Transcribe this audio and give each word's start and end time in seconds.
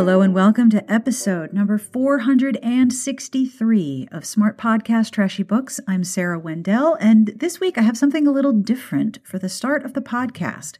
Hello 0.00 0.22
and 0.22 0.32
welcome 0.34 0.70
to 0.70 0.90
episode 0.90 1.52
number 1.52 1.76
463 1.76 4.08
of 4.10 4.24
Smart 4.24 4.56
Podcast 4.56 5.10
Trashy 5.10 5.42
Books. 5.42 5.78
I'm 5.86 6.04
Sarah 6.04 6.38
Wendell, 6.38 6.96
and 6.98 7.26
this 7.36 7.60
week 7.60 7.76
I 7.76 7.82
have 7.82 7.98
something 7.98 8.26
a 8.26 8.32
little 8.32 8.54
different 8.54 9.18
for 9.24 9.38
the 9.38 9.50
start 9.50 9.84
of 9.84 9.92
the 9.92 10.00
podcast. 10.00 10.78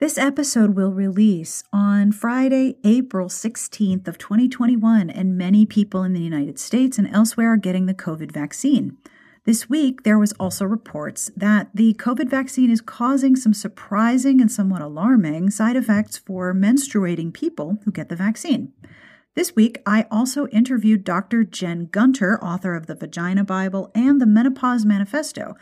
This 0.00 0.16
episode 0.16 0.74
will 0.74 0.92
release 0.92 1.62
on 1.74 2.10
Friday, 2.10 2.76
April 2.84 3.28
16th 3.28 4.08
of 4.08 4.16
2021, 4.16 5.10
and 5.10 5.36
many 5.36 5.66
people 5.66 6.02
in 6.02 6.14
the 6.14 6.22
United 6.22 6.58
States 6.58 6.96
and 6.96 7.14
elsewhere 7.14 7.52
are 7.52 7.58
getting 7.58 7.84
the 7.84 7.92
COVID 7.92 8.32
vaccine. 8.32 8.96
This 9.44 9.68
week, 9.68 10.04
there 10.04 10.18
was 10.18 10.32
also 10.40 10.64
reports 10.64 11.30
that 11.36 11.68
the 11.74 11.92
COVID 11.94 12.30
vaccine 12.30 12.70
is 12.70 12.80
causing 12.80 13.36
some 13.36 13.52
surprising 13.52 14.40
and 14.40 14.50
somewhat 14.50 14.80
alarming 14.80 15.50
side 15.50 15.76
effects 15.76 16.16
for 16.16 16.54
menstruating 16.54 17.30
people 17.30 17.78
who 17.84 17.92
get 17.92 18.08
the 18.08 18.16
vaccine. 18.16 18.72
This 19.34 19.54
week, 19.54 19.82
I 19.84 20.06
also 20.10 20.46
interviewed 20.46 21.04
Dr. 21.04 21.44
Jen 21.44 21.86
Gunter, 21.86 22.42
author 22.42 22.74
of 22.74 22.86
the 22.86 22.94
Vagina 22.94 23.44
Bible 23.44 23.90
and 23.94 24.18
the 24.18 24.26
Menopause 24.26 24.86
Manifesto. 24.86 25.56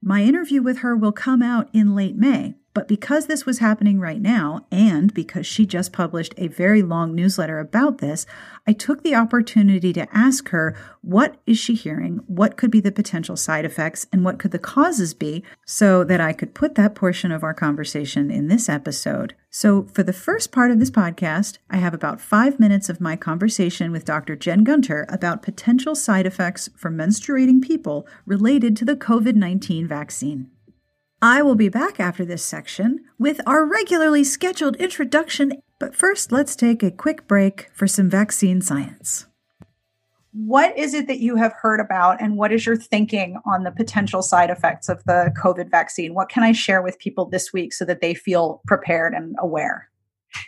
My 0.00 0.22
interview 0.22 0.62
with 0.62 0.78
her 0.78 0.96
will 0.96 1.12
come 1.12 1.42
out 1.42 1.68
in 1.74 1.94
late 1.94 2.16
May, 2.16 2.54
but 2.74 2.86
because 2.86 3.26
this 3.26 3.44
was 3.44 3.58
happening 3.58 3.98
right 3.98 4.20
now, 4.20 4.66
and 4.70 5.12
because 5.12 5.46
she 5.46 5.66
just 5.66 5.92
published 5.92 6.34
a 6.36 6.48
very 6.48 6.82
long 6.82 7.14
newsletter 7.14 7.58
about 7.58 7.98
this, 7.98 8.26
I 8.66 8.72
took 8.72 9.02
the 9.02 9.14
opportunity 9.14 9.92
to 9.94 10.06
ask 10.16 10.50
her 10.50 10.76
what 11.00 11.40
is 11.46 11.58
she 11.58 11.74
hearing, 11.74 12.20
what 12.26 12.56
could 12.56 12.70
be 12.70 12.80
the 12.80 12.92
potential 12.92 13.36
side 13.36 13.64
effects, 13.64 14.06
and 14.12 14.24
what 14.24 14.38
could 14.38 14.50
the 14.50 14.58
causes 14.58 15.14
be, 15.14 15.42
so 15.64 16.04
that 16.04 16.20
I 16.20 16.32
could 16.32 16.54
put 16.54 16.74
that 16.74 16.94
portion 16.94 17.32
of 17.32 17.42
our 17.42 17.54
conversation 17.54 18.30
in 18.30 18.48
this 18.48 18.68
episode. 18.68 19.34
So, 19.50 19.84
for 19.94 20.02
the 20.02 20.12
first 20.12 20.52
part 20.52 20.70
of 20.70 20.78
this 20.78 20.90
podcast, 20.90 21.58
I 21.70 21.78
have 21.78 21.94
about 21.94 22.20
five 22.20 22.60
minutes 22.60 22.88
of 22.88 23.00
my 23.00 23.16
conversation 23.16 23.90
with 23.90 24.04
Dr. 24.04 24.36
Jen 24.36 24.62
Gunter 24.62 25.06
about 25.08 25.42
potential 25.42 25.94
side 25.94 26.26
effects 26.26 26.68
for 26.76 26.90
menstruating 26.90 27.62
people 27.62 28.06
related 28.26 28.76
to 28.76 28.84
the 28.84 28.96
COVID 28.96 29.34
19 29.34 29.88
vaccine. 29.88 30.50
I 31.20 31.42
will 31.42 31.56
be 31.56 31.68
back 31.68 31.98
after 31.98 32.24
this 32.24 32.44
section 32.44 33.00
with 33.18 33.40
our 33.44 33.66
regularly 33.66 34.22
scheduled 34.22 34.76
introduction, 34.76 35.52
but 35.80 35.92
first 35.92 36.30
let's 36.30 36.54
take 36.54 36.84
a 36.84 36.92
quick 36.92 37.26
break 37.26 37.70
for 37.72 37.88
some 37.88 38.08
vaccine 38.08 38.60
science. 38.60 39.26
What 40.32 40.78
is 40.78 40.94
it 40.94 41.08
that 41.08 41.18
you 41.18 41.34
have 41.34 41.52
heard 41.60 41.80
about, 41.80 42.20
and 42.20 42.36
what 42.36 42.52
is 42.52 42.64
your 42.64 42.76
thinking 42.76 43.40
on 43.44 43.64
the 43.64 43.72
potential 43.72 44.22
side 44.22 44.48
effects 44.48 44.88
of 44.88 45.02
the 45.06 45.32
COVID 45.36 45.72
vaccine? 45.72 46.14
What 46.14 46.28
can 46.28 46.44
I 46.44 46.52
share 46.52 46.82
with 46.82 47.00
people 47.00 47.28
this 47.28 47.52
week 47.52 47.72
so 47.72 47.84
that 47.86 48.00
they 48.00 48.14
feel 48.14 48.60
prepared 48.68 49.12
and 49.12 49.34
aware? 49.40 49.90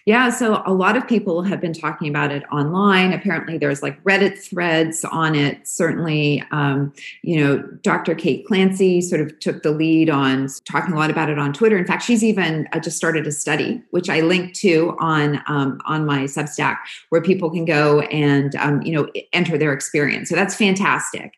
Yeah, 0.07 0.31
so 0.31 0.63
a 0.67 0.73
lot 0.73 0.97
of 0.97 1.07
people 1.07 1.43
have 1.43 1.61
been 1.61 1.73
talking 1.73 2.09
about 2.09 2.33
it 2.33 2.43
online. 2.53 3.13
Apparently, 3.13 3.59
there's 3.59 3.83
like 3.83 4.03
Reddit 4.03 4.39
threads 4.39 5.05
on 5.05 5.35
it. 5.35 5.67
Certainly, 5.67 6.45
um, 6.51 6.93
you 7.23 7.41
know, 7.41 7.59
Dr. 7.83 8.15
Kate 8.15 8.47
Clancy 8.47 9.01
sort 9.01 9.21
of 9.21 9.39
took 9.41 9.63
the 9.63 9.71
lead 9.71 10.11
on 10.11 10.49
talking 10.65 10.95
a 10.95 10.97
lot 10.97 11.11
about 11.11 11.31
it 11.31 11.39
on 11.39 11.53
Twitter. 11.53 11.77
In 11.77 11.87
fact, 11.87 12.03
she's 12.03 12.25
even 12.25 12.69
uh, 12.73 12.81
just 12.81 12.97
started 12.97 13.27
a 13.27 13.33
study, 13.33 13.83
which 13.91 14.09
I 14.09 14.21
linked 14.21 14.57
to 14.57 14.97
on 14.99 15.43
um, 15.47 15.81
on 15.85 16.07
my 16.07 16.25
Substack, 16.25 16.79
where 17.11 17.23
people 17.23 17.51
can 17.51 17.65
go 17.65 18.01
and 18.01 18.55
um, 18.57 18.83
you 18.83 18.93
know 18.93 19.09
enter 19.33 19.59
their 19.59 19.73
experience. 19.73 20.29
So 20.29 20.35
that's 20.35 20.55
fantastic. 20.55 21.35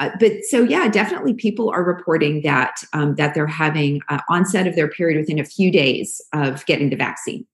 Uh, 0.00 0.10
but 0.18 0.44
so 0.44 0.62
yeah, 0.62 0.88
definitely 0.88 1.34
people 1.34 1.70
are 1.70 1.84
reporting 1.84 2.40
that 2.40 2.82
um, 2.94 3.14
that 3.16 3.34
they're 3.34 3.46
having 3.46 4.00
uh, 4.08 4.18
onset 4.28 4.66
of 4.66 4.74
their 4.74 4.88
period 4.88 5.18
within 5.18 5.38
a 5.38 5.44
few 5.44 5.70
days 5.70 6.22
of 6.32 6.64
getting 6.66 6.88
the 6.88 6.96
vaccine. 6.96 7.46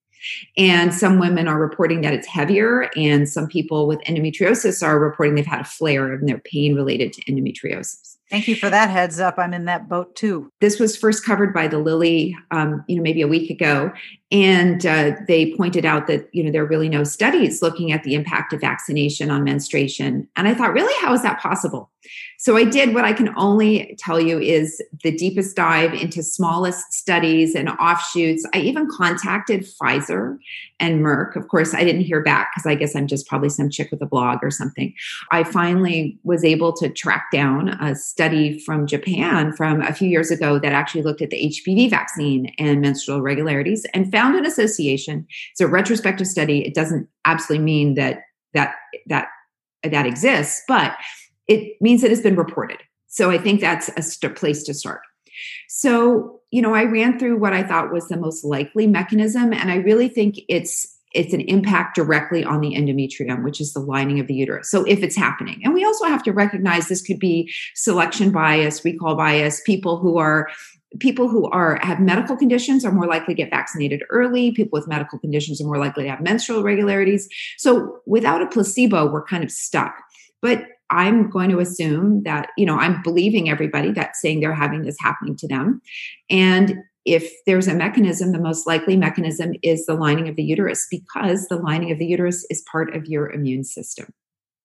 And 0.57 0.95
some 0.95 1.19
women 1.19 1.49
are 1.49 1.59
reporting 1.59 2.01
that 2.03 2.15
it's 2.15 2.27
heavier, 2.27 2.91
and 2.97 3.29
some 3.29 3.47
people 3.47 3.87
with 3.87 4.01
endometriosis 4.01 4.83
are 4.87 4.99
reporting 4.99 5.35
they've 5.35 5.47
had 5.47 5.61
a 5.61 5.65
flare 5.65 6.13
of 6.13 6.27
their 6.27 6.39
pain 6.39 6.75
related 6.75 7.13
to 7.15 7.25
endometriosis. 7.25 8.17
Thank 8.29 8.49
you 8.49 8.57
for 8.57 8.69
that 8.69 8.91
heads 8.91 9.21
up. 9.21 9.37
I'm 9.39 9.55
in 9.55 9.67
that 9.67 9.89
boat 9.89 10.17
too. 10.17 10.51
This 10.61 10.81
was 10.81 10.97
first 10.97 11.25
covered 11.25 11.55
by 11.55 11.69
the 11.69 11.79
Lily, 11.79 12.37
um, 12.51 12.85
you 12.89 12.97
know, 12.97 13.03
maybe 13.03 13.23
a 13.23 13.29
week 13.29 13.51
ago, 13.51 13.93
and 14.33 14.85
uh, 14.85 15.13
they 15.29 15.55
pointed 15.55 15.85
out 15.85 16.09
that 16.09 16.29
you 16.33 16.43
know 16.43 16.51
there 16.51 16.65
are 16.65 16.69
really 16.69 16.89
no 16.89 17.05
studies 17.05 17.63
looking 17.63 17.93
at 17.93 18.03
the 18.03 18.15
impact 18.15 18.53
of 18.53 18.61
vaccination 18.61 19.31
on 19.31 19.45
menstruation. 19.45 20.27
And 20.35 20.49
I 20.49 20.55
thought, 20.55 20.73
really, 20.73 20.93
how 21.01 21.15
is 21.15 21.23
that 21.23 21.41
possible? 21.41 21.91
So 22.39 22.57
I 22.57 22.65
did 22.65 22.95
what 22.95 23.05
I 23.05 23.13
can 23.13 23.33
only 23.37 23.97
tell 23.99 24.21
you 24.21 24.39
is 24.39 24.83
the 25.03 25.17
deepest 25.17 25.57
dive 25.57 25.95
into 25.95 26.23
smallest 26.23 26.93
studies 26.93 27.55
and 27.55 27.69
offshoots. 27.71 28.47
I 28.55 28.59
even 28.59 28.89
contacted 28.91 29.67
Pfizer 29.67 30.37
and 30.79 31.01
Merck. 31.01 31.37
Of 31.37 31.49
course, 31.49 31.75
I 31.75 31.85
didn't 31.85 32.03
hear 32.03 32.23
back 32.23 32.51
because 32.55 32.67
I 32.67 32.75
guess 32.75 32.95
I'm 32.95 33.07
just 33.07 33.27
probably 33.27 33.49
some 33.49 33.71
chick 33.71 33.91
with 33.91 34.03
a 34.03 34.07
blog 34.07 34.41
or 34.43 34.51
something. 34.51 34.95
I 35.33 35.45
finally 35.45 36.19
was 36.23 36.45
able 36.45 36.73
to 36.75 36.89
track 36.89 37.27
down 37.33 37.71
a 37.81 37.95
study 38.17 38.59
from 38.61 38.87
Japan 38.87 39.53
from 39.53 39.83
a 39.83 39.93
few 39.93 40.09
years 40.09 40.31
ago 40.31 40.59
that 40.59 40.73
actually 40.73 41.03
looked 41.03 41.21
at 41.21 41.29
the 41.29 41.37
HPV 41.37 41.91
vaccine 41.91 42.51
and 42.59 42.81
menstrual 42.81 43.19
irregularities 43.19 43.85
and 43.93 44.11
found 44.11 44.35
an 44.37 44.47
association. 44.47 45.27
It's 45.53 45.61
a 45.61 45.67
retrospective 45.67 46.27
study. 46.27 46.67
It 46.67 46.73
doesn't 46.73 47.07
absolutely 47.27 47.63
mean 47.67 47.93
that 47.97 48.23
that 48.55 48.73
that 49.07 49.29
that 49.83 50.07
exists, 50.07 50.63
but 50.67 50.97
it 51.47 51.77
means 51.83 52.01
that 52.01 52.07
it 52.07 52.17
has 52.17 52.23
been 52.23 52.37
reported. 52.37 52.79
So 53.07 53.31
I 53.31 53.37
think 53.37 53.61
that's 53.61 53.91
a 53.99 54.03
st- 54.03 54.35
place 54.35 54.63
to 54.63 54.73
start. 54.73 55.03
So, 55.69 56.41
you 56.51 56.63
know, 56.63 56.75
I 56.75 56.85
ran 56.85 57.19
through 57.19 57.39
what 57.39 57.53
I 57.53 57.63
thought 57.63 57.93
was 57.93 58.09
the 58.09 58.17
most 58.17 58.45
likely 58.45 58.87
mechanism, 58.87 59.53
and 59.53 59.71
I 59.71 59.77
really 59.77 60.09
think 60.09 60.37
it's 60.49 60.96
it's 61.17 61.33
an 61.33 61.41
impact 61.43 61.97
directly 61.97 62.45
on 62.45 62.61
the 62.61 62.75
endometrium, 62.75 63.43
which 63.43 63.61
is 63.61 63.73
the 63.73 63.81
lining 63.81 64.21
of 64.21 64.27
the 64.27 64.35
uterus. 64.35 64.71
So 64.71 64.85
if 64.85 65.03
it's 65.03 65.17
happening, 65.17 65.61
and 65.65 65.73
we 65.75 65.85
also 65.85 66.05
have 66.05 66.23
to 66.25 66.33
recognize 66.33 66.89
this 66.89 67.03
could 67.03 67.19
be 67.19 67.53
selection 67.75 68.31
bias, 68.31 68.85
recall 68.85 69.17
bias, 69.17 69.61
people 69.63 69.99
who 69.99 70.19
are 70.19 70.49
people 71.01 71.29
who 71.29 71.51
are 71.51 71.79
have 71.83 72.01
medical 72.01 72.37
conditions 72.37 72.85
are 72.85 72.93
more 72.93 73.07
likely 73.07 73.35
to 73.35 73.43
get 73.43 73.51
vaccinated 73.51 74.03
early 74.09 74.53
people 74.53 74.79
with 74.79 74.89
medical 74.89 75.19
conditions 75.19 75.61
are 75.61 75.65
more 75.65 75.79
likely 75.79 76.05
to 76.05 76.09
have 76.09 76.23
menstrual 76.23 76.61
irregularities 76.61 77.29
so 77.59 77.99
without 78.07 78.41
a 78.41 78.47
placebo 78.47 79.05
we're 79.11 79.25
kind 79.25 79.43
of 79.43 79.51
stuck 79.51 79.95
but 80.41 80.65
I'm 80.91 81.29
going 81.31 81.51
to 81.51 81.59
assume 81.59 82.23
that, 82.23 82.51
you 82.57 82.65
know, 82.65 82.79
I'm 82.79 83.03
believing 83.03 83.51
everybody 83.51 83.91
that's 83.91 84.21
saying 84.21 84.41
they're 84.41 84.55
having 84.55 84.83
this 84.83 84.97
happening 85.01 85.37
to 85.39 85.49
them. 85.49 85.83
And 86.31 86.77
if 87.07 87.33
there's 87.47 87.69
a 87.69 87.75
mechanism, 87.75 88.33
the 88.33 88.39
most 88.39 88.67
likely 88.67 88.97
mechanism 88.97 89.55
is 89.63 89.87
the 89.87 89.95
lining 89.95 90.29
of 90.29 90.37
the 90.37 90.43
uterus 90.43 90.87
because 90.91 91.47
the 91.47 91.57
lining 91.57 91.93
of 91.93 91.99
the 91.99 92.07
uterus 92.07 92.45
is 92.51 92.63
part 92.71 92.95
of 92.95 93.07
your 93.07 93.31
immune 93.31 93.65
system. 93.65 94.13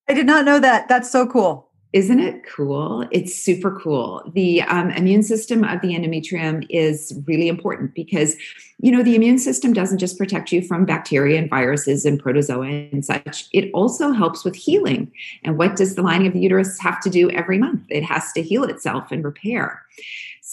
I 0.09 0.13
did 0.13 0.25
not 0.25 0.43
know 0.43 0.59
that. 0.59 0.89
That's 0.89 1.09
so 1.09 1.27
cool. 1.27 1.69
Isn't 1.93 2.21
it 2.21 2.45
cool? 2.47 3.05
It's 3.11 3.35
super 3.35 3.77
cool. 3.77 4.23
The 4.33 4.61
um, 4.61 4.91
immune 4.91 5.23
system 5.23 5.65
of 5.65 5.81
the 5.81 5.89
endometrium 5.89 6.65
is 6.69 7.13
really 7.27 7.49
important 7.49 7.93
because, 7.93 8.37
you 8.79 8.93
know, 8.93 9.03
the 9.03 9.15
immune 9.15 9.37
system 9.37 9.73
doesn't 9.73 9.97
just 9.97 10.17
protect 10.17 10.53
you 10.53 10.61
from 10.61 10.85
bacteria 10.85 11.37
and 11.37 11.49
viruses 11.49 12.05
and 12.05 12.17
protozoa 12.17 12.67
and 12.67 13.03
such. 13.03 13.47
It 13.51 13.69
also 13.73 14.11
helps 14.11 14.45
with 14.45 14.55
healing. 14.55 15.11
And 15.43 15.57
what 15.57 15.75
does 15.75 15.95
the 15.95 16.01
lining 16.01 16.27
of 16.27 16.33
the 16.33 16.39
uterus 16.39 16.79
have 16.79 17.01
to 17.01 17.09
do 17.09 17.29
every 17.31 17.57
month? 17.57 17.83
It 17.89 18.03
has 18.03 18.31
to 18.33 18.41
heal 18.41 18.63
itself 18.63 19.11
and 19.11 19.21
repair. 19.25 19.83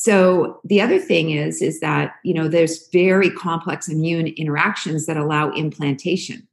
So 0.00 0.60
the 0.62 0.80
other 0.80 1.00
thing 1.00 1.32
is, 1.32 1.60
is 1.60 1.80
that, 1.80 2.14
you 2.22 2.32
know, 2.32 2.46
there's 2.46 2.86
very 2.92 3.30
complex 3.30 3.88
immune 3.88 4.28
interactions 4.28 5.06
that 5.06 5.16
allow 5.16 5.50
implantation 5.50 6.46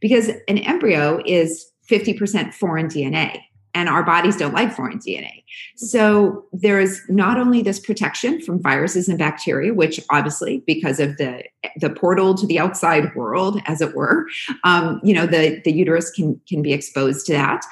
because 0.00 0.30
an 0.48 0.58
embryo 0.58 1.22
is 1.24 1.70
50% 1.88 2.52
foreign 2.52 2.88
DNA 2.88 3.38
and 3.72 3.88
our 3.88 4.02
bodies 4.02 4.36
don't 4.36 4.52
like 4.52 4.72
foreign 4.72 4.98
DNA. 4.98 5.44
So 5.76 6.44
there 6.52 6.80
is 6.80 7.00
not 7.08 7.38
only 7.38 7.62
this 7.62 7.78
protection 7.78 8.40
from 8.40 8.60
viruses 8.60 9.08
and 9.08 9.16
bacteria, 9.16 9.72
which 9.72 10.00
obviously 10.10 10.64
because 10.66 10.98
of 10.98 11.16
the 11.18 11.44
the 11.76 11.90
portal 11.90 12.34
to 12.34 12.46
the 12.46 12.58
outside 12.58 13.14
world, 13.14 13.60
as 13.66 13.80
it 13.80 13.94
were, 13.94 14.26
um, 14.64 15.00
you 15.04 15.14
know 15.14 15.26
the 15.26 15.60
the 15.64 15.72
uterus 15.72 16.10
can 16.10 16.40
can 16.48 16.62
be 16.62 16.72
exposed 16.72 17.26
to 17.26 17.32
that. 17.34 17.64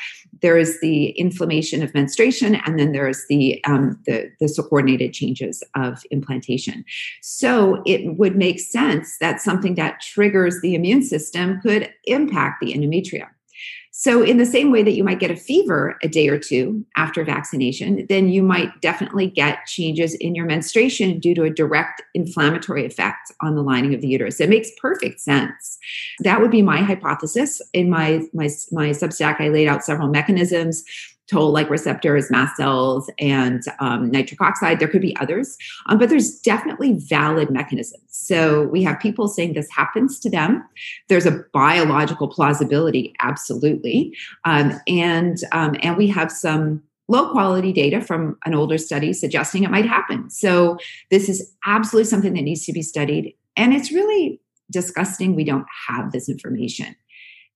There 0.42 0.58
is 0.58 0.80
the 0.80 1.10
inflammation 1.10 1.82
of 1.82 1.94
menstruation, 1.94 2.56
and 2.56 2.78
then 2.78 2.92
there 2.92 3.08
is 3.08 3.26
the 3.28 3.62
um, 3.64 3.98
the 4.06 4.30
the 4.40 5.08
changes 5.12 5.62
of 5.74 6.02
implantation. 6.10 6.84
So 7.22 7.82
it 7.86 8.16
would 8.16 8.36
make 8.36 8.60
sense 8.60 9.18
that 9.18 9.40
something 9.40 9.74
that 9.76 10.00
triggers 10.00 10.60
the 10.60 10.74
immune 10.74 11.02
system 11.02 11.60
could 11.60 11.92
impact 12.04 12.60
the 12.60 12.72
endometrium. 12.72 13.28
So, 13.98 14.22
in 14.22 14.36
the 14.36 14.44
same 14.44 14.70
way 14.70 14.82
that 14.82 14.92
you 14.92 15.02
might 15.02 15.20
get 15.20 15.30
a 15.30 15.36
fever 15.36 15.96
a 16.02 16.08
day 16.08 16.28
or 16.28 16.38
two 16.38 16.84
after 16.96 17.24
vaccination, 17.24 18.04
then 18.10 18.28
you 18.28 18.42
might 18.42 18.82
definitely 18.82 19.26
get 19.26 19.64
changes 19.64 20.12
in 20.16 20.34
your 20.34 20.44
menstruation 20.44 21.18
due 21.18 21.34
to 21.34 21.44
a 21.44 21.50
direct 21.50 22.02
inflammatory 22.12 22.84
effect 22.84 23.32
on 23.40 23.54
the 23.54 23.62
lining 23.62 23.94
of 23.94 24.02
the 24.02 24.08
uterus. 24.08 24.38
It 24.38 24.50
makes 24.50 24.68
perfect 24.78 25.20
sense. 25.20 25.78
That 26.20 26.42
would 26.42 26.50
be 26.50 26.60
my 26.60 26.82
hypothesis. 26.82 27.62
In 27.72 27.88
my 27.88 28.20
my 28.34 28.50
my 28.70 28.90
Substack, 28.90 29.40
I 29.40 29.48
laid 29.48 29.66
out 29.66 29.82
several 29.82 30.08
mechanisms. 30.08 30.84
Toll 31.28 31.50
like 31.50 31.68
receptors, 31.70 32.30
mast 32.30 32.56
cells, 32.56 33.10
and 33.18 33.62
um, 33.80 34.10
nitric 34.10 34.40
oxide. 34.40 34.78
There 34.78 34.88
could 34.88 35.02
be 35.02 35.16
others, 35.16 35.56
um, 35.86 35.98
but 35.98 36.08
there's 36.08 36.38
definitely 36.40 36.94
valid 36.94 37.50
mechanisms. 37.50 38.02
So 38.08 38.64
we 38.64 38.82
have 38.84 38.98
people 39.00 39.28
saying 39.28 39.54
this 39.54 39.70
happens 39.70 40.20
to 40.20 40.30
them. 40.30 40.64
There's 41.08 41.26
a 41.26 41.44
biological 41.52 42.28
plausibility, 42.28 43.14
absolutely, 43.20 44.16
um, 44.44 44.80
and 44.86 45.38
um, 45.52 45.76
and 45.82 45.96
we 45.96 46.08
have 46.08 46.30
some 46.30 46.82
low 47.08 47.30
quality 47.30 47.72
data 47.72 48.00
from 48.00 48.36
an 48.44 48.54
older 48.54 48.78
study 48.78 49.12
suggesting 49.12 49.62
it 49.62 49.70
might 49.70 49.86
happen. 49.86 50.28
So 50.28 50.76
this 51.10 51.28
is 51.28 51.54
absolutely 51.64 52.08
something 52.08 52.34
that 52.34 52.42
needs 52.42 52.64
to 52.66 52.72
be 52.72 52.82
studied, 52.82 53.34
and 53.56 53.72
it's 53.72 53.92
really 53.92 54.40
disgusting 54.70 55.34
we 55.34 55.44
don't 55.44 55.66
have 55.88 56.10
this 56.10 56.28
information 56.28 56.96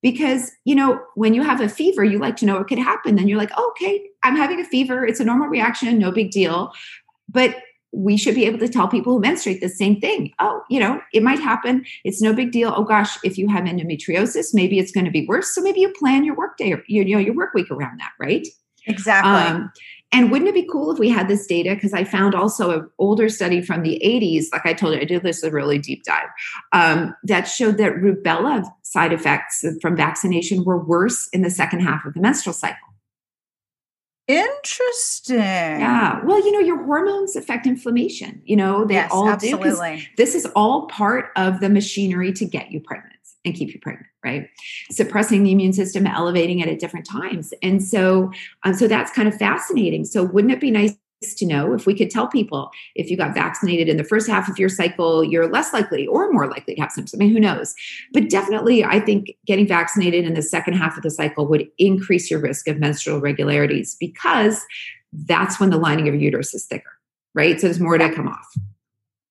because 0.02 0.52
you 0.64 0.74
know 0.74 1.00
when 1.14 1.34
you 1.34 1.42
have 1.42 1.60
a 1.60 1.68
fever 1.68 2.04
you 2.04 2.18
like 2.18 2.36
to 2.36 2.46
know 2.46 2.56
what 2.58 2.68
could 2.68 2.78
happen. 2.78 3.16
Then 3.16 3.28
you're 3.28 3.38
like 3.38 3.52
oh, 3.56 3.68
okay 3.70 4.02
i'm 4.22 4.36
having 4.36 4.60
a 4.60 4.64
fever. 4.64 5.06
It's 5.06 5.20
a 5.20 5.24
normal 5.24 5.48
reaction 5.48 5.98
no 5.98 6.10
big 6.10 6.30
deal. 6.30 6.72
But 7.28 7.56
we 7.92 8.16
should 8.16 8.36
be 8.36 8.44
able 8.44 8.58
to 8.60 8.68
tell 8.68 8.86
people 8.86 9.14
who 9.14 9.20
menstruate 9.20 9.60
the 9.60 9.68
same 9.68 10.00
thing. 10.00 10.32
Oh 10.38 10.62
you 10.70 10.80
know 10.80 11.00
it 11.12 11.22
might 11.22 11.40
happen. 11.40 11.84
It's 12.04 12.22
no 12.22 12.32
big 12.32 12.52
deal. 12.52 12.72
Oh 12.76 12.84
gosh 12.84 13.18
if 13.24 13.38
you 13.38 13.48
have 13.48 13.64
endometriosis 13.64 14.54
maybe 14.54 14.78
it's 14.78 14.92
going 14.92 15.06
to 15.06 15.10
be 15.10 15.26
worse. 15.26 15.54
So 15.54 15.60
maybe 15.60 15.80
you 15.80 15.92
plan 15.92 16.24
your 16.24 16.36
work 16.36 16.56
day 16.56 16.72
or 16.72 16.82
you 16.86 17.04
know 17.04 17.20
your 17.20 17.34
work 17.34 17.54
week 17.54 17.70
around 17.70 17.98
that 18.00 18.12
right? 18.18 18.46
Exactly. 18.86 19.30
Um, 19.30 19.72
and 20.12 20.30
wouldn't 20.30 20.48
it 20.48 20.54
be 20.54 20.66
cool 20.70 20.90
if 20.90 20.98
we 20.98 21.08
had 21.08 21.28
this 21.28 21.46
data? 21.46 21.74
Because 21.74 21.92
I 21.92 22.02
found 22.02 22.34
also 22.34 22.70
an 22.70 22.90
older 22.98 23.28
study 23.28 23.62
from 23.62 23.82
the 23.82 24.00
80s, 24.04 24.46
like 24.52 24.66
I 24.66 24.72
told 24.72 24.94
you, 24.94 25.00
I 25.00 25.04
did 25.04 25.22
this 25.22 25.42
a 25.42 25.50
really 25.50 25.78
deep 25.78 26.02
dive, 26.04 26.28
um, 26.72 27.14
that 27.24 27.42
showed 27.42 27.78
that 27.78 27.94
rubella 27.94 28.64
side 28.82 29.12
effects 29.12 29.64
from 29.80 29.96
vaccination 29.96 30.64
were 30.64 30.82
worse 30.84 31.28
in 31.32 31.42
the 31.42 31.50
second 31.50 31.80
half 31.80 32.04
of 32.04 32.14
the 32.14 32.20
menstrual 32.20 32.54
cycle. 32.54 32.88
Interesting. 34.26 35.38
Yeah. 35.38 36.24
Well, 36.24 36.38
you 36.44 36.52
know, 36.52 36.60
your 36.60 36.84
hormones 36.84 37.34
affect 37.34 37.66
inflammation. 37.66 38.42
You 38.44 38.56
know, 38.56 38.84
they 38.84 38.94
yes, 38.94 39.10
all 39.12 39.28
absolutely. 39.28 39.96
do. 39.96 40.02
This 40.16 40.34
is 40.34 40.46
all 40.54 40.86
part 40.86 41.30
of 41.36 41.60
the 41.60 41.68
machinery 41.68 42.32
to 42.34 42.44
get 42.44 42.70
you 42.70 42.80
pregnant 42.80 43.19
and 43.44 43.54
keep 43.54 43.72
you 43.72 43.80
pregnant, 43.80 44.06
right? 44.24 44.48
Suppressing 44.90 45.42
the 45.42 45.52
immune 45.52 45.72
system, 45.72 46.06
elevating 46.06 46.60
it 46.60 46.68
at 46.68 46.78
different 46.78 47.06
times. 47.06 47.54
And 47.62 47.82
so, 47.82 48.30
um, 48.64 48.74
so 48.74 48.86
that's 48.86 49.10
kind 49.12 49.28
of 49.28 49.34
fascinating. 49.34 50.04
So 50.04 50.24
wouldn't 50.24 50.52
it 50.52 50.60
be 50.60 50.70
nice 50.70 50.96
to 51.36 51.46
know 51.46 51.74
if 51.74 51.86
we 51.86 51.94
could 51.94 52.10
tell 52.10 52.26
people 52.28 52.70
if 52.94 53.10
you 53.10 53.16
got 53.16 53.34
vaccinated 53.34 53.88
in 53.88 53.98
the 53.98 54.04
first 54.04 54.28
half 54.28 54.48
of 54.48 54.58
your 54.58 54.68
cycle, 54.68 55.22
you're 55.22 55.50
less 55.50 55.72
likely 55.72 56.06
or 56.06 56.32
more 56.32 56.46
likely 56.46 56.74
to 56.74 56.80
have 56.80 56.90
symptoms. 56.90 57.14
I 57.14 57.18
mean, 57.18 57.32
who 57.32 57.40
knows? 57.40 57.74
But 58.12 58.30
definitely, 58.30 58.84
I 58.84 59.00
think 59.00 59.32
getting 59.46 59.66
vaccinated 59.66 60.24
in 60.24 60.34
the 60.34 60.42
second 60.42 60.74
half 60.74 60.96
of 60.96 61.02
the 61.02 61.10
cycle 61.10 61.46
would 61.48 61.68
increase 61.78 62.30
your 62.30 62.40
risk 62.40 62.68
of 62.68 62.78
menstrual 62.78 63.18
irregularities 63.18 63.96
because 64.00 64.64
that's 65.12 65.60
when 65.60 65.70
the 65.70 65.76
lining 65.76 66.08
of 66.08 66.14
your 66.14 66.22
uterus 66.22 66.54
is 66.54 66.64
thicker, 66.64 66.92
right? 67.34 67.60
So 67.60 67.66
there's 67.66 67.80
more 67.80 67.98
to 67.98 68.14
come 68.14 68.28
off. 68.28 68.46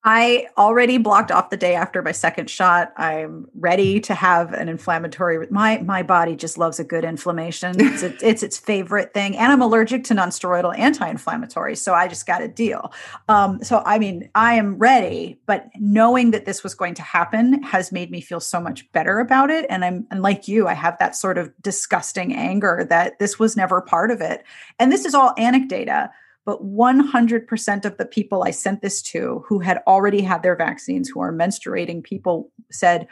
I 0.06 0.48
already 0.57 0.98
blocked 0.98 1.30
off 1.30 1.50
the 1.50 1.57
day 1.57 1.75
after 1.75 2.01
my 2.01 2.13
second 2.13 2.50
shot. 2.50 2.94
I'm 2.96 3.50
ready 3.54 4.00
to 4.01 4.13
have 4.13 4.54
an 4.54 4.69
inflammatory. 4.69 5.46
My 5.50 5.80
my 5.80 6.04
body 6.04 6.38
just 6.38 6.57
loves 6.57 6.80
a 6.80 6.86
good 6.86 7.04
inflammation. 7.04 7.75
It's 7.90 8.04
a, 8.04 8.28
it's 8.28 8.44
its 8.44 8.57
favorite 8.57 9.13
thing, 9.13 9.36
and 9.36 9.51
I'm 9.51 9.62
allergic 9.62 10.06
to 10.06 10.13
nonsteroidal 10.13 10.78
anti-inflammatory, 10.78 11.75
so 11.75 11.94
I 11.94 12.07
just 12.07 12.25
got 12.25 12.42
a 12.42 12.48
deal. 12.48 12.94
Um, 13.28 13.62
so 13.63 13.81
I 13.86 14.00
mean, 14.00 14.30
I 14.36 14.54
am 14.54 14.78
ready, 14.78 15.40
but 15.46 15.68
knowing 15.75 16.31
that 16.31 16.45
this 16.45 16.63
was 16.63 16.75
going 16.75 16.94
to 16.94 17.02
happen 17.02 17.62
has 17.63 17.92
made 17.92 18.10
me 18.10 18.22
feel 18.22 18.40
so 18.40 18.62
much 18.62 18.90
better 18.94 19.19
about 19.19 19.50
it. 19.50 19.66
And 19.69 19.84
I'm 19.84 20.07
and 20.12 20.22
like 20.22 20.48
you, 20.48 20.68
I 20.68 20.74
have 20.75 20.98
that 21.00 21.16
sort 21.16 21.38
of 21.38 21.52
disgusting 21.62 22.34
anger 22.34 22.86
that 22.90 23.19
this 23.19 23.38
was 23.38 23.57
never 23.57 23.81
part 23.81 24.12
of 24.12 24.22
it, 24.22 24.45
and 24.78 24.92
this 24.92 25.04
is 25.04 25.13
all 25.13 25.34
anecdata 25.36 26.10
but 26.45 26.63
100% 26.65 27.86
of 27.86 27.97
the 27.97 28.06
people 28.06 28.44
I 28.44 28.51
sent 28.51 28.81
this 28.81 29.01
to 29.03 29.44
who 29.47 29.59
had 29.59 29.81
already 29.86 30.21
had 30.21 30.44
their 30.44 30.56
vaccines, 30.56 31.09
who 31.09 31.19
are 31.19 31.33
menstruating 31.33 32.03
people, 32.03 32.51
said, 32.71 33.07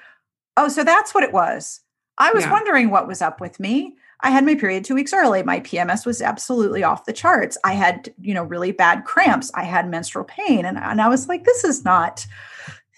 Oh, 0.56 0.70
so 0.70 0.84
that's 0.84 1.14
what 1.14 1.24
it 1.24 1.34
was. 1.34 1.82
I 2.18 2.32
was 2.32 2.46
yeah. 2.46 2.52
wondering 2.52 2.90
what 2.90 3.08
was 3.08 3.22
up 3.22 3.40
with 3.40 3.60
me. 3.60 3.96
I 4.22 4.32
had 4.32 4.46
my 4.46 4.56
period 4.56 4.84
two 4.84 4.96
weeks 4.96 5.14
early. 5.14 5.44
My 5.44 5.60
PMS 5.60 6.06
was 6.06 6.22
absolutely 6.22 6.84
off 6.84 7.06
the 7.06 7.14
charts. 7.14 7.58
I 7.64 7.74
had, 7.74 8.12
you 8.20 8.34
know, 8.34 8.44
really 8.44 8.72
bad 8.72 9.06
cramps. 9.06 9.52
I 9.54 9.64
had 9.64 9.88
menstrual 9.88 10.26
pain. 10.26 10.66
And, 10.66 10.78
and 10.80 11.00
I 11.00 11.08
was 11.08 11.28
like, 11.28 11.44
this 11.44 11.64
is 11.64 11.86
not, 11.86 12.26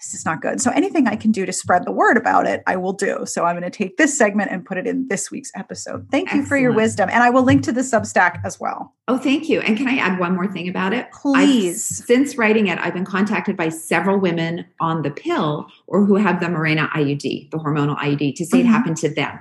this 0.00 0.14
is 0.14 0.24
not 0.24 0.40
good. 0.40 0.62
So 0.62 0.70
anything 0.70 1.06
I 1.06 1.14
can 1.14 1.30
do 1.30 1.44
to 1.44 1.52
spread 1.52 1.84
the 1.84 1.92
word 1.92 2.16
about 2.16 2.46
it, 2.46 2.62
I 2.66 2.76
will 2.76 2.94
do. 2.94 3.26
So 3.26 3.44
I'm 3.44 3.58
going 3.58 3.70
to 3.70 3.76
take 3.76 3.98
this 3.98 4.16
segment 4.16 4.50
and 4.50 4.64
put 4.64 4.78
it 4.78 4.86
in 4.86 5.06
this 5.08 5.30
week's 5.30 5.52
episode. 5.54 6.08
Thank 6.10 6.28
Excellent. 6.28 6.44
you 6.44 6.48
for 6.48 6.56
your 6.56 6.72
wisdom. 6.72 7.10
And 7.12 7.22
I 7.22 7.28
will 7.28 7.42
link 7.42 7.62
to 7.64 7.72
the 7.72 7.82
Substack 7.82 8.40
as 8.42 8.58
well. 8.58 8.94
Oh, 9.08 9.18
thank 9.18 9.50
you. 9.50 9.60
And 9.60 9.76
can 9.76 9.88
I 9.88 9.96
add 9.96 10.18
one 10.18 10.34
more 10.34 10.50
thing 10.50 10.68
about 10.68 10.94
it? 10.94 11.12
Please. 11.12 12.00
I've, 12.00 12.06
since 12.06 12.38
writing 12.38 12.68
it, 12.68 12.78
I've 12.78 12.94
been 12.94 13.04
contacted 13.04 13.58
by 13.58 13.68
several 13.68 14.18
women 14.18 14.64
on 14.80 15.02
the 15.02 15.10
pill 15.10 15.66
or 15.86 16.06
who 16.06 16.16
have 16.16 16.40
the 16.40 16.46
Mirena 16.46 16.88
IUD, 16.92 17.50
the 17.50 17.58
hormonal 17.58 17.98
IUD, 17.98 18.36
to 18.36 18.46
say 18.46 18.58
mm-hmm. 18.58 18.68
it 18.68 18.70
happened 18.70 18.96
to 18.98 19.12
them. 19.12 19.38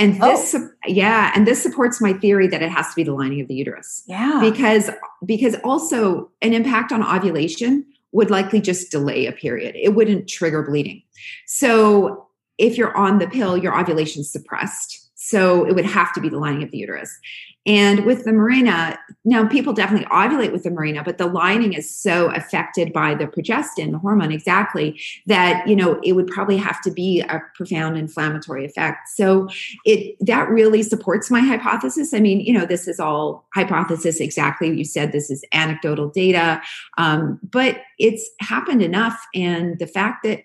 And 0.00 0.20
this, 0.20 0.54
oh. 0.54 0.68
yeah, 0.86 1.32
and 1.34 1.46
this 1.46 1.60
supports 1.60 2.00
my 2.00 2.12
theory 2.12 2.46
that 2.48 2.62
it 2.62 2.70
has 2.70 2.88
to 2.90 2.94
be 2.94 3.02
the 3.02 3.14
lining 3.14 3.40
of 3.40 3.48
the 3.48 3.54
uterus. 3.54 4.04
Yeah. 4.06 4.38
Because 4.40 4.90
because 5.26 5.56
also 5.64 6.30
an 6.40 6.52
impact 6.52 6.92
on 6.92 7.02
ovulation 7.02 7.84
would 8.12 8.30
likely 8.30 8.60
just 8.60 8.90
delay 8.90 9.26
a 9.26 9.32
period. 9.32 9.76
It 9.76 9.94
wouldn't 9.94 10.28
trigger 10.28 10.62
bleeding. 10.62 11.02
So 11.46 12.26
if 12.56 12.76
you're 12.76 12.96
on 12.96 13.18
the 13.18 13.28
pill, 13.28 13.56
your 13.56 13.78
ovulation 13.78 14.20
is 14.20 14.32
suppressed. 14.32 14.97
So 15.28 15.66
it 15.66 15.74
would 15.74 15.84
have 15.84 16.12
to 16.14 16.20
be 16.20 16.28
the 16.28 16.38
lining 16.38 16.62
of 16.62 16.70
the 16.70 16.78
uterus. 16.78 17.18
And 17.66 18.06
with 18.06 18.24
the 18.24 18.30
Mirena, 18.30 18.96
now 19.26 19.46
people 19.46 19.74
definitely 19.74 20.06
ovulate 20.06 20.52
with 20.52 20.62
the 20.62 20.70
Mirena, 20.70 21.04
but 21.04 21.18
the 21.18 21.26
lining 21.26 21.74
is 21.74 21.94
so 21.94 22.30
affected 22.30 22.94
by 22.94 23.14
the 23.14 23.26
progestin, 23.26 23.92
the 23.92 23.98
hormone, 23.98 24.32
exactly, 24.32 24.98
that 25.26 25.68
you 25.68 25.76
know 25.76 26.00
it 26.02 26.12
would 26.12 26.28
probably 26.28 26.56
have 26.56 26.80
to 26.80 26.90
be 26.90 27.20
a 27.20 27.42
profound 27.54 27.98
inflammatory 27.98 28.64
effect. 28.64 29.10
So 29.10 29.48
it 29.84 30.16
that 30.20 30.48
really 30.48 30.82
supports 30.82 31.30
my 31.30 31.40
hypothesis. 31.40 32.14
I 32.14 32.20
mean, 32.20 32.40
you 32.40 32.54
know, 32.54 32.64
this 32.64 32.88
is 32.88 32.98
all 32.98 33.46
hypothesis 33.54 34.18
exactly. 34.18 34.74
You 34.74 34.86
said 34.86 35.12
this 35.12 35.30
is 35.30 35.44
anecdotal 35.52 36.08
data, 36.08 36.62
um, 36.96 37.38
but 37.42 37.82
it's 37.98 38.30
happened 38.40 38.82
enough, 38.82 39.20
and 39.34 39.78
the 39.78 39.86
fact 39.86 40.22
that 40.24 40.44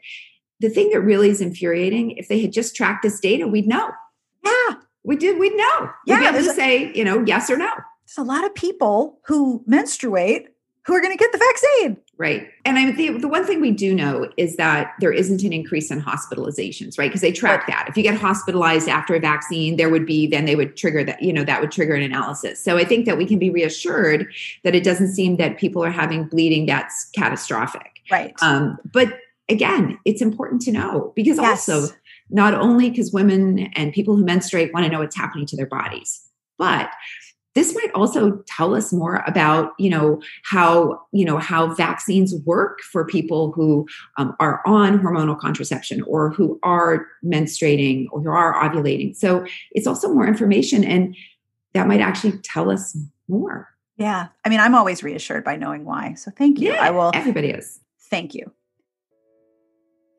the 0.59 0.69
thing 0.69 0.89
that 0.89 1.01
really 1.01 1.29
is 1.29 1.39
infuriating, 1.39 2.11
if 2.11 2.27
they 2.27 2.41
had 2.41 2.51
just 2.51 2.75
tracked 2.75 3.03
this 3.03 3.21
data, 3.21 3.47
we'd 3.47 3.67
know. 3.67 3.91
Yeah, 4.43 4.75
we 5.03 5.15
did, 5.15 5.39
we'd 5.39 5.55
know. 5.55 5.89
Yeah, 6.05 6.19
we'd 6.19 6.31
be 6.31 6.37
able 6.37 6.47
to 6.47 6.53
say, 6.53 6.91
you 6.93 7.03
know, 7.03 7.23
yes 7.25 7.49
or 7.49 7.57
no. 7.57 7.71
There's 8.05 8.17
a 8.17 8.23
lot 8.23 8.43
of 8.43 8.53
people 8.53 9.19
who 9.25 9.63
menstruate 9.65 10.49
who 10.85 10.93
are 10.93 11.01
going 11.01 11.17
to 11.17 11.21
get 11.21 11.31
the 11.31 11.37
vaccine. 11.37 11.97
Right. 12.17 12.49
And 12.65 12.77
I 12.77 12.91
the, 12.91 13.17
the 13.17 13.27
one 13.27 13.45
thing 13.45 13.59
we 13.59 13.71
do 13.71 13.95
know 13.95 14.29
is 14.37 14.55
that 14.57 14.93
there 14.99 15.11
isn't 15.11 15.41
an 15.43 15.51
increase 15.51 15.89
in 15.89 16.01
hospitalizations, 16.01 16.99
right? 16.99 17.09
Because 17.09 17.21
they 17.21 17.31
track 17.31 17.65
that. 17.67 17.87
If 17.87 17.97
you 17.97 18.03
get 18.03 18.15
hospitalized 18.15 18.87
after 18.87 19.15
a 19.15 19.19
vaccine, 19.19 19.77
there 19.77 19.89
would 19.89 20.05
be, 20.05 20.27
then 20.27 20.45
they 20.45 20.55
would 20.55 20.77
trigger 20.77 21.03
that, 21.05 21.23
you 21.23 21.33
know, 21.33 21.43
that 21.43 21.59
would 21.59 21.71
trigger 21.71 21.95
an 21.95 22.03
analysis. 22.03 22.63
So 22.63 22.77
I 22.77 22.83
think 22.83 23.05
that 23.07 23.17
we 23.17 23.25
can 23.25 23.39
be 23.39 23.49
reassured 23.49 24.31
that 24.63 24.75
it 24.75 24.83
doesn't 24.83 25.13
seem 25.13 25.37
that 25.37 25.57
people 25.57 25.83
are 25.83 25.91
having 25.91 26.25
bleeding 26.25 26.65
that's 26.65 27.09
catastrophic. 27.15 28.01
Right. 28.11 28.33
Um, 28.41 28.77
but 28.91 29.17
again, 29.49 29.97
it's 30.05 30.21
important 30.21 30.61
to 30.63 30.71
know 30.71 31.13
because 31.15 31.37
yes. 31.37 31.67
also 31.69 31.93
not 32.29 32.53
only 32.53 32.89
because 32.89 33.11
women 33.11 33.59
and 33.75 33.93
people 33.93 34.15
who 34.15 34.25
menstruate 34.25 34.73
want 34.73 34.85
to 34.85 34.91
know 34.91 34.99
what's 34.99 35.15
happening 35.15 35.45
to 35.47 35.55
their 35.55 35.67
bodies, 35.67 36.21
but 36.57 36.89
this 37.55 37.75
might 37.75 37.91
also 37.93 38.43
tell 38.47 38.73
us 38.73 38.91
more 38.91 39.23
about 39.27 39.73
you 39.77 39.89
know 39.89 40.21
how 40.43 41.01
you 41.11 41.25
know 41.25 41.37
how 41.37 41.73
vaccines 41.73 42.33
work 42.45 42.79
for 42.81 43.05
people 43.05 43.51
who 43.51 43.87
um, 44.17 44.35
are 44.39 44.61
on 44.65 44.99
hormonal 44.99 45.37
contraception 45.37 46.01
or 46.03 46.31
who 46.31 46.59
are 46.63 47.07
menstruating 47.23 48.07
or 48.11 48.21
who 48.21 48.29
are 48.29 48.53
ovulating. 48.55 49.15
So 49.15 49.45
it's 49.71 49.87
also 49.87 50.11
more 50.11 50.27
information 50.27 50.83
and 50.83 51.15
that 51.73 51.87
might 51.87 52.01
actually 52.01 52.37
tell 52.39 52.69
us 52.69 52.97
more. 53.27 53.69
Yeah. 53.97 54.27
I 54.43 54.49
mean 54.49 54.59
i'm 54.59 54.75
always 54.75 55.03
reassured 55.03 55.43
by 55.43 55.55
knowing 55.55 55.85
why 55.85 56.15
so 56.15 56.31
thank 56.31 56.59
you. 56.59 56.73
Yeah, 56.73 56.81
i 56.81 56.89
will 56.89 57.11
everybody 57.13 57.49
is. 57.49 57.79
Thank 58.09 58.33
you 58.33 58.51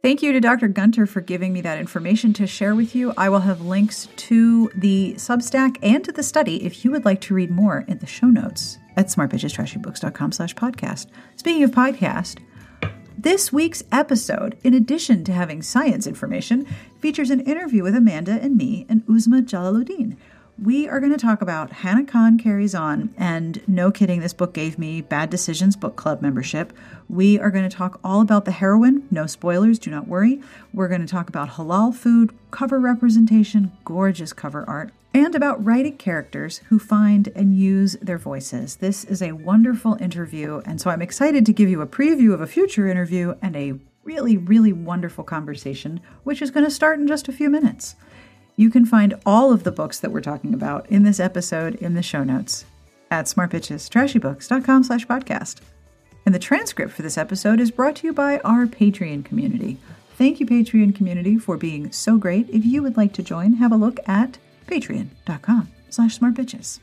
Thank 0.05 0.23
you 0.23 0.35
to 0.35 0.41
Dr. 0.41 0.69
Gunter 0.69 1.07
for 1.07 1.23
giving 1.23 1.55
me 1.55 1.63
that 1.63 1.79
information 1.79 2.35
to 2.35 2.47
share 2.47 2.75
with 2.75 2.95
you. 2.95 3.15
I 3.17 3.31
will 3.31 3.41
have 3.41 3.63
links 3.63 4.07
to 4.17 4.71
the 4.75 5.15
Substack 5.17 5.79
and 5.83 6.05
to 6.05 6.13
the 6.13 6.23
study 6.23 6.63
if 6.63 6.85
you 6.85 6.91
would 6.91 7.07
like 7.07 7.23
to 7.23 7.33
read 7.33 7.51
more 7.51 7.87
in 7.89 7.97
the 8.01 8.07
show 8.07 8.27
notes 8.27 8.77
at 8.99 9.07
smartbitchestrashybooks.com 9.07 10.33
slash 10.33 10.55
podcast. 10.57 11.07
Speaking 11.37 11.63
of 11.63 11.71
podcast, 11.71 12.41
this 13.17 13.51
week's 13.51 13.83
episode, 13.91 14.59
in 14.63 14.75
addition 14.75 15.25
to 15.25 15.33
having 15.33 15.63
science 15.63 16.07
information, 16.07 16.67
features 17.01 17.31
an 17.31 17.41
interview 17.41 17.83
with 17.83 17.95
Amanda 17.95 18.33
and 18.33 18.59
me 18.59 18.85
and 18.91 19.07
Uzma 19.07 19.41
Jalaluddin. 19.41 20.19
We 20.63 20.89
are 20.89 21.01
going 21.01 21.11
to 21.11 21.19
talk 21.19 21.43
about 21.43 21.73
Hana 21.73 22.05
Khan 22.05 22.39
Carries 22.39 22.77
On. 22.77 23.13
And 23.17 23.61
no 23.67 23.91
kidding, 23.91 24.21
this 24.21 24.33
book 24.33 24.55
gave 24.55 24.79
me 24.79 25.01
Bad 25.01 25.29
Decisions 25.29 25.75
Book 25.75 25.97
Club 25.97 26.23
membership. 26.23 26.73
We 27.09 27.41
are 27.41 27.51
going 27.51 27.69
to 27.69 27.77
talk 27.77 27.99
all 28.05 28.21
about 28.21 28.45
the 28.45 28.53
heroine. 28.53 29.05
No 29.11 29.27
spoilers, 29.27 29.81
do 29.81 29.91
not 29.91 30.07
worry. 30.07 30.41
We're 30.73 30.87
going 30.87 31.01
to 31.01 31.09
talk 31.09 31.29
about 31.29 31.51
halal 31.51 31.93
food, 31.93 32.33
cover 32.53 32.79
representation, 32.79 33.73
gorgeous 33.85 34.33
cover 34.33 34.65
art, 34.69 34.93
and 35.13 35.35
about 35.35 35.65
writing 35.65 35.97
characters 35.97 36.59
who 36.69 36.79
find 36.79 37.29
and 37.35 37.59
use 37.59 37.97
their 38.01 38.19
voices. 38.19 38.77
This 38.77 39.03
is 39.05 39.23
a 39.23 39.33
wonderful 39.33 39.97
interview, 40.01 40.63
and 40.65 40.81
so 40.81 40.89
I'm 40.89 41.03
excited 41.03 41.45
to 41.47 41.53
give 41.53 41.69
you 41.69 41.81
a 41.81 41.87
preview 41.87 42.33
of 42.33 42.41
a 42.41 42.47
future 42.47 42.87
interview 42.87 43.35
and 43.43 43.57
a 43.57 43.75
really, 44.05 44.37
really 44.37 44.73
wonderful 44.73 45.25
conversation, 45.25 46.01
which 46.23 46.41
is 46.41 46.53
going 46.53 46.65
to 46.65 46.71
start 46.71 47.01
in 47.01 47.09
just 47.09 47.27
a 47.27 47.33
few 47.33 47.51
minutes. 47.51 47.97
You 48.57 48.71
can 48.71 48.87
find 48.87 49.15
all 49.27 49.53
of 49.53 49.65
the 49.65 49.73
books 49.73 49.99
that 49.99 50.13
we're 50.13 50.21
talking 50.21 50.55
about 50.55 50.89
in 50.89 51.03
this 51.03 51.19
episode 51.19 51.75
in 51.77 51.95
the 51.95 52.03
show 52.03 52.23
notes 52.23 52.65
at 53.11 53.27
smartbitchestrashybooks.com 53.27 54.85
slash 54.85 55.07
podcast. 55.07 55.61
And 56.25 56.35
the 56.35 56.39
transcript 56.39 56.93
for 56.93 57.03
this 57.03 57.19
episode 57.19 57.61
is 57.61 57.71
brought 57.71 57.97
to 57.97 58.07
you 58.07 58.13
by 58.13 58.39
our 58.39 58.67
Patreon 58.67 59.25
community. 59.25 59.79
Thank 60.17 60.39
you, 60.39 60.47
Patreon 60.47 60.95
community, 60.95 61.37
for 61.37 61.57
being 61.57 61.91
so 61.91 62.17
great. 62.17 62.49
If 62.49 62.65
you 62.65 62.83
would 62.83 62.97
like 62.97 63.13
to 63.15 63.23
join, 63.23 63.55
have 63.55 63.73
a 63.73 63.77
look 63.77 63.99
at 64.09 64.39
patreon.com 64.69 65.69
slash 65.91 66.19
smartbitches. 66.19 66.79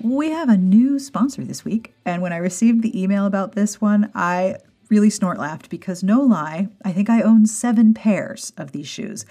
We 0.00 0.30
have 0.30 0.48
a 0.48 0.56
new 0.56 0.98
sponsor 0.98 1.44
this 1.44 1.64
week, 1.64 1.94
and 2.04 2.22
when 2.22 2.32
I 2.32 2.38
received 2.38 2.82
the 2.82 3.00
email 3.00 3.26
about 3.26 3.52
this 3.52 3.80
one, 3.80 4.10
I 4.14 4.56
really 4.88 5.10
snort 5.10 5.38
laughed 5.38 5.68
because 5.68 6.02
no 6.02 6.20
lie, 6.20 6.68
I 6.84 6.92
think 6.92 7.10
I 7.10 7.22
own 7.22 7.46
seven 7.46 7.92
pairs 7.92 8.52
of 8.56 8.72
these 8.72 8.88
shoes. 8.88 9.26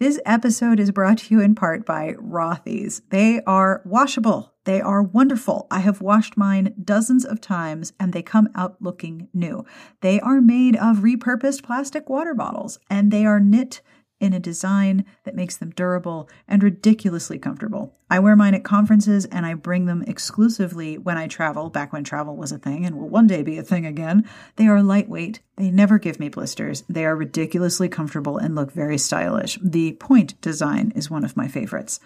This 0.00 0.18
episode 0.26 0.80
is 0.80 0.90
brought 0.90 1.18
to 1.18 1.34
you 1.34 1.40
in 1.40 1.54
part 1.54 1.86
by 1.86 2.14
Rothy's. 2.18 3.02
They 3.10 3.40
are 3.46 3.80
washable. 3.84 4.52
They 4.64 4.80
are 4.80 5.04
wonderful. 5.04 5.68
I 5.70 5.78
have 5.80 6.00
washed 6.00 6.36
mine 6.36 6.74
dozens 6.82 7.24
of 7.24 7.40
times 7.40 7.92
and 8.00 8.12
they 8.12 8.20
come 8.20 8.48
out 8.56 8.82
looking 8.82 9.28
new. 9.32 9.64
They 10.00 10.18
are 10.18 10.40
made 10.40 10.74
of 10.74 10.98
repurposed 10.98 11.62
plastic 11.62 12.08
water 12.08 12.34
bottles 12.34 12.80
and 12.90 13.12
they 13.12 13.24
are 13.24 13.38
knit 13.38 13.82
in 14.20 14.32
a 14.32 14.40
design 14.40 15.04
that 15.24 15.34
makes 15.34 15.56
them 15.56 15.70
durable 15.70 16.28
and 16.48 16.62
ridiculously 16.62 17.38
comfortable. 17.38 17.94
I 18.10 18.18
wear 18.20 18.36
mine 18.36 18.54
at 18.54 18.64
conferences 18.64 19.24
and 19.26 19.44
I 19.44 19.54
bring 19.54 19.86
them 19.86 20.04
exclusively 20.06 20.98
when 20.98 21.18
I 21.18 21.26
travel, 21.26 21.68
back 21.68 21.92
when 21.92 22.04
travel 22.04 22.36
was 22.36 22.52
a 22.52 22.58
thing 22.58 22.86
and 22.86 22.96
will 22.96 23.08
one 23.08 23.26
day 23.26 23.42
be 23.42 23.58
a 23.58 23.62
thing 23.62 23.84
again. 23.84 24.28
They 24.56 24.66
are 24.66 24.82
lightweight, 24.82 25.40
they 25.56 25.70
never 25.70 25.98
give 25.98 26.20
me 26.20 26.28
blisters, 26.28 26.84
they 26.88 27.04
are 27.04 27.16
ridiculously 27.16 27.88
comfortable 27.88 28.38
and 28.38 28.54
look 28.54 28.72
very 28.72 28.98
stylish. 28.98 29.58
The 29.62 29.92
point 29.92 30.40
design 30.40 30.92
is 30.94 31.10
one 31.10 31.24
of 31.24 31.36
my 31.36 31.48
favorites. 31.48 32.00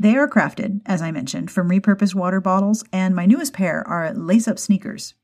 They 0.00 0.16
are 0.16 0.28
crafted, 0.28 0.80
as 0.86 1.02
I 1.02 1.10
mentioned, 1.10 1.50
from 1.50 1.68
repurposed 1.68 2.14
water 2.14 2.40
bottles, 2.40 2.84
and 2.92 3.16
my 3.16 3.26
newest 3.26 3.52
pair 3.52 3.86
are 3.88 4.14
lace 4.14 4.46
up 4.46 4.60
sneakers. 4.60 5.14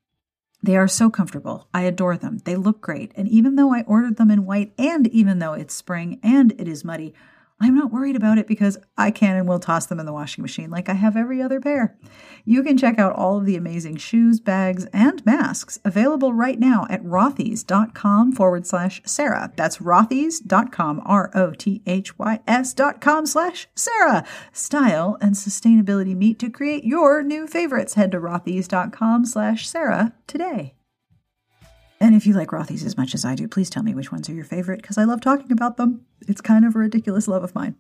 They 0.65 0.79
are 0.79 0.89
so 0.89 1.11
comfortable. 1.11 1.69
I 1.75 1.83
adore 1.83 2.17
them. 2.17 2.39
They 2.45 2.57
look 2.57 2.81
great. 2.81 3.13
And 3.17 3.29
even 3.29 3.57
though 3.57 3.75
I 3.75 3.83
ordered 3.83 4.17
them 4.17 4.31
in 4.31 4.47
white, 4.47 4.73
and 4.79 5.07
even 5.09 5.39
though 5.39 5.53
it's 5.53 5.75
spring 5.75 6.19
and 6.23 6.53
it 6.53 6.67
is 6.67 6.83
muddy, 6.83 7.13
I'm 7.61 7.75
not 7.75 7.93
worried 7.93 8.17
about 8.17 8.39
it 8.39 8.49
because 8.49 8.77
I 8.99 9.11
can 9.11 9.37
and 9.37 9.49
will 9.49 9.61
toss 9.61 9.87
them 9.87 10.01
in 10.01 10.07
the 10.07 10.13
washing 10.13 10.43
machine 10.43 10.71
like 10.71 10.89
I 10.89 10.95
have 10.95 11.17
every 11.17 11.41
other 11.41 11.61
pair. 11.61 11.97
You 12.45 12.63
can 12.63 12.77
check 12.77 12.99
out 12.99 13.15
all 13.15 13.39
of 13.39 13.47
the 13.47 13.57
amazing 13.57 13.97
shoes, 13.97 14.41
bags, 14.41 14.87
and 14.87 15.25
masks 15.25 15.79
available 15.85 16.35
right 16.35 16.59
now 16.59 16.87
at 16.91 17.03
rothys.com 17.05 18.33
forward 18.33 18.67
slash 18.67 19.01
Sarah. 19.07 19.53
That's 19.57 19.79
rothys.com, 19.79 21.03
R 21.07 21.31
O 21.35 21.53
T 21.53 21.83
H 21.87 22.19
Y 22.19 22.41
S 22.47 22.75
dot 22.75 23.01
com 23.01 23.25
slash 23.25 23.69
Sarah. 23.75 24.25
Style 24.53 25.17
and 25.21 25.35
sustainability 25.35 26.17
meet 26.17 26.39
to 26.41 26.51
create 26.51 26.85
your 26.85 27.23
new 27.23 27.47
favorites. 27.47 27.95
Head 27.95 28.11
to 28.13 28.21
rothys.com 28.21 29.27
slash 29.27 29.69
Sarah 29.69 30.13
today. 30.27 30.75
And 32.05 32.15
if 32.15 32.27
you 32.27 32.35
like 32.35 32.51
Rothy's 32.51 32.85
as 32.85 32.99
much 32.99 33.15
as 33.15 33.25
I 33.25 33.35
do, 33.35 33.49
please 33.49 33.71
tell 33.71 33.83
me 33.83 33.95
which 33.95 34.13
ones 34.13 34.29
are 34.29 34.35
your 34.35 34.45
favorite 34.45 34.83
because 34.83 34.99
I 34.99 35.05
love 35.05 35.23
talking 35.23 35.51
about 35.51 35.79
them. 35.79 36.05
It's 36.29 36.43
kind 36.43 36.67
of 36.67 36.77
a 36.77 36.79
ridiculous 36.79 37.27
love 37.27 37.43
of 37.43 37.55
mine. 37.55 37.77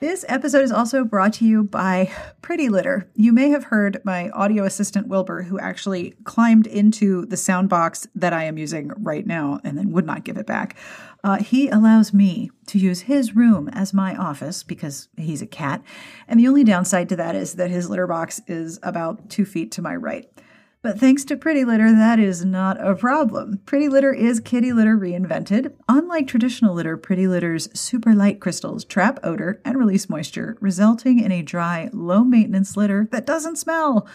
This 0.00 0.24
episode 0.28 0.62
is 0.62 0.70
also 0.70 1.02
brought 1.02 1.32
to 1.34 1.44
you 1.44 1.64
by 1.64 2.12
Pretty 2.40 2.68
Litter. 2.68 3.10
You 3.16 3.32
may 3.32 3.48
have 3.48 3.64
heard 3.64 4.00
my 4.04 4.30
audio 4.30 4.62
assistant 4.62 5.08
Wilbur, 5.08 5.42
who 5.42 5.58
actually 5.58 6.14
climbed 6.22 6.68
into 6.68 7.26
the 7.26 7.36
sound 7.36 7.68
box 7.68 8.06
that 8.14 8.32
I 8.32 8.44
am 8.44 8.58
using 8.58 8.92
right 8.98 9.26
now 9.26 9.58
and 9.64 9.76
then 9.76 9.90
would 9.90 10.06
not 10.06 10.22
give 10.22 10.36
it 10.36 10.46
back. 10.46 10.76
Uh, 11.24 11.38
he 11.38 11.68
allows 11.70 12.14
me 12.14 12.52
to 12.68 12.78
use 12.78 13.00
his 13.00 13.34
room 13.34 13.68
as 13.70 13.92
my 13.92 14.14
office 14.14 14.62
because 14.62 15.08
he's 15.16 15.42
a 15.42 15.46
cat. 15.46 15.82
And 16.28 16.38
the 16.38 16.46
only 16.46 16.62
downside 16.62 17.08
to 17.08 17.16
that 17.16 17.34
is 17.34 17.54
that 17.54 17.70
his 17.70 17.90
litter 17.90 18.06
box 18.06 18.40
is 18.46 18.78
about 18.84 19.30
two 19.30 19.44
feet 19.44 19.72
to 19.72 19.82
my 19.82 19.96
right. 19.96 20.30
But 20.84 21.00
thanks 21.00 21.24
to 21.24 21.36
Pretty 21.38 21.64
Litter, 21.64 21.90
that 21.92 22.18
is 22.18 22.44
not 22.44 22.78
a 22.78 22.94
problem. 22.94 23.58
Pretty 23.64 23.88
Litter 23.88 24.12
is 24.12 24.38
kitty 24.38 24.70
litter 24.70 24.98
reinvented. 24.98 25.72
Unlike 25.88 26.26
traditional 26.26 26.74
litter, 26.74 26.98
Pretty 26.98 27.26
Litter's 27.26 27.70
super 27.72 28.14
light 28.14 28.38
crystals 28.38 28.84
trap 28.84 29.18
odor 29.22 29.62
and 29.64 29.78
release 29.78 30.10
moisture, 30.10 30.58
resulting 30.60 31.20
in 31.20 31.32
a 31.32 31.40
dry, 31.40 31.88
low 31.94 32.22
maintenance 32.22 32.76
litter 32.76 33.08
that 33.12 33.24
doesn't 33.24 33.56
smell. 33.56 34.06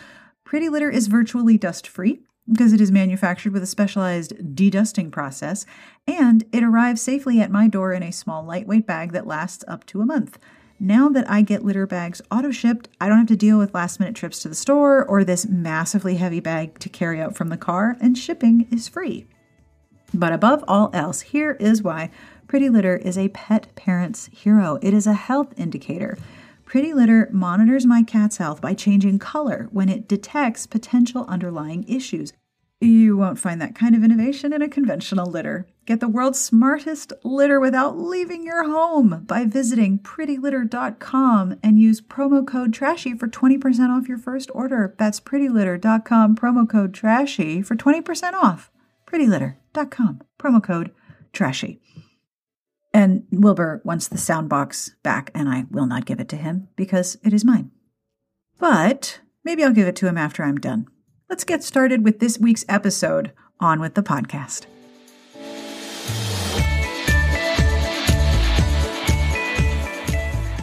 Pretty 0.44 0.70
Litter 0.70 0.92
is 0.92 1.08
virtually 1.08 1.58
dust 1.58 1.88
free 1.88 2.20
because 2.48 2.72
it 2.72 2.82
is 2.82 2.92
manufactured 2.92 3.52
with 3.52 3.64
a 3.64 3.68
specialized 3.68 4.34
dedusting 4.54 5.12
process, 5.12 5.66
and 6.06 6.44
it 6.52 6.64
arrives 6.64 7.02
safely 7.02 7.42
at 7.42 7.50
my 7.50 7.68
door 7.68 7.94
in 7.94 8.04
a 8.04 8.12
small, 8.12 8.44
lightweight 8.44 8.86
bag 8.86 9.12
that 9.12 9.26
lasts 9.26 9.66
up 9.68 9.88
to 9.88 10.02
a 10.02 10.06
month. 10.06 10.38
Now 10.82 11.10
that 11.10 11.30
I 11.30 11.42
get 11.42 11.66
litter 11.66 11.86
bags 11.86 12.22
auto 12.32 12.52
shipped, 12.52 12.88
I 13.02 13.10
don't 13.10 13.18
have 13.18 13.28
to 13.28 13.36
deal 13.36 13.58
with 13.58 13.74
last 13.74 14.00
minute 14.00 14.16
trips 14.16 14.40
to 14.40 14.48
the 14.50 14.56
store 14.56 15.04
or 15.04 15.26
this 15.26 15.46
massively 15.46 16.16
heavy 16.16 16.40
bag 16.40 16.80
to 16.80 16.88
carry 16.88 17.20
out 17.20 17.36
from 17.36 17.50
the 17.50 17.58
car, 17.58 17.98
and 18.00 18.18
shipping 18.18 18.66
is 18.72 18.88
free. 18.88 19.28
But 20.14 20.32
above 20.32 20.64
all 20.70 20.90
else, 20.94 21.20
here 21.20 21.58
is 21.60 21.84
why 21.84 22.12
Pretty 22.48 22.70
Litter 22.70 22.96
is 22.96 23.18
a 23.18 23.28
pet 23.30 23.68
parent's 23.76 24.28
hero. 24.28 24.80
It 24.82 24.94
is 24.94 25.06
a 25.06 25.14
health 25.14 25.54
indicator. 25.58 26.18
Pretty 26.64 26.94
Litter 26.94 27.28
monitors 27.32 27.86
my 27.86 28.02
cat's 28.02 28.38
health 28.38 28.62
by 28.62 28.74
changing 28.74 29.20
color 29.20 29.68
when 29.72 29.90
it 29.90 30.08
detects 30.08 30.66
potential 30.66 31.26
underlying 31.28 31.84
issues. 31.90 32.32
You 32.80 33.18
won't 33.18 33.38
find 33.38 33.62
that 33.62 33.76
kind 33.76 33.96
of 33.96 34.04
innovation 34.06 34.54
in 34.54 34.62
a 34.62 34.70
conventional 34.70 35.30
litter. 35.30 35.68
Get 35.90 36.02
the 36.02 36.08
world's 36.08 36.40
smartest 36.40 37.14
litter 37.24 37.60
without 37.60 37.98
leaving 37.98 38.44
your 38.44 38.64
home 38.64 39.24
by 39.26 39.46
visiting 39.46 39.98
prettylitter.com 39.98 41.58
and 41.64 41.80
use 41.80 42.00
promo 42.00 42.46
code 42.46 42.76
TRASHY 42.76 43.16
for 43.16 43.28
20% 43.28 43.90
off 43.90 44.08
your 44.08 44.20
first 44.20 44.52
order. 44.54 44.94
That's 45.00 45.20
prettylitter.com, 45.20 46.36
promo 46.36 46.70
code 46.70 46.94
TRASHY 46.94 47.64
for 47.64 47.76
20% 47.76 48.34
off. 48.34 48.70
prettylitter.com, 49.08 50.22
promo 50.38 50.64
code 50.64 50.92
TRASHY. 51.34 51.80
And 52.94 53.24
Wilbur 53.32 53.82
wants 53.84 54.08
the 54.08 54.20
sound 54.20 54.48
box 54.48 54.92
back, 55.02 55.32
and 55.34 55.50
I 55.50 55.66
will 55.72 55.88
not 55.88 56.06
give 56.06 56.20
it 56.20 56.30
to 56.30 56.36
him 56.36 56.68
because 56.76 57.18
it 57.24 57.34
is 57.34 57.44
mine. 57.44 57.72
But 58.60 59.22
maybe 59.44 59.64
I'll 59.64 59.74
give 59.74 59.88
it 59.88 59.96
to 59.96 60.08
him 60.08 60.20
after 60.20 60.44
I'm 60.44 60.60
done. 60.60 60.86
Let's 61.32 61.44
get 61.44 61.64
started 61.64 62.04
with 62.04 62.20
this 62.20 62.38
week's 62.38 62.66
episode. 62.70 63.32
On 63.60 63.82
with 63.82 63.96
the 63.96 64.04
podcast. 64.04 64.68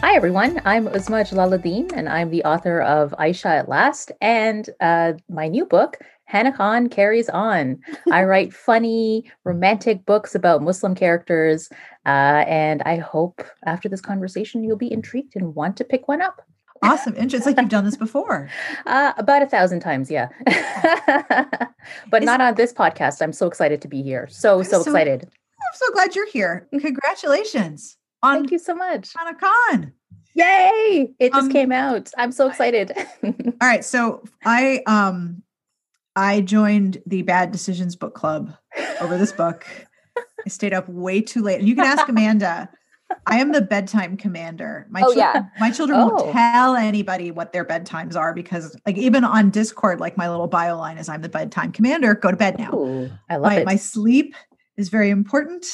Hi, 0.07 0.15
everyone. 0.15 0.61
I'm 0.63 0.87
Uzma 0.87 1.29
Jalaluddin, 1.29 1.91
and 1.93 2.07
I'm 2.07 2.31
the 2.31 2.41
author 2.45 2.79
of 2.79 3.13
Ayesha 3.17 3.49
at 3.49 3.67
Last 3.67 4.09
and 4.21 4.69
uh, 4.79 5.13
my 5.27 5.49
new 5.49 5.65
book, 5.65 5.97
Hana 6.23 6.55
Khan 6.55 6.87
Carries 6.87 7.27
On. 7.27 7.77
I 8.13 8.23
write 8.23 8.53
funny, 8.53 9.29
romantic 9.43 10.05
books 10.05 10.33
about 10.33 10.63
Muslim 10.63 10.95
characters, 10.95 11.67
uh, 12.05 12.45
and 12.47 12.81
I 12.83 12.95
hope 12.95 13.43
after 13.65 13.89
this 13.89 13.99
conversation 13.99 14.63
you'll 14.63 14.77
be 14.77 14.89
intrigued 14.89 15.35
and 15.35 15.53
want 15.55 15.75
to 15.75 15.83
pick 15.83 16.07
one 16.07 16.21
up. 16.21 16.41
Awesome. 16.81 17.13
It's 17.17 17.45
like 17.45 17.57
you've 17.57 17.67
done 17.67 17.83
this 17.83 17.97
before. 17.97 18.49
Uh, 18.85 19.11
about 19.17 19.41
a 19.41 19.45
thousand 19.45 19.81
times, 19.81 20.09
yeah. 20.09 20.29
but 22.09 22.21
Is, 22.21 22.25
not 22.25 22.39
on 22.39 22.55
this 22.55 22.71
podcast. 22.71 23.21
I'm 23.21 23.33
so 23.33 23.45
excited 23.45 23.81
to 23.81 23.89
be 23.89 24.01
here. 24.01 24.29
So, 24.31 24.63
so, 24.63 24.81
so, 24.81 24.91
excited. 24.91 25.23
I'm 25.25 25.75
so 25.75 25.91
glad 25.91 26.15
you're 26.15 26.29
here. 26.29 26.65
Congratulations. 26.71 27.97
On, 28.23 28.37
Thank 28.37 28.51
you 28.51 28.59
so 28.59 28.73
much. 28.73 29.11
On 29.19 29.27
a 29.27 29.35
con. 29.35 29.93
Yay! 30.37 31.15
It 31.17 31.33
just 31.33 31.47
um, 31.47 31.51
came 31.51 31.71
out. 31.71 32.11
I'm 32.15 32.31
so 32.31 32.47
excited. 32.47 32.91
all 33.23 33.33
right. 33.59 33.83
So 33.83 34.23
I 34.45 34.83
um 34.85 35.41
I 36.15 36.41
joined 36.41 37.01
the 37.07 37.23
Bad 37.23 37.51
Decisions 37.51 37.95
book 37.95 38.13
club 38.13 38.55
over 39.01 39.17
this 39.17 39.31
book. 39.31 39.65
I 40.15 40.49
stayed 40.49 40.73
up 40.73 40.87
way 40.87 41.21
too 41.21 41.41
late. 41.41 41.59
And 41.59 41.67
you 41.67 41.75
can 41.75 41.85
ask 41.85 42.07
Amanda. 42.07 42.69
I 43.25 43.39
am 43.39 43.51
the 43.51 43.61
bedtime 43.61 44.15
commander. 44.15 44.85
My 44.91 45.01
oh, 45.01 45.13
children, 45.13 45.19
yeah. 45.33 45.59
my 45.59 45.71
children 45.71 45.99
oh. 45.99 46.07
won't 46.07 46.31
tell 46.33 46.75
anybody 46.75 47.31
what 47.31 47.51
their 47.51 47.65
bedtimes 47.65 48.15
are 48.15 48.33
because, 48.33 48.75
like, 48.85 48.97
even 48.97 49.23
on 49.23 49.49
Discord, 49.49 49.99
like 49.99 50.17
my 50.17 50.29
little 50.29 50.47
bio 50.47 50.77
line 50.77 50.97
is, 50.97 51.07
"I'm 51.07 51.21
the 51.21 51.29
bedtime 51.29 51.71
commander. 51.71 52.13
Go 52.13 52.31
to 52.31 52.37
bed 52.37 52.59
now." 52.59 52.73
Ooh, 52.73 53.09
I 53.29 53.37
love 53.37 53.53
my, 53.53 53.59
it. 53.59 53.65
My 53.65 53.75
sleep 53.77 54.35
is 54.75 54.89
very 54.89 55.09
important. 55.09 55.65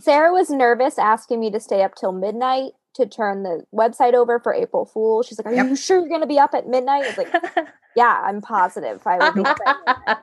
Sarah 0.00 0.32
was 0.32 0.50
nervous 0.50 0.98
asking 0.98 1.38
me 1.38 1.52
to 1.52 1.60
stay 1.60 1.82
up 1.82 1.94
till 1.94 2.10
midnight 2.10 2.72
to 2.94 3.06
turn 3.06 3.42
the 3.42 3.64
website 3.74 4.14
over 4.14 4.38
for 4.38 4.52
April 4.52 4.84
Fool. 4.84 5.22
She's 5.22 5.38
like, 5.38 5.46
"Are 5.46 5.54
yep. 5.54 5.68
you 5.68 5.76
sure 5.76 5.98
you're 5.98 6.08
going 6.08 6.20
to 6.20 6.26
be 6.26 6.38
up 6.38 6.54
at 6.54 6.68
midnight?" 6.68 7.04
It's 7.06 7.18
like, 7.18 7.32
"Yeah, 7.96 8.20
I'm 8.24 8.40
positive 8.40 9.02
I 9.06 9.18
will 9.18 9.32
be." 9.32 9.42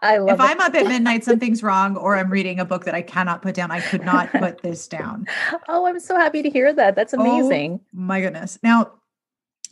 I 0.01 0.17
love 0.17 0.39
if 0.39 0.45
it. 0.45 0.49
I'm 0.49 0.59
up 0.59 0.73
at 0.75 0.87
midnight, 0.87 1.23
something's 1.25 1.63
wrong, 1.63 1.97
or 1.97 2.15
I'm 2.15 2.29
reading 2.29 2.59
a 2.59 2.65
book 2.65 2.85
that 2.85 2.95
I 2.95 3.01
cannot 3.01 3.41
put 3.41 3.55
down. 3.55 3.71
I 3.71 3.81
could 3.81 4.03
not 4.05 4.31
put 4.31 4.61
this 4.61 4.87
down. 4.87 5.25
Oh, 5.67 5.85
I'm 5.85 5.99
so 5.99 6.15
happy 6.15 6.41
to 6.43 6.49
hear 6.49 6.73
that. 6.73 6.95
That's 6.95 7.13
oh 7.13 7.19
amazing. 7.19 7.79
Oh, 7.83 7.87
my 7.93 8.21
goodness. 8.21 8.59
Now, 8.61 8.91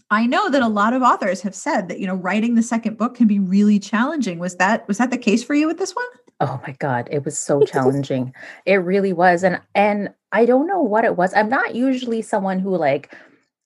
I 0.10 0.26
know 0.26 0.50
that 0.50 0.62
a 0.62 0.68
lot 0.68 0.94
of 0.94 1.02
authors 1.02 1.42
have 1.42 1.56
said 1.56 1.90
that 1.90 2.00
you 2.00 2.08
know 2.08 2.16
writing 2.16 2.56
the 2.56 2.64
second 2.64 2.98
book 2.98 3.16
can 3.16 3.28
be 3.28 3.40
really 3.40 3.80
challenging. 3.80 4.40
Was 4.40 4.56
that 4.56 4.88
was 4.88 4.98
that 4.98 5.12
the 5.12 5.18
case 5.18 5.44
for 5.44 5.54
you 5.54 5.68
with 5.68 5.78
this 5.78 5.94
one? 5.94 6.06
Oh 6.40 6.62
my 6.66 6.74
god, 6.80 7.10
it 7.12 7.26
was 7.26 7.38
so 7.38 7.62
challenging. 7.66 8.34
it 8.66 8.76
really 8.76 9.14
was 9.14 9.44
and 9.44 9.60
and 9.76 10.14
I 10.32 10.46
don't 10.46 10.68
know 10.68 10.82
what 10.82 11.06
it 11.06 11.16
was. 11.16 11.34
I'm 11.34 11.50
not 11.50 11.76
usually 11.76 12.22
someone 12.22 12.60
who 12.60 12.76
like 12.76 13.16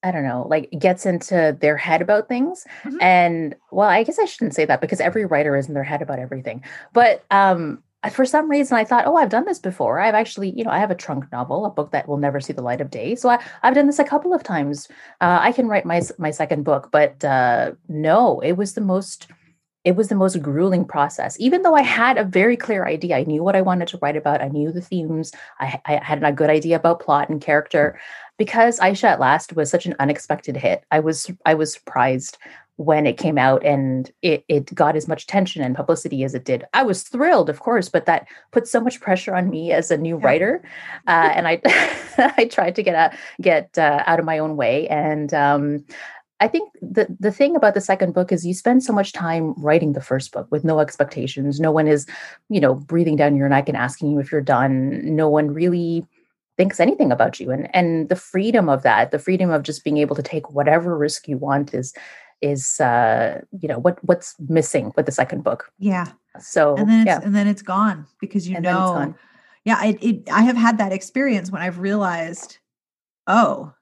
I 0.04 0.12
don't 0.12 0.24
know, 0.24 0.48
like 0.50 0.72
gets 0.80 1.06
into 1.06 1.56
their 1.62 1.78
head 1.78 2.02
about 2.02 2.28
things. 2.28 2.66
Mm-hmm. 2.84 2.98
And 3.02 3.56
well, 3.72 3.88
I 3.88 4.02
guess 4.04 4.18
I 4.18 4.26
shouldn't 4.26 4.56
say 4.56 4.66
that 4.66 4.82
because 4.82 5.00
every 5.00 5.26
writer 5.26 5.56
is 5.56 5.68
in 5.68 5.76
their 5.76 5.84
head 5.84 6.02
about 6.02 6.20
everything. 6.20 6.64
But 6.94 7.24
um 7.32 7.84
for 8.10 8.26
some 8.26 8.50
reason 8.50 8.78
I 8.78 8.84
thought, 8.84 9.06
oh, 9.06 9.16
I've 9.16 9.30
done 9.30 9.46
this 9.46 9.60
before. 9.60 10.00
I've 10.00 10.16
actually, 10.16 10.50
you 10.58 10.64
know, 10.64 10.72
I 10.72 10.80
have 10.80 10.90
a 10.90 10.96
trunk 10.96 11.32
novel, 11.32 11.66
a 11.66 11.70
book 11.70 11.92
that 11.92 12.08
will 12.08 12.18
never 12.18 12.40
see 12.40 12.52
the 12.52 12.64
light 12.64 12.82
of 12.82 12.90
day. 12.90 13.14
So 13.14 13.30
I, 13.30 13.38
have 13.62 13.76
done 13.76 13.86
this 13.86 14.00
a 14.00 14.04
couple 14.04 14.34
of 14.34 14.42
times. 14.42 14.88
Uh, 15.20 15.38
I 15.40 15.52
can 15.52 15.68
write 15.68 15.86
my 15.86 16.02
my 16.18 16.32
second 16.32 16.64
book, 16.64 16.90
but 16.92 17.24
uh, 17.24 17.74
no, 17.88 18.40
it 18.40 18.54
was 18.54 18.74
the 18.74 18.82
most 18.82 19.28
it 19.84 19.96
was 19.96 20.10
the 20.10 20.16
most 20.16 20.42
grueling 20.42 20.86
process. 20.86 21.36
Even 21.40 21.64
though 21.64 21.76
I 21.76 21.82
had 21.82 22.18
a 22.18 22.24
very 22.24 22.56
clear 22.56 22.86
idea, 22.86 23.18
I 23.18 23.24
knew 23.24 23.44
what 23.44 23.56
I 23.56 23.62
wanted 23.62 23.88
to 23.90 24.00
write 24.02 24.16
about. 24.16 24.42
I 24.42 24.48
knew 24.48 24.72
the 24.72 24.82
themes. 24.82 25.32
I, 25.60 25.82
I 25.86 25.96
had 26.04 26.24
a 26.24 26.32
good 26.32 26.50
idea 26.50 26.76
about 26.76 27.00
plot 27.00 27.30
and 27.30 27.42
character. 27.42 28.00
Because 28.38 28.80
Ayesha 28.80 29.08
at 29.08 29.20
Last 29.20 29.56
was 29.56 29.70
such 29.70 29.86
an 29.86 29.96
unexpected 30.00 30.58
hit, 30.58 30.84
I 30.92 31.00
was 31.00 31.30
I 31.46 31.54
was 31.54 31.74
surprised 31.74 32.38
when 32.78 33.06
it 33.06 33.18
came 33.18 33.38
out 33.38 33.64
and 33.64 34.12
it, 34.24 34.44
it 34.48 34.74
got 34.74 34.96
as 34.96 35.08
much 35.08 35.24
attention 35.24 35.62
and 35.62 35.76
publicity 35.76 36.24
as 36.24 36.34
it 36.34 36.46
did. 36.46 36.66
I 36.74 36.82
was 36.82 37.04
thrilled, 37.04 37.50
of 37.50 37.60
course, 37.60 37.90
but 37.90 38.08
that 38.08 38.28
put 38.52 38.68
so 38.68 38.82
much 38.82 39.00
pressure 39.00 39.36
on 39.36 39.52
me 39.52 39.72
as 39.72 39.92
a 39.92 39.98
new 39.98 40.18
yeah. 40.18 40.26
writer, 40.26 40.64
uh, 41.08 41.32
and 41.36 41.48
I 41.48 41.62
I 42.38 42.46
tried 42.46 42.76
to 42.76 42.84
get 42.84 42.96
a, 42.96 43.16
get 43.42 43.78
uh, 43.78 44.04
out 44.08 44.20
of 44.20 44.26
my 44.26 44.40
own 44.40 44.58
way. 44.58 44.88
And 44.88 45.34
um, 45.34 45.86
I 46.42 46.48
think 46.48 46.74
the 46.82 47.08
the 47.20 47.32
thing 47.32 47.56
about 47.56 47.76
the 47.76 47.82
second 47.82 48.14
book 48.14 48.32
is 48.32 48.46
you 48.46 48.54
spend 48.54 48.84
so 48.84 48.92
much 48.92 49.14
time 49.14 49.54
writing 49.58 49.94
the 49.94 50.02
first 50.02 50.32
book 50.32 50.48
with 50.50 50.64
no 50.64 50.80
expectations. 50.80 51.60
No 51.60 51.72
one 51.72 51.88
is, 51.88 52.08
you 52.50 52.60
know, 52.60 52.74
breathing 52.74 53.16
down 53.16 53.38
your 53.38 53.48
neck 53.48 53.70
and 53.70 53.78
asking 53.78 54.12
you 54.12 54.20
if 54.20 54.32
you're 54.32 54.42
done. 54.42 55.16
No 55.16 55.30
one 55.30 55.54
really 55.54 56.06
thinks 56.58 56.80
anything 56.80 57.12
about 57.12 57.40
you 57.40 57.50
and 57.50 57.74
and 57.76 58.10
the 58.10 58.16
freedom 58.16 58.70
of 58.70 58.84
that 58.84 59.12
the 59.12 59.18
freedom 59.18 59.50
of 59.50 59.64
just 59.64 59.84
being 59.84 59.98
able 59.98 60.16
to 60.16 60.22
take 60.22 60.52
whatever 60.52 60.98
risk 60.98 61.28
you 61.28 61.38
want 61.38 61.74
is 61.74 61.94
is 62.42 62.80
uh 62.82 63.40
you 63.62 63.68
know 63.68 63.80
what 63.80 63.98
what's 64.04 64.36
missing 64.50 64.92
with 64.98 65.06
the 65.06 65.12
second 65.12 65.44
book 65.44 65.72
yeah 65.80 66.08
so 66.40 66.76
and 66.76 66.90
then 66.90 67.08
yeah. 67.08 67.20
and 67.24 67.34
then 67.34 67.48
it's 67.48 67.62
gone 67.62 68.06
because 68.20 68.50
you 68.50 68.56
and 68.56 68.64
know 68.64 69.16
yeah 69.64 69.84
it, 69.86 70.04
it 70.04 70.30
i 70.30 70.42
have 70.42 70.58
had 70.58 70.78
that 70.78 70.92
experience 70.92 71.50
when 71.50 71.62
i've 71.62 71.80
realized 71.80 72.58
oh 73.28 73.74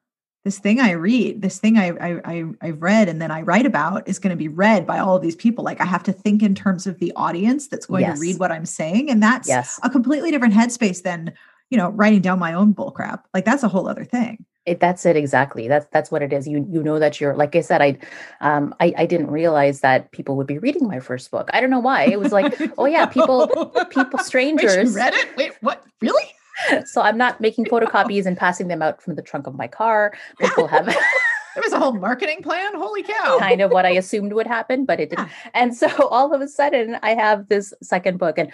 this 0.44 0.60
thing 0.60 0.80
i 0.80 0.92
read 0.92 1.42
this 1.42 1.60
thing 1.60 1.78
i 1.78 1.90
i 2.00 2.44
i 2.62 2.68
have 2.68 2.82
read 2.82 3.10
and 3.10 3.22
then 3.22 3.32
i 3.32 3.42
write 3.42 3.66
about 3.66 4.08
is 4.08 4.20
going 4.20 4.32
to 4.32 4.38
be 4.38 4.48
read 4.48 4.86
by 4.86 5.00
all 5.00 5.16
of 5.16 5.22
these 5.22 5.36
people 5.36 5.64
like 5.64 5.82
i 5.82 5.86
have 5.86 6.04
to 6.04 6.14
think 6.14 6.42
in 6.42 6.56
terms 6.56 6.88
of 6.88 6.98
the 7.00 7.12
audience 7.16 7.68
that's 7.68 7.86
going 7.86 8.02
yes. 8.02 8.18
to 8.18 8.22
read 8.22 8.40
what 8.40 8.52
i'm 8.52 8.66
saying 8.66 9.10
and 9.10 9.22
that's 9.22 9.48
yes. 9.48 9.80
a 9.84 9.90
completely 9.90 10.32
different 10.32 10.54
headspace 10.54 11.04
than 11.04 11.34
you 11.70 11.78
know 11.78 11.90
writing 11.90 12.22
down 12.22 12.40
my 12.40 12.54
own 12.54 12.72
bull 12.72 12.92
crap 12.92 13.28
like 13.34 13.46
that's 13.46 13.64
a 13.64 13.68
whole 13.68 13.88
other 13.88 14.06
thing 14.06 14.46
it, 14.70 14.80
that's 14.80 15.06
it 15.06 15.16
exactly. 15.16 15.68
That's 15.68 15.88
that's 15.92 16.12
what 16.12 16.22
it 16.22 16.32
is. 16.32 16.48
You 16.48 16.68
you 16.70 16.84
know 16.84 17.00
that 17.00 17.20
you're 17.20 17.36
like 17.36 17.56
I 17.56 17.62
said. 17.62 17.82
I 17.82 17.98
um 18.40 18.76
I, 18.80 18.94
I 18.98 19.06
didn't 19.08 19.32
realize 19.32 19.80
that 19.82 20.12
people 20.12 20.36
would 20.36 20.46
be 20.46 20.60
reading 20.60 20.88
my 20.88 21.00
first 21.00 21.32
book. 21.32 21.50
I 21.54 21.60
don't 21.60 21.72
know 21.72 21.80
why. 21.80 22.04
It 22.06 22.20
was 22.20 22.32
like 22.32 22.56
oh 22.78 22.86
yeah, 22.86 23.08
people 23.08 23.48
people 23.90 24.20
strangers 24.20 24.94
Wait, 24.94 25.02
read 25.02 25.14
it. 25.16 25.38
Wait, 25.38 25.54
what? 25.62 25.84
Really? 26.02 26.24
So 26.86 27.02
I'm 27.02 27.18
not 27.18 27.40
making 27.42 27.66
photocopies 27.66 28.26
and 28.26 28.38
passing 28.38 28.68
them 28.68 28.82
out 28.82 29.02
from 29.02 29.16
the 29.16 29.22
trunk 29.22 29.48
of 29.48 29.56
my 29.56 29.68
car. 29.68 30.14
People 30.40 30.68
have. 30.76 30.86
There 30.86 31.64
was 31.64 31.74
a 31.74 31.80
whole 31.80 31.94
marketing 31.94 32.42
plan. 32.44 32.76
Holy 32.76 33.04
cow! 33.04 33.38
Kind 33.40 33.62
of 33.62 33.72
what 33.72 33.86
I 33.86 33.90
assumed 33.92 34.34
would 34.34 34.48
happen, 34.48 34.86
but 34.86 35.00
it 35.00 35.10
didn't. 35.10 35.30
And 35.54 35.76
so 35.76 35.88
all 36.08 36.34
of 36.34 36.42
a 36.42 36.48
sudden, 36.48 36.98
I 37.02 37.16
have 37.16 37.48
this 37.50 37.74
second 37.82 38.20
book, 38.20 38.38
and 38.38 38.52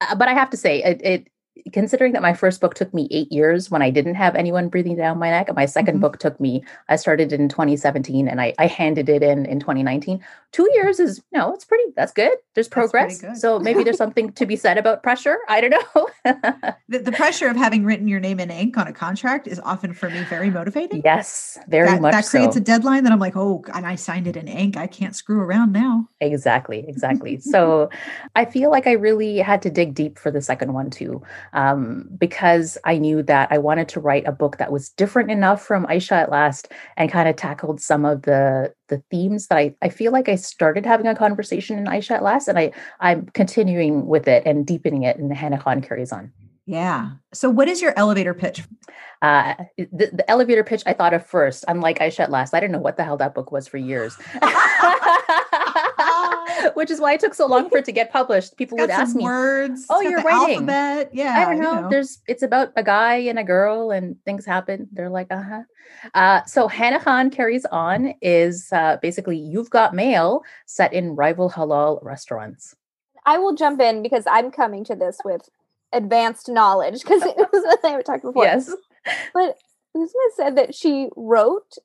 uh, 0.00 0.14
but 0.14 0.28
I 0.28 0.34
have 0.34 0.50
to 0.50 0.56
say, 0.56 0.82
it, 0.82 1.00
it 1.02 1.28
considering 1.72 2.12
that 2.12 2.22
my 2.22 2.34
first 2.34 2.60
book 2.60 2.74
took 2.74 2.92
me 2.92 3.08
eight 3.10 3.30
years 3.32 3.70
when 3.70 3.82
I 3.82 3.90
didn't 3.90 4.14
have 4.14 4.34
anyone 4.34 4.68
breathing 4.68 4.96
down 4.96 5.18
my 5.18 5.30
neck, 5.30 5.48
and 5.48 5.56
my 5.56 5.64
2nd 5.64 5.84
mm-hmm. 5.84 6.00
book 6.00 6.18
took 6.18 6.38
me, 6.40 6.62
I 6.88 6.96
started 6.96 7.32
in 7.32 7.48
2017 7.48 8.28
and 8.28 8.40
I, 8.40 8.54
I 8.58 8.66
handed 8.66 9.08
it 9.08 9.22
in 9.22 9.46
in 9.46 9.60
2019. 9.60 10.22
Two 10.52 10.70
years 10.74 11.00
is, 11.00 11.22
you 11.32 11.38
know, 11.38 11.52
it's 11.52 11.64
pretty, 11.64 11.84
that's 11.96 12.12
good. 12.12 12.32
There's 12.54 12.68
progress. 12.68 13.20
Good. 13.20 13.36
So 13.36 13.58
maybe 13.58 13.84
there's 13.84 13.96
something 14.06 14.32
to 14.32 14.46
be 14.46 14.56
said 14.56 14.78
about 14.78 15.02
pressure. 15.02 15.38
I 15.48 15.60
don't 15.60 15.70
know. 15.70 16.08
the, 16.88 16.98
the, 16.98 17.12
pressure 17.12 17.48
of 17.48 17.56
having 17.56 17.84
written 17.84 18.08
your 18.08 18.20
name 18.20 18.40
in 18.40 18.50
ink 18.50 18.76
on 18.76 18.86
a 18.86 18.92
contract 18.92 19.46
is 19.46 19.60
often 19.60 19.92
for 19.92 20.08
me 20.10 20.22
very 20.24 20.50
motivating. 20.50 21.02
Yes, 21.04 21.58
very 21.68 21.88
that, 21.88 22.00
much 22.00 22.12
That 22.12 22.26
creates 22.26 22.54
so. 22.54 22.60
a 22.60 22.64
deadline 22.64 23.04
that 23.04 23.12
I'm 23.12 23.18
like, 23.18 23.36
oh, 23.36 23.64
and 23.74 23.86
I 23.86 23.96
signed 23.96 24.26
it 24.26 24.36
in 24.36 24.48
ink. 24.48 24.76
I 24.76 24.86
can't 24.86 25.14
screw 25.14 25.40
around 25.40 25.72
now. 25.72 26.08
Exactly, 26.20 26.84
exactly. 26.86 27.38
so 27.40 27.90
I 28.34 28.44
feel 28.44 28.70
like 28.70 28.86
I 28.86 28.92
really 28.92 29.38
had 29.38 29.62
to 29.62 29.70
dig 29.70 29.94
deep 29.94 30.18
for 30.18 30.30
the 30.30 30.40
second 30.40 30.72
one 30.72 30.90
too 30.90 31.22
um, 31.52 32.08
because 32.18 32.78
I 32.84 32.98
knew 32.98 33.22
that 33.24 33.48
I 33.50 33.58
wanted 33.58 33.88
to 33.90 34.00
write 34.00 34.26
a 34.26 34.32
book 34.32 34.58
that 34.58 34.72
was 34.72 34.90
different 34.90 35.30
enough 35.30 35.64
from 35.64 35.86
Ayesha 35.86 36.14
at 36.14 36.30
Last 36.30 36.72
and 36.96 37.10
kind 37.10 37.28
of 37.28 37.36
tackled 37.36 37.80
some 37.80 38.04
of 38.04 38.22
the 38.22 38.74
the 38.88 39.02
themes 39.10 39.48
that 39.48 39.58
I, 39.58 39.74
I 39.82 39.88
feel 39.88 40.12
like 40.12 40.28
I 40.28 40.36
started 40.36 40.86
having 40.86 41.06
a 41.06 41.14
conversation 41.14 41.78
in 41.78 41.88
Ayesha 41.88 42.14
at 42.14 42.22
Last 42.22 42.48
and 42.48 42.58
I 42.58 42.72
I'm 43.00 43.26
continuing 43.26 44.06
with 44.06 44.28
it 44.28 44.42
and 44.46 44.66
deepening 44.66 45.02
it 45.02 45.18
and 45.18 45.30
the 45.30 45.34
Hana 45.34 45.58
Khan 45.58 45.80
carries 45.80 46.12
on. 46.12 46.32
Yeah. 46.66 47.10
So 47.32 47.48
what 47.48 47.68
is 47.68 47.80
your 47.80 47.94
elevator 47.96 48.34
pitch? 48.34 48.64
Uh, 49.22 49.54
the, 49.78 50.10
the 50.12 50.28
elevator 50.28 50.64
pitch 50.64 50.82
I 50.84 50.92
thought 50.94 51.14
of 51.14 51.24
first, 51.24 51.64
unlike 51.68 52.00
Ayesha 52.00 52.22
at 52.22 52.30
Last, 52.30 52.54
I 52.54 52.60
didn't 52.60 52.72
know 52.72 52.80
what 52.80 52.96
the 52.96 53.04
hell 53.04 53.16
that 53.18 53.34
book 53.34 53.52
was 53.52 53.68
for 53.68 53.76
years. 53.76 54.16
which 56.74 56.90
is 56.90 57.00
why 57.00 57.14
it 57.14 57.20
took 57.20 57.34
so 57.34 57.46
long 57.46 57.68
for 57.68 57.78
it 57.78 57.84
to 57.86 57.92
get 57.92 58.12
published. 58.12 58.56
People 58.56 58.78
would 58.78 58.90
ask 58.90 59.14
me 59.14 59.24
words. 59.24 59.86
Oh, 59.90 60.00
you're 60.00 60.22
writing. 60.22 60.54
Alphabet. 60.54 61.10
Yeah. 61.12 61.34
I 61.36 61.44
don't 61.44 61.60
know. 61.60 61.74
You 61.74 61.80
know. 61.82 61.88
There's 61.90 62.22
it's 62.26 62.42
about 62.42 62.72
a 62.76 62.82
guy 62.82 63.16
and 63.16 63.38
a 63.38 63.44
girl 63.44 63.90
and 63.90 64.22
things 64.24 64.44
happen. 64.44 64.88
They're 64.92 65.10
like, 65.10 65.28
uh-huh. 65.30 65.62
Uh, 66.14 66.44
so 66.44 66.68
Hana 66.68 67.00
Khan 67.00 67.30
carries 67.30 67.64
on 67.66 68.14
is 68.20 68.68
uh, 68.72 68.98
basically 69.00 69.38
you've 69.38 69.70
got 69.70 69.94
mail 69.94 70.42
set 70.66 70.92
in 70.92 71.14
rival 71.16 71.50
halal 71.50 72.02
restaurants. 72.02 72.74
I 73.24 73.38
will 73.38 73.54
jump 73.54 73.80
in 73.80 74.02
because 74.02 74.24
I'm 74.30 74.50
coming 74.50 74.84
to 74.84 74.94
this 74.94 75.18
with 75.24 75.48
advanced 75.92 76.48
knowledge 76.48 77.02
because 77.02 77.22
it 77.22 77.36
was 77.36 77.48
what 77.52 77.84
I 77.84 78.02
talked 78.02 78.24
about 78.24 78.34
before. 78.34 78.44
Yes. 78.44 78.72
But 79.32 79.56
Elizabeth 79.94 80.34
said 80.34 80.56
that 80.56 80.74
she 80.74 81.08
wrote 81.16 81.76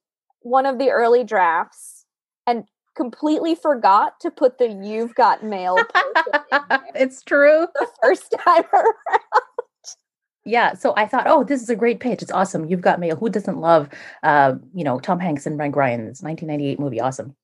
one 0.42 0.66
of 0.66 0.80
the 0.80 0.90
early 0.90 1.24
drafts 1.24 2.06
and 2.46 2.66
completely 2.96 3.56
forgot 3.56 4.20
to 4.20 4.32
put 4.32 4.58
the 4.58 4.68
you've 4.68 5.16
got 5.16 5.44
mail 5.44 5.78
it's 6.96 7.22
true. 7.24 7.68
the 7.76 7.88
first 8.02 8.34
time 8.46 8.64
around. 8.74 8.94
Yeah 10.44 10.74
so 10.74 10.94
i 10.98 11.06
thought 11.06 11.28
oh 11.28 11.44
this 11.44 11.62
is 11.62 11.70
a 11.70 11.76
great 11.76 12.00
pitch. 12.00 12.22
It's 12.22 12.32
awesome. 12.32 12.66
You've 12.66 12.82
got 12.82 13.00
mail. 13.00 13.16
Who 13.16 13.30
doesn't 13.30 13.58
love 13.58 13.90
uh, 14.24 14.56
you 14.74 14.84
know 14.84 15.00
tom 15.00 15.20
hanks 15.20 15.46
and 15.46 15.58
meg 15.58 15.76
ryan? 15.76 16.02
It's 16.08 16.22
1998 16.24 16.80
movie. 16.80 17.00
Awesome 17.00 17.36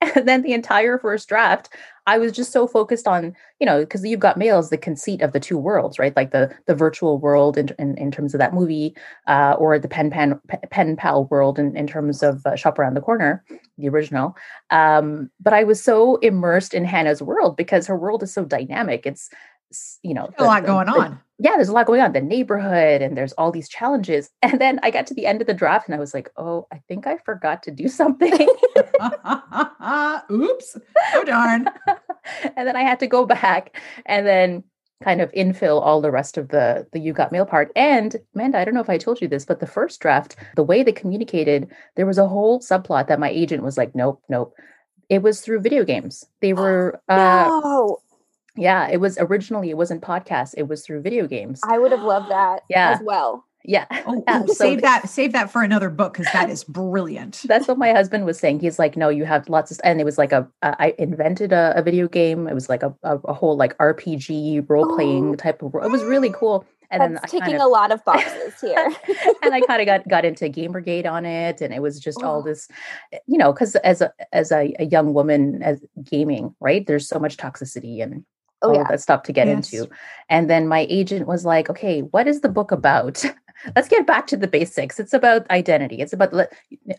and 0.14 0.28
then 0.28 0.42
the 0.42 0.52
entire 0.52 0.98
first 0.98 1.28
draft 1.28 1.68
i 2.06 2.18
was 2.18 2.32
just 2.32 2.52
so 2.52 2.66
focused 2.66 3.06
on 3.08 3.34
you 3.60 3.66
know 3.66 3.80
because 3.80 4.04
you've 4.04 4.20
got 4.20 4.36
males, 4.36 4.70
the 4.70 4.76
conceit 4.76 5.22
of 5.22 5.32
the 5.32 5.40
two 5.40 5.58
worlds 5.58 5.98
right? 5.98 6.16
Like 6.16 6.30
the 6.30 6.54
the 6.66 6.74
virtual 6.74 7.18
world 7.18 7.56
in, 7.56 7.70
in, 7.78 7.96
in 7.96 8.10
terms 8.10 8.34
of 8.34 8.38
that 8.38 8.54
movie 8.54 8.94
uh, 9.26 9.54
or 9.58 9.78
the 9.78 9.88
pen 9.88 10.10
pan 10.10 10.40
pen 10.70 10.96
pal 10.96 11.24
world 11.26 11.58
in, 11.58 11.76
in 11.76 11.86
terms 11.86 12.22
of 12.22 12.44
uh, 12.46 12.56
shop 12.56 12.78
around 12.78 12.94
the 12.94 13.00
corner 13.00 13.44
the 13.78 13.88
original. 13.88 14.36
Um, 14.70 15.30
but 15.40 15.52
i 15.52 15.64
was 15.64 15.82
so 15.82 16.16
immersed 16.16 16.74
in 16.74 16.84
hana's 16.84 17.22
world 17.22 17.56
because 17.56 17.86
her 17.86 17.96
world 17.96 18.22
is 18.22 18.32
so 18.32 18.44
dynamic. 18.44 19.06
It's 19.06 19.30
you 20.02 20.14
know 20.14 20.30
the, 20.36 20.44
a 20.44 20.46
lot 20.46 20.64
going 20.64 20.86
the, 20.86 20.92
on. 20.92 21.20
yeah 21.38 21.52
there's 21.56 21.68
a 21.68 21.72
lot 21.72 21.86
going 21.86 22.00
on. 22.00 22.12
The 22.12 22.20
neighborhood 22.20 23.02
and 23.02 23.16
there's 23.16 23.32
all 23.32 23.50
these 23.52 23.68
challenges. 23.68 24.30
And 24.42 24.60
then 24.60 24.78
i 24.82 24.90
got 24.90 25.06
to 25.08 25.14
the 25.14 25.26
end 25.26 25.40
of 25.40 25.46
the 25.46 25.54
draft 25.54 25.88
and 25.88 25.94
i 25.94 25.98
was 25.98 26.14
like 26.14 26.30
oh 26.36 26.66
i 26.72 26.80
think 26.88 27.06
i 27.06 27.16
forgot 27.18 27.62
to 27.64 27.70
do 27.70 27.88
something. 27.88 28.32
Oops. 30.30 30.78
Oh 31.14 31.24
darn. 31.24 31.68
And 32.56 32.66
then 32.66 32.76
i 32.76 32.82
had 32.82 33.00
to 33.00 33.06
go 33.06 33.24
back 33.24 33.80
and 34.04 34.26
then 34.26 34.64
kind 35.04 35.20
of 35.20 35.30
infill 35.32 35.80
all 35.80 36.00
the 36.00 36.10
rest 36.10 36.38
of 36.38 36.48
the 36.48 36.86
the 36.92 36.98
you 36.98 37.12
got 37.12 37.32
mail 37.32 37.46
part. 37.46 37.70
And 37.76 38.16
amanda 38.34 38.58
i 38.58 38.64
don't 38.64 38.74
know 38.74 38.80
if 38.80 38.90
i 38.90 38.98
told 38.98 39.20
you 39.20 39.28
this 39.28 39.44
but 39.44 39.60
the 39.60 39.66
first 39.66 40.00
draft 40.00 40.36
the 40.56 40.64
way 40.64 40.82
they 40.82 40.92
communicated 40.92 41.68
there 41.94 42.06
was 42.06 42.18
a 42.18 42.28
whole 42.28 42.60
subplot 42.60 43.06
that 43.08 43.20
my 43.20 43.30
agent 43.30 43.62
was 43.62 43.76
like 43.78 43.94
nope 43.94 44.22
nope. 44.28 44.54
It 45.08 45.22
was 45.22 45.40
through 45.40 45.60
video 45.60 45.84
games. 45.84 46.24
They 46.40 46.52
were 46.60 47.00
uh, 47.08 47.46
no. 47.48 47.98
Yeah, 48.56 48.88
it 48.88 48.98
was 48.98 49.18
originally 49.18 49.70
it 49.70 49.76
wasn't 49.76 50.02
podcast, 50.02 50.54
it 50.56 50.68
was 50.68 50.84
through 50.84 51.02
video 51.02 51.26
games. 51.26 51.60
I 51.64 51.78
would 51.78 51.92
have 51.92 52.02
loved 52.02 52.30
that 52.30 52.62
yeah. 52.68 52.92
as 52.92 53.00
well. 53.04 53.44
Yeah. 53.66 53.86
Oh, 54.06 54.22
yeah. 54.28 54.42
oh, 54.48 54.52
save 54.52 54.80
that 54.82 55.08
save 55.08 55.32
that 55.32 55.50
for 55.50 55.62
another 55.62 55.90
book 55.90 56.14
because 56.14 56.32
that 56.32 56.48
is 56.48 56.64
brilliant. 56.64 57.42
That's 57.48 57.68
what 57.68 57.78
my 57.78 57.92
husband 57.92 58.24
was 58.24 58.38
saying. 58.38 58.60
He's 58.60 58.78
like, 58.78 58.96
no, 58.96 59.08
you 59.08 59.24
have 59.24 59.48
lots 59.48 59.70
of, 59.70 59.80
and 59.84 60.00
it 60.00 60.04
was 60.04 60.18
like 60.18 60.32
a. 60.32 60.48
a 60.62 60.76
I 60.78 60.94
invented 60.98 61.52
a, 61.52 61.74
a, 61.76 61.82
video 61.82 62.08
game. 62.08 62.46
It 62.46 62.54
was 62.54 62.68
like 62.68 62.82
a, 62.82 62.94
a, 63.02 63.16
a 63.18 63.32
whole 63.32 63.56
like 63.56 63.76
RPG 63.78 64.68
role 64.68 64.94
playing 64.94 65.30
oh. 65.30 65.34
type 65.34 65.62
of. 65.62 65.74
It 65.74 65.90
was 65.90 66.04
really 66.04 66.30
cool. 66.30 66.64
And 66.88 67.00
That's 67.00 67.12
then 67.12 67.18
I 67.24 67.26
ticking 67.26 67.40
kind 67.40 67.54
of, 67.56 67.62
a 67.62 67.68
lot 67.68 67.90
of 67.90 68.04
boxes 68.04 68.54
here. 68.60 68.92
and 69.42 69.52
I 69.52 69.60
kind 69.62 69.80
of 69.80 69.86
got 69.86 70.08
got 70.08 70.24
into 70.24 70.44
Gamergate 70.48 71.10
on 71.10 71.26
it, 71.26 71.60
and 71.60 71.74
it 71.74 71.82
was 71.82 71.98
just 71.98 72.20
oh. 72.22 72.26
all 72.26 72.42
this, 72.42 72.68
eh, 73.12 73.18
you 73.26 73.38
know, 73.38 73.52
because 73.52 73.74
as 73.76 74.00
a 74.00 74.12
as 74.32 74.52
a, 74.52 74.72
a, 74.78 74.84
young 74.84 75.12
woman 75.12 75.62
as 75.64 75.84
gaming, 76.04 76.54
right? 76.60 76.86
There's 76.86 77.08
so 77.08 77.18
much 77.18 77.36
toxicity 77.36 78.02
and 78.02 78.24
oh, 78.62 78.68
all 78.68 78.74
yeah. 78.74 78.82
of 78.82 78.88
that 78.88 79.00
stuff 79.00 79.22
to 79.24 79.32
get 79.32 79.46
yes. 79.46 79.72
into. 79.72 79.88
And 80.28 80.50
then 80.50 80.68
my 80.68 80.86
agent 80.88 81.26
was 81.26 81.44
like, 81.44 81.70
"Okay, 81.70 82.00
what 82.00 82.26
is 82.26 82.40
the 82.40 82.48
book 82.48 82.70
about?" 82.72 83.24
Let's 83.74 83.88
get 83.88 84.06
back 84.06 84.26
to 84.28 84.36
the 84.36 84.46
basics. 84.46 85.00
It's 85.00 85.14
about 85.14 85.50
identity. 85.50 86.00
It's 86.00 86.12
about 86.12 86.34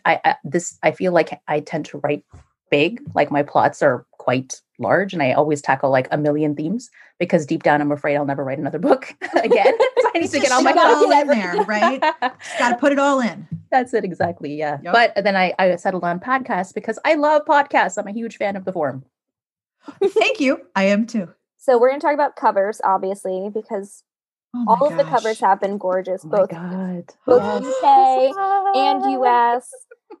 I, 0.04 0.20
I 0.24 0.36
this. 0.44 0.76
I 0.82 0.90
feel 0.90 1.12
like 1.12 1.40
I 1.46 1.60
tend 1.60 1.86
to 1.86 1.98
write 1.98 2.24
big. 2.70 3.00
Like 3.14 3.30
my 3.30 3.42
plots 3.42 3.82
are 3.82 4.06
quite 4.12 4.60
large 4.78 5.12
and 5.12 5.22
I 5.22 5.32
always 5.32 5.60
tackle 5.60 5.90
like 5.90 6.08
a 6.10 6.18
million 6.18 6.54
themes 6.54 6.90
because 7.18 7.46
deep 7.46 7.62
down 7.62 7.80
I'm 7.80 7.90
afraid 7.90 8.16
I'll 8.16 8.24
never 8.24 8.44
write 8.44 8.58
another 8.58 8.78
book 8.90 9.14
again. 9.42 9.74
so 9.98 10.10
I 10.14 10.18
need 10.18 10.30
to 10.30 10.40
get 10.40 10.52
all 10.52 10.62
my 10.62 10.72
all 10.72 11.10
in 11.10 11.26
there, 11.26 11.54
right? 11.64 12.00
Got 12.00 12.70
to 12.70 12.76
put 12.76 12.92
it 12.92 12.98
all 12.98 13.20
in. 13.20 13.46
That's 13.70 13.92
it 13.94 14.04
exactly. 14.04 14.54
Yeah. 14.54 14.78
Yep. 14.82 14.92
But 14.92 15.24
then 15.24 15.36
I, 15.36 15.54
I 15.58 15.76
settled 15.76 16.04
on 16.04 16.20
podcasts 16.20 16.72
because 16.74 16.98
I 17.04 17.14
love 17.14 17.44
podcasts. 17.44 17.98
I'm 17.98 18.06
a 18.06 18.12
huge 18.12 18.36
fan 18.36 18.56
of 18.56 18.64
the 18.64 18.72
form. 18.72 19.04
Thank 20.02 20.40
you. 20.40 20.60
I 20.74 20.84
am 20.84 21.06
too. 21.06 21.28
So 21.58 21.78
we're 21.78 21.88
going 21.88 22.00
to 22.00 22.06
talk 22.06 22.14
about 22.14 22.36
covers, 22.36 22.80
obviously, 22.84 23.50
because 23.52 24.04
oh 24.54 24.64
all 24.68 24.86
of 24.86 24.96
gosh. 24.96 25.04
the 25.04 25.10
covers 25.10 25.40
have 25.40 25.60
been 25.60 25.76
gorgeous, 25.76 26.24
oh 26.24 26.28
both 26.28 26.50
both 27.26 27.64
yes. 27.82 28.34
UK 28.34 28.76
and 28.76 29.12
US. 29.20 29.70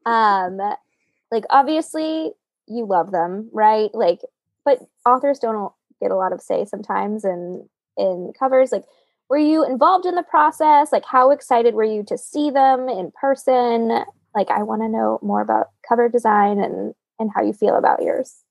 Um, 0.04 0.58
like 1.30 1.44
obviously 1.50 2.32
you 2.66 2.86
love 2.86 3.10
them, 3.12 3.48
right? 3.52 3.90
Like, 3.94 4.20
but 4.64 4.80
authors 5.06 5.38
don't 5.38 5.72
get 6.00 6.10
a 6.10 6.16
lot 6.16 6.32
of 6.32 6.40
say 6.40 6.64
sometimes 6.64 7.24
in 7.24 7.68
in 7.96 8.32
covers. 8.38 8.72
Like, 8.72 8.84
were 9.28 9.38
you 9.38 9.64
involved 9.64 10.06
in 10.06 10.14
the 10.14 10.22
process? 10.22 10.92
Like, 10.92 11.04
how 11.04 11.30
excited 11.30 11.74
were 11.74 11.84
you 11.84 12.02
to 12.04 12.18
see 12.18 12.50
them 12.50 12.88
in 12.88 13.12
person? 13.18 14.04
Like, 14.34 14.50
I 14.50 14.62
want 14.62 14.82
to 14.82 14.88
know 14.88 15.18
more 15.22 15.40
about 15.40 15.68
cover 15.88 16.08
design 16.08 16.58
and 16.58 16.94
and 17.18 17.30
how 17.34 17.42
you 17.42 17.52
feel 17.52 17.76
about 17.76 18.02
yours. 18.02 18.44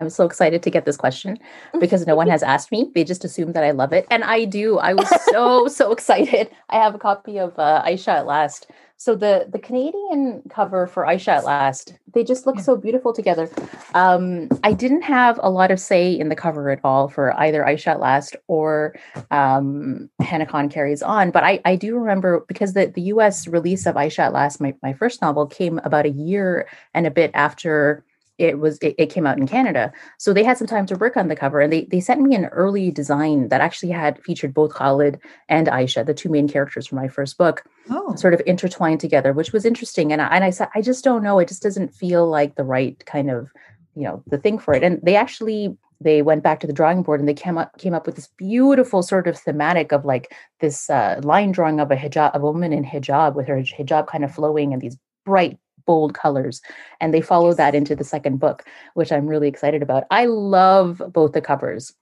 I'm 0.00 0.10
so 0.10 0.24
excited 0.24 0.62
to 0.62 0.70
get 0.70 0.84
this 0.86 0.96
question 0.96 1.38
because 1.78 2.06
no 2.06 2.16
one 2.16 2.28
has 2.28 2.42
asked 2.42 2.72
me. 2.72 2.90
They 2.94 3.04
just 3.04 3.24
assume 3.24 3.52
that 3.52 3.64
I 3.64 3.70
love 3.72 3.92
it. 3.92 4.06
And 4.10 4.24
I 4.24 4.44
do. 4.44 4.78
I 4.78 4.94
was 4.94 5.08
so, 5.26 5.68
so 5.80 5.92
excited. 5.92 6.50
I 6.70 6.76
have 6.76 6.94
a 6.94 6.98
copy 6.98 7.38
of 7.38 7.58
uh, 7.58 7.82
Ayesha 7.84 8.12
at 8.12 8.26
Last. 8.26 8.70
So 8.96 9.14
the 9.14 9.48
the 9.50 9.58
Canadian 9.58 10.42
cover 10.50 10.86
for 10.86 11.06
Ayesha 11.06 11.30
at 11.30 11.44
Last, 11.46 11.94
they 12.12 12.22
just 12.22 12.46
look 12.46 12.56
yeah. 12.56 12.62
so 12.62 12.76
beautiful 12.76 13.14
together. 13.14 13.48
Um, 13.94 14.50
I 14.62 14.74
didn't 14.74 15.00
have 15.00 15.40
a 15.42 15.48
lot 15.48 15.70
of 15.70 15.80
say 15.80 16.12
in 16.12 16.28
the 16.28 16.36
cover 16.36 16.68
at 16.68 16.80
all 16.84 17.08
for 17.08 17.34
either 17.40 17.66
Ayesha 17.66 17.92
at 17.92 18.00
Last 18.00 18.36
or 18.46 18.94
um, 19.30 20.10
Hana 20.20 20.44
Khan 20.44 20.68
Carries 20.68 21.02
On, 21.02 21.30
but 21.30 21.44
I, 21.44 21.62
I 21.64 21.76
do 21.76 21.96
remember 21.96 22.44
because 22.46 22.74
the, 22.74 22.88
the 22.88 23.00
US 23.14 23.48
release 23.48 23.86
of 23.86 23.96
Ayesha 23.96 24.20
at 24.20 24.34
Last, 24.34 24.60
my, 24.60 24.74
my 24.82 24.92
first 24.92 25.22
novel, 25.22 25.46
came 25.46 25.80
about 25.82 26.04
a 26.04 26.10
year 26.10 26.68
and 26.92 27.06
a 27.06 27.10
bit 27.10 27.30
after 27.32 28.04
it 28.40 28.58
was 28.58 28.78
it, 28.78 28.94
it, 28.98 29.06
came 29.06 29.26
out 29.26 29.38
in 29.38 29.46
Canada. 29.46 29.92
So 30.18 30.32
they 30.32 30.42
had 30.42 30.56
some 30.56 30.66
time 30.66 30.86
to 30.86 30.96
work 30.96 31.16
on 31.16 31.28
the 31.28 31.36
cover 31.36 31.60
and 31.60 31.72
they 31.72 31.84
they 31.84 32.00
sent 32.00 32.22
me 32.22 32.34
an 32.34 32.46
early 32.46 32.90
design 32.90 33.48
that 33.48 33.60
actually 33.60 33.92
had 33.92 34.22
featured 34.22 34.54
both 34.54 34.72
Khalid 34.72 35.20
and 35.48 35.68
Ayesha, 35.68 36.04
the 36.04 36.14
two 36.14 36.30
main 36.30 36.48
characters 36.48 36.86
from 36.86 36.96
my 36.96 37.08
first 37.08 37.36
book, 37.36 37.64
oh. 37.90 38.14
sort 38.16 38.34
of 38.34 38.42
intertwined 38.46 39.00
together, 39.00 39.32
which 39.32 39.52
was 39.52 39.64
interesting. 39.64 40.12
And 40.12 40.22
I, 40.22 40.28
and 40.28 40.44
I 40.44 40.50
said, 40.50 40.68
I 40.74 40.80
just 40.80 41.04
don't 41.04 41.22
know. 41.22 41.38
It 41.38 41.48
just 41.48 41.62
doesn't 41.62 41.94
feel 41.94 42.28
like 42.28 42.54
the 42.54 42.64
right 42.64 43.04
kind 43.04 43.30
of, 43.30 43.50
you 43.94 44.04
know, 44.04 44.22
the 44.26 44.38
thing 44.38 44.58
for 44.58 44.74
it. 44.74 44.82
And 44.82 45.00
they 45.02 45.16
actually 45.16 45.76
they 46.00 46.22
went 46.22 46.42
back 46.42 46.60
to 46.60 46.66
the 46.66 46.72
drawing 46.72 47.02
board 47.02 47.20
and 47.20 47.28
they 47.28 47.34
came 47.34 47.58
up 47.58 47.76
came 47.78 47.94
up 47.94 48.06
with 48.06 48.16
this 48.16 48.30
beautiful 48.38 49.02
sort 49.02 49.26
of 49.26 49.38
thematic 49.38 49.92
of 49.92 50.04
like 50.04 50.34
this 50.60 50.88
uh, 50.88 51.20
line 51.22 51.52
drawing 51.52 51.78
of 51.78 51.90
a 51.90 51.96
hijab, 51.96 52.32
a 52.34 52.40
woman 52.40 52.72
in 52.72 52.84
hijab 52.84 53.34
with 53.34 53.46
her 53.46 53.58
hijab 53.58 54.06
kind 54.06 54.24
of 54.24 54.34
flowing 54.34 54.72
and 54.72 54.80
these 54.80 54.96
bright 55.24 55.58
bold 55.90 56.14
colors. 56.14 56.62
And 57.00 57.12
they 57.12 57.20
follow 57.20 57.52
that 57.54 57.74
into 57.74 57.96
the 57.96 58.04
second 58.04 58.38
book, 58.38 58.64
which 58.94 59.10
I'm 59.10 59.26
really 59.26 59.48
excited 59.48 59.82
about. 59.82 60.04
I 60.08 60.26
love 60.26 61.02
both 61.12 61.32
the 61.32 61.40
covers. 61.40 61.92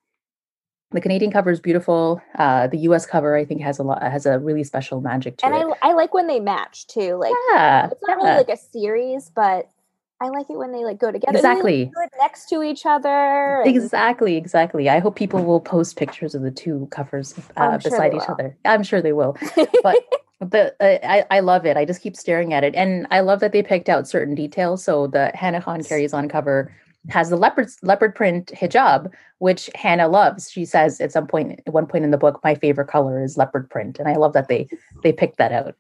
The 0.91 1.01
Canadian 1.01 1.33
cover 1.33 1.51
is 1.51 1.59
beautiful. 1.59 2.21
Uh, 2.39 2.67
the 2.67 2.77
U.S. 2.89 3.07
cover, 3.07 3.35
I 3.35 3.47
think, 3.47 3.63
has 3.63 3.79
a 3.79 3.83
lot 3.83 4.03
has 4.03 4.27
a 4.27 4.39
really 4.41 4.63
special 4.63 5.01
magic 5.01 5.39
to 5.39 5.47
and 5.47 5.55
it. 5.55 5.63
And 5.63 5.73
I, 5.81 5.89
I 5.89 5.93
like 5.95 6.13
when 6.13 6.27
they 6.27 6.39
match 6.39 6.87
too. 6.87 7.17
Like, 7.17 7.33
yeah, 7.51 7.89
it's 7.91 8.03
not 8.07 8.19
yeah. 8.19 8.25
really 8.25 8.37
like 8.37 8.51
a 8.51 8.57
series, 8.59 9.31
but 9.35 9.71
I 10.21 10.29
like 10.29 10.51
it 10.51 10.59
when 10.59 10.73
they 10.73 10.85
like 10.85 10.99
go 10.99 11.11
together. 11.11 11.39
Exactly. 11.39 11.91
next 12.21 12.51
to 12.51 12.63
each 12.63 12.85
other. 12.85 13.63
And... 13.63 13.75
Exactly, 13.75 14.37
exactly. 14.37 14.91
I 14.91 14.99
hope 14.99 15.17
people 15.17 15.45
will 15.45 15.61
post 15.61 15.97
pictures 15.97 16.35
of 16.35 16.43
the 16.43 16.51
two 16.51 16.89
covers 16.91 17.35
uh, 17.57 17.79
beside 17.79 18.13
each 18.13 18.29
will. 18.29 18.35
other. 18.35 18.57
I'm 18.67 18.83
sure 18.83 19.01
they 19.01 19.13
will. 19.15 19.37
But 19.83 19.97
the 20.41 20.75
uh, 20.81 21.07
I, 21.07 21.25
I 21.31 21.41
love 21.41 21.67
it. 21.67 21.77
I 21.77 21.85
just 21.85 22.03
keep 22.03 22.17
staring 22.17 22.53
at 22.53 22.65
it, 22.65 22.75
and 22.75 23.07
I 23.11 23.21
love 23.21 23.41
that 23.41 23.53
they 23.53 23.63
picked 23.63 23.89
out 23.89 24.09
certain 24.09 24.35
details. 24.35 24.85
So 24.85 25.07
the 25.07 25.33
Hana 25.35 25.61
Khan 25.61 25.83
carries 25.83 26.13
on 26.13 26.29
cover 26.29 26.73
has 27.09 27.31
the 27.31 27.37
leopard 27.37 27.69
leopard 27.83 28.15
print 28.15 28.53
hijab, 28.55 29.11
which 29.39 29.71
Hana 29.75 30.09
loves. 30.09 30.51
She 30.51 30.65
says 30.65 31.01
at 31.01 31.13
some 31.13 31.27
point, 31.27 31.61
at 31.67 31.73
one 31.73 31.87
point 31.87 32.05
in 32.05 32.11
the 32.11 32.19
book, 32.19 32.41
my 32.45 32.55
favorite 32.55 32.89
color 32.89 33.23
is 33.23 33.37
leopard 33.37 33.69
print, 33.71 33.99
and 33.99 34.09
I 34.09 34.15
love 34.15 34.33
that 34.35 34.49
they 34.49 34.69
they 35.03 35.13
picked 35.13 35.39
that 35.39 35.53
out. 35.53 35.75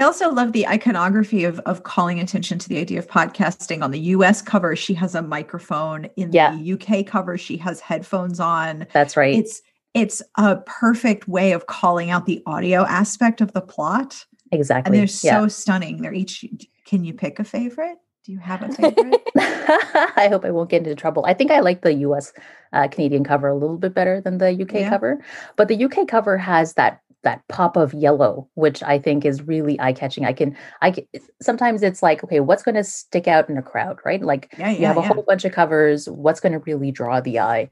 I 0.00 0.04
also 0.04 0.30
love 0.30 0.52
the 0.52 0.66
iconography 0.66 1.44
of 1.44 1.58
of 1.60 1.82
calling 1.82 2.20
attention 2.20 2.58
to 2.60 2.68
the 2.68 2.78
idea 2.78 2.98
of 2.98 3.08
podcasting. 3.08 3.82
On 3.82 3.90
the 3.90 4.00
US 4.00 4.40
cover, 4.40 4.74
she 4.76 4.94
has 4.94 5.14
a 5.14 5.22
microphone. 5.22 6.08
In 6.16 6.32
yeah. 6.32 6.56
the 6.56 6.72
UK 6.74 7.06
cover, 7.06 7.36
she 7.36 7.56
has 7.58 7.80
headphones 7.80 8.40
on. 8.40 8.86
That's 8.92 9.16
right. 9.16 9.34
It's 9.34 9.60
it's 9.94 10.22
a 10.36 10.56
perfect 10.56 11.28
way 11.28 11.52
of 11.52 11.66
calling 11.66 12.10
out 12.10 12.26
the 12.26 12.42
audio 12.46 12.84
aspect 12.84 13.40
of 13.40 13.52
the 13.52 13.60
plot. 13.60 14.24
Exactly. 14.52 14.90
And 14.90 14.98
they're 14.98 15.06
so 15.06 15.28
yeah. 15.42 15.46
stunning. 15.48 16.02
They're 16.02 16.14
each 16.14 16.44
can 16.84 17.04
you 17.04 17.12
pick 17.12 17.38
a 17.38 17.44
favorite? 17.44 17.98
Do 18.24 18.32
you 18.32 18.38
have 18.38 18.62
a 18.62 18.72
favorite? 18.72 19.22
I 19.36 20.28
hope 20.30 20.44
I 20.44 20.50
won't 20.50 20.70
get 20.70 20.82
into 20.82 20.94
trouble. 20.94 21.24
I 21.26 21.34
think 21.34 21.50
I 21.50 21.60
like 21.60 21.82
the 21.82 21.94
US 21.94 22.32
uh, 22.72 22.88
Canadian 22.88 23.24
cover 23.24 23.48
a 23.48 23.54
little 23.54 23.78
bit 23.78 23.94
better 23.94 24.20
than 24.20 24.38
the 24.38 24.50
UK 24.62 24.74
yeah. 24.74 24.90
cover, 24.90 25.22
but 25.56 25.68
the 25.68 25.84
UK 25.84 26.06
cover 26.06 26.36
has 26.36 26.74
that 26.74 27.00
that 27.24 27.42
pop 27.48 27.76
of 27.76 27.92
yellow 27.92 28.48
which 28.54 28.80
i 28.84 28.96
think 28.96 29.24
is 29.24 29.42
really 29.42 29.78
eye 29.80 29.92
catching 29.92 30.24
i 30.24 30.32
can 30.32 30.56
i 30.82 30.92
can, 30.92 31.04
sometimes 31.42 31.82
it's 31.82 32.00
like 32.00 32.22
okay 32.22 32.38
what's 32.38 32.62
going 32.62 32.76
to 32.76 32.84
stick 32.84 33.26
out 33.26 33.48
in 33.50 33.58
a 33.58 33.62
crowd 33.62 33.98
right 34.04 34.22
like 34.22 34.54
yeah, 34.56 34.70
yeah, 34.70 34.78
you 34.78 34.86
have 34.86 34.96
a 34.96 35.02
whole 35.02 35.24
bunch 35.24 35.44
of 35.44 35.50
covers 35.50 36.08
what's 36.08 36.38
going 36.38 36.52
to 36.52 36.60
really 36.60 36.92
draw 36.92 37.20
the 37.20 37.40
eye 37.40 37.68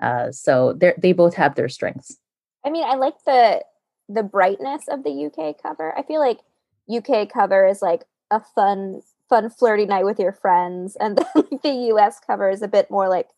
uh, 0.00 0.30
so 0.32 0.72
they 0.72 0.94
they 0.98 1.12
both 1.12 1.34
have 1.34 1.54
their 1.54 1.68
strengths. 1.68 2.18
I 2.64 2.70
mean, 2.70 2.84
I 2.84 2.94
like 2.94 3.24
the 3.24 3.64
the 4.08 4.22
brightness 4.22 4.88
of 4.88 5.04
the 5.04 5.26
UK 5.26 5.60
cover. 5.62 5.96
I 5.96 6.02
feel 6.02 6.20
like 6.20 6.40
UK 6.88 7.30
cover 7.30 7.66
is 7.66 7.82
like 7.82 8.04
a 8.30 8.40
fun 8.40 9.02
fun 9.28 9.50
flirty 9.50 9.84
night 9.84 10.04
with 10.04 10.18
your 10.18 10.32
friends, 10.32 10.96
and 10.96 11.18
the 11.62 11.90
US 11.92 12.20
cover 12.24 12.48
is 12.48 12.62
a 12.62 12.68
bit 12.68 12.90
more 12.90 13.08
like 13.08 13.28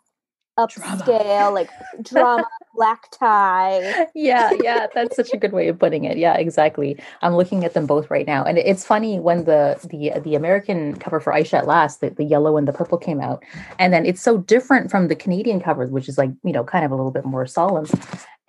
upscale, 0.58 1.04
drama. 1.04 1.50
like 1.50 1.70
drama, 2.02 2.44
black 2.74 3.10
tie. 3.10 4.06
Yeah, 4.14 4.50
yeah, 4.62 4.86
that's 4.94 5.16
such 5.16 5.32
a 5.32 5.36
good 5.36 5.52
way 5.52 5.68
of 5.68 5.78
putting 5.78 6.04
it. 6.04 6.18
Yeah, 6.18 6.34
exactly. 6.34 6.98
I'm 7.22 7.34
looking 7.34 7.64
at 7.64 7.74
them 7.74 7.86
both 7.86 8.10
right 8.10 8.26
now, 8.26 8.44
and 8.44 8.58
it's 8.58 8.84
funny 8.84 9.20
when 9.20 9.44
the 9.44 9.78
the 9.88 10.20
the 10.20 10.34
American 10.34 10.96
cover 10.96 11.20
for 11.20 11.32
Ayesha 11.32 11.58
at 11.58 11.66
Last, 11.66 12.00
the, 12.00 12.10
the 12.10 12.24
yellow 12.24 12.56
and 12.56 12.66
the 12.66 12.72
purple 12.72 12.98
came 12.98 13.20
out, 13.20 13.42
and 13.78 13.92
then 13.92 14.04
it's 14.04 14.20
so 14.20 14.38
different 14.38 14.90
from 14.90 15.08
the 15.08 15.16
Canadian 15.16 15.60
covers, 15.60 15.90
which 15.90 16.08
is 16.08 16.18
like 16.18 16.30
you 16.44 16.52
know 16.52 16.64
kind 16.64 16.84
of 16.84 16.90
a 16.90 16.96
little 16.96 17.12
bit 17.12 17.24
more 17.24 17.46
solemn. 17.46 17.86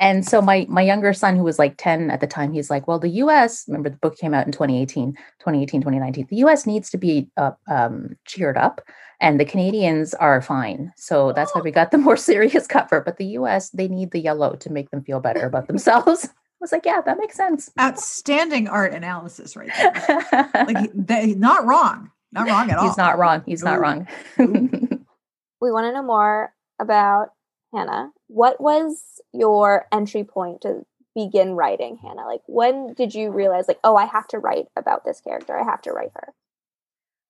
And 0.01 0.27
so 0.27 0.41
my 0.41 0.65
my 0.67 0.81
younger 0.81 1.13
son, 1.13 1.35
who 1.37 1.43
was 1.43 1.59
like 1.59 1.77
10 1.77 2.09
at 2.09 2.19
the 2.19 2.27
time, 2.27 2.51
he's 2.51 2.71
like, 2.71 2.87
well, 2.87 2.99
the 2.99 3.09
US, 3.09 3.65
remember 3.67 3.89
the 3.89 3.97
book 3.97 4.17
came 4.17 4.33
out 4.33 4.47
in 4.47 4.51
2018, 4.51 5.13
2018, 5.13 5.81
2019. 5.81 6.27
The 6.29 6.35
US 6.37 6.65
needs 6.65 6.89
to 6.89 6.97
be 6.97 7.29
uh, 7.37 7.51
um, 7.69 8.17
cheered 8.25 8.57
up 8.57 8.81
and 9.21 9.39
the 9.39 9.45
Canadians 9.45 10.15
are 10.15 10.41
fine. 10.41 10.91
So 10.97 11.31
that's 11.33 11.53
why 11.53 11.61
we 11.61 11.69
got 11.69 11.91
the 11.91 11.99
more 11.99 12.17
serious 12.31 12.65
cover. 12.65 12.99
But 12.99 13.17
the 13.17 13.25
US, 13.37 13.69
they 13.69 13.87
need 13.87 14.11
the 14.11 14.19
yellow 14.19 14.55
to 14.55 14.71
make 14.71 14.89
them 14.89 15.03
feel 15.03 15.19
better 15.19 15.45
about 15.45 15.67
themselves. 15.67 16.25
I 16.27 16.29
was 16.59 16.71
like, 16.71 16.85
yeah, 16.85 17.01
that 17.01 17.17
makes 17.17 17.35
sense. 17.35 17.71
Outstanding 17.79 18.67
art 18.67 18.93
analysis 18.93 19.55
right 19.55 19.71
there. 19.77 20.49
like 20.53 20.91
they 20.95 21.33
not 21.35 21.65
wrong. 21.65 22.11
Not 22.31 22.47
wrong 22.47 22.71
at 22.71 22.77
all. 22.77 22.87
He's 22.87 22.97
not 22.97 23.19
wrong. 23.19 23.43
He's 23.45 23.61
Ooh. 23.61 23.65
not 23.65 23.79
wrong. 23.79 24.07
we 24.37 25.71
want 25.71 25.85
to 25.85 25.93
know 25.93 26.03
more 26.03 26.53
about 26.79 27.29
Hana. 27.73 28.11
What 28.33 28.61
was 28.61 29.19
your 29.33 29.87
entry 29.91 30.23
point 30.23 30.61
to 30.61 30.85
begin 31.13 31.53
writing 31.53 31.97
Hana? 31.97 32.25
Like 32.25 32.41
when 32.45 32.93
did 32.93 33.13
you 33.13 33.29
realize 33.29 33.67
like, 33.67 33.79
oh, 33.83 33.97
I 33.97 34.05
have 34.05 34.27
to 34.29 34.39
write 34.39 34.67
about 34.77 35.03
this 35.03 35.19
character. 35.19 35.59
I 35.59 35.65
have 35.65 35.81
to 35.81 35.91
write 35.91 36.11
her? 36.15 36.33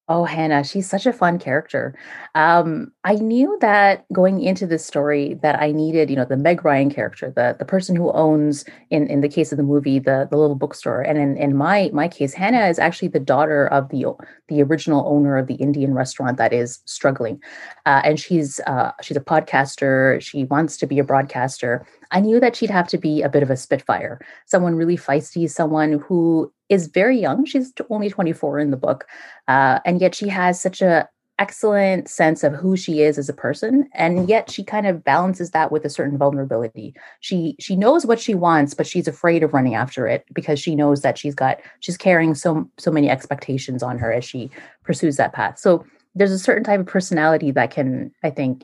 Oh, 0.10 0.26
Hana, 0.26 0.64
she's 0.66 0.90
such 0.90 1.06
a 1.06 1.14
fun 1.14 1.40
character. 1.40 1.96
Um, 2.36 2.92
I 3.06 3.16
knew 3.16 3.58
that 3.62 4.06
going 4.12 4.42
into 4.42 4.68
this 4.68 4.86
story 4.86 5.36
that 5.42 5.62
I 5.62 5.72
needed, 5.72 6.10
you 6.10 6.18
know, 6.18 6.26
the 6.26 6.36
Meg 6.36 6.66
Ryan 6.66 6.90
character, 6.90 7.32
the 7.34 7.56
the 7.58 7.64
person 7.66 7.96
who 7.96 8.12
owns, 8.12 8.66
in 8.90 9.08
in 9.08 9.22
the 9.22 9.30
case 9.30 9.54
of 9.54 9.58
the 9.58 9.64
movie, 9.64 10.00
the 10.00 10.28
the 10.30 10.38
little 10.38 10.56
bookstore, 10.56 11.02
and 11.02 11.18
in 11.18 11.38
in 11.38 11.56
my 11.56 11.90
my 11.94 12.10
case, 12.10 12.34
Hana 12.34 12.68
is 12.68 12.78
actually 12.78 13.08
the 13.08 13.20
daughter 13.22 13.68
of 13.68 13.88
the 13.90 14.06
the 14.50 14.62
original 14.64 15.08
owner 15.08 15.38
of 15.38 15.48
the 15.48 15.56
Indian 15.56 15.94
restaurant 15.94 16.38
that 16.38 16.52
is 16.52 16.80
struggling, 16.86 17.40
uh, 17.86 18.02
and 18.04 18.20
she's 18.20 18.60
uh, 18.68 18.92
she's 19.02 19.18
a 19.18 19.22
podcaster. 19.22 20.20
She 20.22 20.44
wants 20.46 20.76
to 20.78 20.88
be 20.88 21.00
a 21.00 21.06
broadcaster. 21.06 21.86
I 22.12 22.20
knew 22.20 22.40
that 22.40 22.56
she'd 22.56 22.70
have 22.70 22.88
to 22.90 22.98
be 22.98 23.22
a 23.22 23.30
bit 23.30 23.44
of 23.44 23.50
a 23.50 23.58
spitfire, 23.58 24.20
someone 24.46 24.76
really 24.76 24.98
feisty, 24.98 25.50
someone 25.50 25.94
who 25.94 26.52
is 26.70 26.88
very 26.88 27.20
young. 27.20 27.46
She's 27.46 27.74
only 27.90 28.10
24 28.10 28.60
in 28.60 28.72
the 28.72 28.78
book, 28.78 29.08
uh, 29.48 29.80
and 29.86 30.00
yet 30.02 30.14
she 30.16 30.28
has 30.28 30.62
such 30.62 30.82
a 30.82 31.10
excellent 31.42 32.08
sense 32.08 32.44
of 32.44 32.54
who 32.54 32.78
she 32.78 33.02
is 33.02 33.18
as 33.18 33.28
a 33.28 33.34
person 33.34 33.90
and 33.94 34.30
yet 34.30 34.52
she 34.52 34.64
kind 34.64 34.86
of 34.86 35.04
balances 35.04 35.50
that 35.50 35.72
with 35.72 35.84
a 35.84 35.90
certain 35.90 36.16
vulnerability 36.16 36.94
she 37.20 37.56
she 37.60 37.76
knows 37.76 38.06
what 38.06 38.20
she 38.20 38.36
wants 38.36 38.76
but 38.76 38.86
she's 38.86 39.08
afraid 39.08 39.42
of 39.42 39.52
running 39.52 39.74
after 39.74 40.06
it 40.06 40.24
because 40.34 40.60
she 40.60 40.76
knows 40.76 41.02
that 41.02 41.18
she's 41.18 41.34
got 41.34 41.60
she's 41.80 41.98
carrying 41.98 42.36
so 42.36 42.70
so 42.78 42.92
many 42.92 43.10
expectations 43.10 43.82
on 43.82 43.98
her 43.98 44.14
as 44.14 44.24
she 44.24 44.52
pursues 44.84 45.16
that 45.16 45.34
path 45.34 45.58
so 45.58 45.84
there's 46.14 46.32
a 46.32 46.38
certain 46.38 46.64
type 46.64 46.80
of 46.80 46.86
personality 46.86 47.50
that 47.50 47.72
can 47.72 48.12
i 48.22 48.30
think 48.30 48.64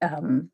um, 0.00 0.50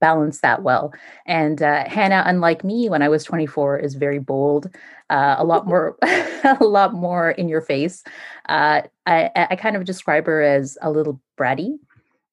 balance 0.00 0.40
that 0.40 0.62
well. 0.62 0.92
And 1.26 1.62
uh, 1.62 1.88
Hana, 1.88 2.22
unlike 2.26 2.64
me 2.64 2.88
when 2.88 3.02
I 3.02 3.08
was 3.08 3.24
24, 3.24 3.78
is 3.78 3.94
very 3.94 4.18
bold, 4.18 4.70
uh, 5.10 5.36
a 5.38 5.44
lot 5.44 5.66
more, 5.66 5.96
a 6.02 6.58
lot 6.60 6.94
more 6.94 7.30
in 7.30 7.48
your 7.48 7.60
face. 7.60 8.04
Uh, 8.48 8.82
I, 9.06 9.30
I 9.36 9.56
kind 9.56 9.76
of 9.76 9.84
describe 9.84 10.26
her 10.26 10.42
as 10.42 10.76
a 10.82 10.90
little 10.90 11.20
bratty. 11.38 11.78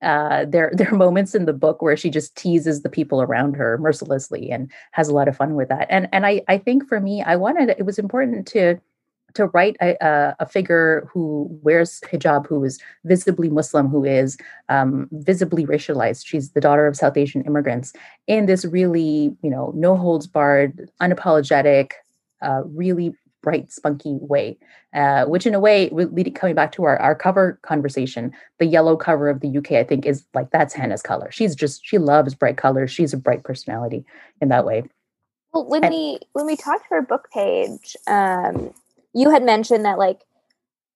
Uh, 0.02 0.46
there, 0.46 0.72
there 0.76 0.92
are 0.92 0.98
moments 0.98 1.36
in 1.36 1.46
the 1.46 1.54
book 1.54 1.82
where 1.82 1.98
she 1.98 2.10
just 2.10 2.36
teases 2.36 2.82
the 2.82 2.90
people 2.90 3.22
around 3.22 3.56
her 3.56 3.78
mercilessly 3.78 4.52
and 4.52 4.72
has 4.92 5.08
a 5.08 5.14
lot 5.14 5.28
of 5.28 5.38
fun 5.38 5.56
with 5.56 5.70
that. 5.70 5.88
And 5.90 6.08
and 6.12 6.26
I, 6.26 6.42
I 6.48 6.58
think 6.58 6.88
for 6.88 7.00
me, 7.00 7.24
I 7.24 7.36
wanted 7.36 7.70
it 7.70 7.86
was 7.86 8.00
important 8.00 8.48
to 8.50 8.80
to 9.36 9.48
write 9.48 9.76
a, 9.82 10.36
a, 10.39 10.45
figure 10.45 11.08
who 11.12 11.48
wears 11.62 12.02
hijab, 12.02 12.48
who 12.48 12.63
is 12.63 12.80
visibly 13.04 13.50
Muslim, 13.50 13.88
who 13.88 14.04
is 14.04 14.38
um, 14.69 15.08
visibly 15.12 15.65
racialized. 15.65 16.26
She's 16.26 16.52
the 16.52 16.62
daughter 16.62 16.88
of 16.88 16.95
South 16.95 17.17
Asian 17.17 17.43
immigrants 17.43 17.93
in 18.28 18.45
this 18.48 18.65
really, 18.65 19.36
you 19.41 19.50
know, 19.50 19.71
no 19.76 19.95
holds 19.95 20.28
barred, 20.28 20.89
unapologetic, 21.02 21.91
uh, 22.41 22.63
really 22.65 23.13
bright, 23.43 23.71
spunky 23.71 24.17
way. 24.21 24.58
Uh, 24.93 25.26
which, 25.26 25.45
in 25.45 25.54
a 25.54 25.60
way, 25.60 25.89
leading 25.89 26.34
coming 26.34 26.56
back 26.56 26.71
to 26.71 26.86
our, 26.86 26.98
our 27.00 27.13
cover 27.13 27.60
conversation, 27.63 28.32
the 28.60 28.65
yellow 28.65 28.95
cover 28.95 29.30
of 29.30 29.41
the 29.41 29.58
UK, 29.58 29.74
I 29.74 29.84
think, 29.84 30.06
is 30.06 30.26
like 30.34 30.52
that's 30.52 30.74
Hana's 30.74 31.02
color. 31.02 31.30
She's 31.32 31.54
just 31.54 31.86
she 31.86 31.98
loves 31.98 32.34
bright 32.34 32.56
colors. 32.56 32.91
She's 32.91 33.13
a 33.13 33.17
bright 33.17 33.43
personality 33.43 34.06
in 34.39 34.48
that 34.48 34.65
way. 34.65 34.84
Well, 35.54 35.65
when 35.67 35.84
and, 35.84 35.93
we 35.93 36.19
when 36.32 36.45
we 36.45 36.56
talked 36.56 36.88
to 36.88 36.95
her 36.95 37.02
book 37.02 37.28
page, 37.34 37.98
um, 38.08 38.74
you 39.15 39.32
had 39.32 39.43
mentioned 39.43 39.86
that 39.86 39.97
like 39.97 40.21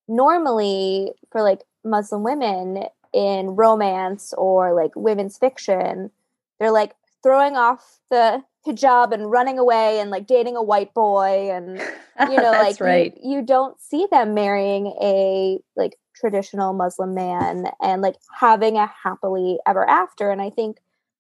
normally 0.08 1.14
for 1.32 1.42
like 1.42 1.62
Muslim 1.84 2.24
women 2.24 2.84
in 3.14 3.56
romance 3.56 4.34
or 4.38 4.74
like 4.76 4.92
women's 4.96 5.38
fiction, 5.38 6.12
they're 6.60 6.72
like 6.72 6.94
throwing 7.24 7.56
off 7.56 8.00
the 8.12 8.44
hijab 8.68 9.14
and 9.14 9.32
running 9.32 9.58
away 9.58 10.00
and 10.00 10.10
like 10.10 10.28
dating 10.28 10.58
a 10.58 10.62
white 10.62 10.94
boy 10.94 11.50
and 11.50 11.78
you 12.30 12.36
know 12.36 12.52
like 12.52 12.80
right. 12.82 13.18
you, 13.24 13.38
you 13.38 13.42
don't 13.42 13.80
see 13.80 14.06
them 14.12 14.34
marrying 14.34 14.88
a 15.02 15.58
like 15.78 15.98
traditional 16.14 16.74
muslim 16.74 17.14
man 17.14 17.68
and 17.82 18.02
like 18.02 18.16
having 18.38 18.76
a 18.76 18.92
happily 19.02 19.58
ever 19.66 19.90
after 19.90 20.30
and 20.30 20.42
i 20.42 20.50
think 20.50 20.78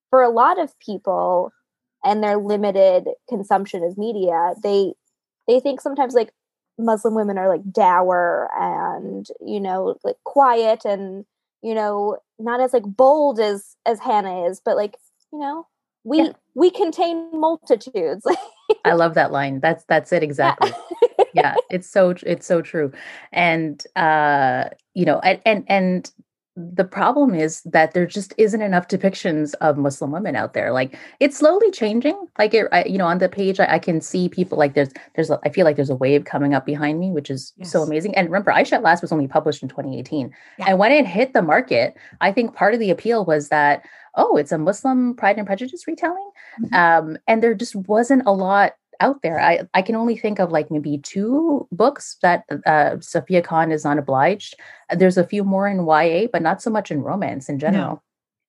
for 0.09 0.21
a 0.21 0.29
lot 0.29 0.59
of 0.59 0.77
people 0.79 1.53
and 2.03 2.21
their 2.21 2.35
limited 2.35 3.07
consumption 3.29 3.83
of 3.83 3.97
media 3.97 4.53
they 4.61 4.91
they 5.47 5.61
think 5.61 5.79
sometimes 5.79 6.13
like 6.13 6.33
Muslim 6.79 7.13
women 7.13 7.37
are 7.37 7.49
like 7.49 7.71
dour 7.71 8.49
and 8.57 9.27
you 9.45 9.59
know 9.59 9.97
like 10.03 10.15
quiet 10.23 10.85
and 10.85 11.25
you 11.61 11.75
know 11.75 12.17
not 12.39 12.61
as 12.61 12.73
like 12.73 12.83
bold 12.83 13.39
as 13.39 13.75
as 13.85 13.99
Hana 13.99 14.45
is, 14.47 14.61
but 14.63 14.75
like 14.75 14.95
you 15.31 15.39
know 15.39 15.67
we 16.03 16.23
yeah. 16.23 16.31
we 16.55 16.71
contain 16.71 17.29
multitudes. 17.33 18.25
I 18.85 18.93
love 18.93 19.13
that 19.15 19.31
line. 19.31 19.59
That's 19.59 19.83
that's 19.85 20.11
it 20.11 20.23
exactly. 20.29 20.71
Yeah. 21.09 21.25
yeah, 21.33 21.55
it's 21.69 21.89
so 21.89 22.15
it's 22.25 22.45
so 22.45 22.61
true, 22.61 22.91
and 23.31 23.83
uh, 23.95 24.69
you 24.93 25.05
know, 25.05 25.19
and 25.19 25.41
and 25.45 25.65
and 25.67 26.11
the 26.59 26.83
problem 26.83 27.33
is 27.33 27.61
that 27.61 27.93
there 27.93 28.05
just 28.05 28.33
isn't 28.37 28.61
enough 28.61 28.87
depictions 28.87 29.53
of 29.61 29.77
Muslim 29.77 30.11
women 30.11 30.35
out 30.35 30.53
there. 30.53 30.73
Like 30.73 30.97
it's 31.19 31.37
slowly 31.37 31.71
changing. 31.71 32.27
Like 32.37 32.53
it, 32.53 32.67
I, 32.71 32.83
you 32.83 32.97
know, 32.97 33.05
on 33.05 33.19
the 33.19 33.29
page, 33.29 33.59
I, 33.59 33.75
I, 33.75 33.79
can 33.79 34.01
see 34.01 34.27
people 34.27 34.57
like 34.57 34.73
there's, 34.73 34.89
there's, 35.15 35.29
a, 35.29 35.39
I 35.45 35.49
feel 35.49 35.63
like 35.63 35.77
there's 35.77 35.89
a 35.89 35.95
wave 35.95 36.25
coming 36.25 36.53
up 36.53 36.65
behind 36.65 36.99
me, 36.99 37.11
which 37.11 37.29
is 37.29 37.53
yes. 37.57 37.71
so 37.71 37.81
amazing. 37.81 38.15
And 38.15 38.27
remember, 38.27 38.51
Ayesha 38.51 38.79
Last 38.79 39.01
was 39.01 39.11
only 39.11 39.27
published 39.27 39.63
in 39.63 39.69
2018, 39.69 40.33
yeah. 40.57 40.65
and 40.67 40.79
when 40.79 40.91
it 40.91 41.05
hit 41.05 41.33
the 41.33 41.41
market, 41.41 41.95
I 42.19 42.31
think 42.31 42.55
part 42.55 42.73
of 42.73 42.79
the 42.79 42.89
appeal 42.89 43.25
was 43.25 43.49
that 43.49 43.85
oh, 44.15 44.35
it's 44.35 44.51
a 44.51 44.57
Muslim 44.57 45.13
Pride 45.15 45.37
and 45.37 45.47
Prejudice 45.47 45.87
retelling, 45.87 46.29
mm-hmm. 46.61 46.73
um, 46.73 47.17
and 47.27 47.41
there 47.41 47.53
just 47.53 47.75
wasn't 47.75 48.23
a 48.25 48.33
lot 48.33 48.73
out 48.99 49.21
there. 49.21 49.39
I, 49.39 49.61
I 49.73 49.81
can 49.81 49.95
only 49.95 50.17
think 50.17 50.39
of 50.39 50.51
like 50.51 50.69
maybe 50.71 50.97
two 50.97 51.67
books 51.71 52.17
that 52.21 52.43
uh, 52.65 52.97
Sofia 52.99 53.41
Khan 53.41 53.71
is 53.71 53.83
not 53.83 53.97
obliged. 53.97 54.55
There's 54.95 55.17
a 55.17 55.25
few 55.25 55.43
more 55.43 55.67
in 55.67 55.85
YA, 55.85 56.27
but 56.31 56.41
not 56.41 56.61
so 56.61 56.69
much 56.69 56.91
in 56.91 57.01
romance 57.01 57.49
in 57.49 57.59
general. 57.59 58.01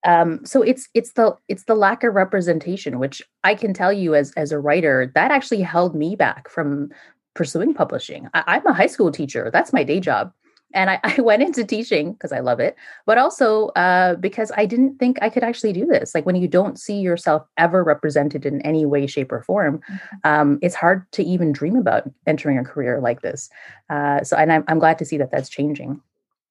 No. 0.04 0.12
Um, 0.12 0.40
so 0.44 0.62
it's 0.62 0.88
it's 0.94 1.12
the 1.12 1.36
it's 1.48 1.64
the 1.64 1.74
lack 1.74 2.04
of 2.04 2.14
representation, 2.14 2.98
which 2.98 3.20
I 3.44 3.54
can 3.54 3.74
tell 3.74 3.92
you 3.92 4.14
as 4.14 4.32
as 4.32 4.50
a 4.50 4.58
writer, 4.58 5.12
that 5.14 5.30
actually 5.30 5.60
held 5.60 5.94
me 5.94 6.16
back 6.16 6.48
from 6.48 6.90
pursuing 7.34 7.74
publishing. 7.74 8.28
I, 8.32 8.44
I'm 8.46 8.66
a 8.66 8.72
high 8.72 8.86
school 8.86 9.12
teacher. 9.12 9.50
That's 9.52 9.74
my 9.74 9.84
day 9.84 10.00
job 10.00 10.32
and 10.74 10.90
I, 10.90 11.00
I, 11.04 11.20
went 11.20 11.42
into 11.42 11.64
teaching 11.64 12.12
because 12.12 12.32
I 12.32 12.40
love 12.40 12.60
it, 12.60 12.76
but 13.06 13.18
also 13.18 13.68
uh, 13.68 14.14
because 14.16 14.52
I 14.56 14.66
didn't 14.66 14.98
think 14.98 15.18
I 15.22 15.28
could 15.28 15.44
actually 15.44 15.72
do 15.72 15.86
this. 15.86 16.14
Like 16.14 16.26
when 16.26 16.36
you 16.36 16.48
don't 16.48 16.78
see 16.78 17.00
yourself 17.00 17.46
ever 17.56 17.82
represented 17.82 18.46
in 18.46 18.60
any 18.62 18.86
way, 18.86 19.06
shape, 19.06 19.32
or 19.32 19.42
form, 19.42 19.80
mm-hmm. 19.90 20.16
um, 20.24 20.58
it's 20.62 20.74
hard 20.74 21.10
to 21.12 21.22
even 21.22 21.52
dream 21.52 21.76
about 21.76 22.10
entering 22.26 22.58
a 22.58 22.64
career 22.64 23.00
like 23.00 23.22
this. 23.22 23.50
Uh, 23.88 24.22
so, 24.22 24.36
and 24.36 24.52
I'm, 24.52 24.64
I'm, 24.68 24.78
glad 24.78 24.98
to 24.98 25.04
see 25.04 25.18
that 25.18 25.30
that's 25.30 25.48
changing. 25.48 26.00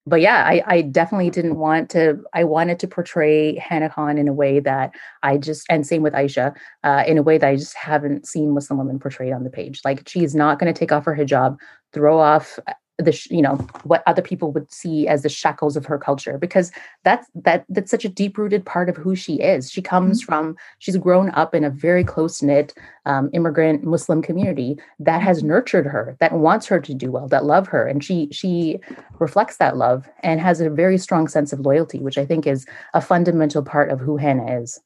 But 0.06 0.20
yeah, 0.20 0.44
I, 0.46 0.62
I, 0.66 0.82
definitely 0.82 1.30
didn't 1.30 1.56
want 1.56 1.90
to. 1.90 2.22
I 2.32 2.44
wanted 2.44 2.78
to 2.80 2.88
portray 2.88 3.56
Hana 3.56 3.90
Khan 3.90 4.18
in 4.18 4.28
a 4.28 4.32
way 4.32 4.58
that 4.58 4.92
I 5.22 5.36
just, 5.36 5.66
and 5.68 5.86
same 5.86 6.02
with 6.02 6.14
Ayesha, 6.14 6.54
uh, 6.84 7.04
in 7.06 7.18
a 7.18 7.22
way 7.22 7.36
that 7.38 7.46
I 7.46 7.56
just 7.56 7.76
haven't 7.76 8.26
seen 8.26 8.52
Muslim 8.52 8.78
women 8.78 8.98
portrayed 8.98 9.32
on 9.32 9.44
the 9.44 9.50
page. 9.50 9.82
Like 9.84 10.08
she's 10.08 10.34
not 10.34 10.58
going 10.58 10.72
to 10.72 10.78
take 10.78 10.90
off 10.90 11.04
her 11.04 11.14
hijab, 11.14 11.58
throw 11.92 12.18
off 12.18 12.58
the 13.00 13.26
you 13.30 13.42
know 13.42 13.56
what 13.84 14.02
other 14.06 14.22
people 14.22 14.52
would 14.52 14.70
see 14.72 15.06
as 15.08 15.22
the 15.22 15.28
shackles 15.28 15.76
of 15.76 15.86
her 15.86 15.98
culture 15.98 16.38
because 16.38 16.70
that's 17.04 17.28
that 17.34 17.64
that's 17.68 17.90
such 17.90 18.04
a 18.04 18.08
deep 18.08 18.36
rooted 18.36 18.64
part 18.64 18.88
of 18.88 18.96
who 18.96 19.14
she 19.14 19.34
is. 19.34 19.70
She 19.70 19.82
comes 19.82 20.20
mm-hmm. 20.20 20.26
from 20.26 20.56
she's 20.78 20.96
grown 20.96 21.30
up 21.30 21.54
in 21.54 21.64
a 21.64 21.70
very 21.70 22.04
close 22.04 22.42
knit 22.42 22.74
um, 23.06 23.30
immigrant 23.32 23.84
muslim 23.84 24.20
community 24.20 24.76
that 24.98 25.22
has 25.22 25.38
mm-hmm. 25.38 25.48
nurtured 25.48 25.86
her 25.86 26.16
that 26.20 26.32
wants 26.32 26.66
her 26.66 26.80
to 26.80 26.94
do 26.94 27.10
well 27.10 27.28
that 27.28 27.44
love 27.44 27.68
her. 27.68 27.86
And 27.86 28.02
she 28.02 28.28
she 28.30 28.78
reflects 29.18 29.56
that 29.58 29.76
love 29.76 30.08
and 30.22 30.40
has 30.40 30.60
a 30.60 30.70
very 30.70 30.98
strong 30.98 31.28
sense 31.28 31.52
of 31.52 31.60
loyalty 31.60 31.98
which 31.98 32.18
i 32.18 32.24
think 32.24 32.46
is 32.46 32.66
a 32.94 33.00
fundamental 33.00 33.62
part 33.62 33.90
of 33.90 34.00
who 34.00 34.16
hana 34.16 34.60
is. 34.60 34.80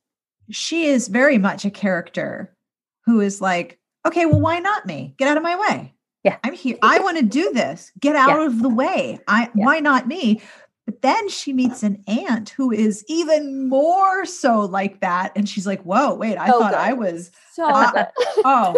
She 0.50 0.86
is 0.86 1.08
very 1.08 1.38
much 1.38 1.64
a 1.64 1.70
character 1.70 2.54
who 3.06 3.20
is 3.20 3.40
like 3.40 3.78
okay 4.06 4.26
well 4.26 4.40
why 4.40 4.58
not 4.58 4.86
me? 4.86 5.14
Get 5.16 5.28
out 5.28 5.36
of 5.36 5.42
my 5.42 5.56
way 5.56 5.93
yeah. 6.24 6.38
I'm 6.42 6.54
here. 6.54 6.78
I 6.82 6.98
want 7.00 7.18
to 7.18 7.24
do 7.24 7.52
this. 7.52 7.92
Get 8.00 8.16
out 8.16 8.40
yeah. 8.40 8.46
of 8.46 8.62
the 8.62 8.68
way. 8.68 9.20
I 9.28 9.42
yeah. 9.54 9.64
why 9.64 9.80
not 9.80 10.08
me? 10.08 10.40
But 10.86 11.00
then 11.00 11.28
she 11.30 11.54
meets 11.54 11.82
an 11.82 12.02
aunt 12.06 12.50
who 12.50 12.70
is 12.70 13.04
even 13.08 13.68
more 13.68 14.26
so 14.26 14.60
like 14.60 15.00
that. 15.00 15.32
And 15.34 15.48
she's 15.48 15.66
like, 15.66 15.80
whoa, 15.82 16.14
wait, 16.14 16.36
I 16.36 16.48
thought. 16.48 16.74
I 16.74 16.92
was 16.92 17.30
so 17.52 17.66
uh, 17.66 18.06
oh. 18.44 18.76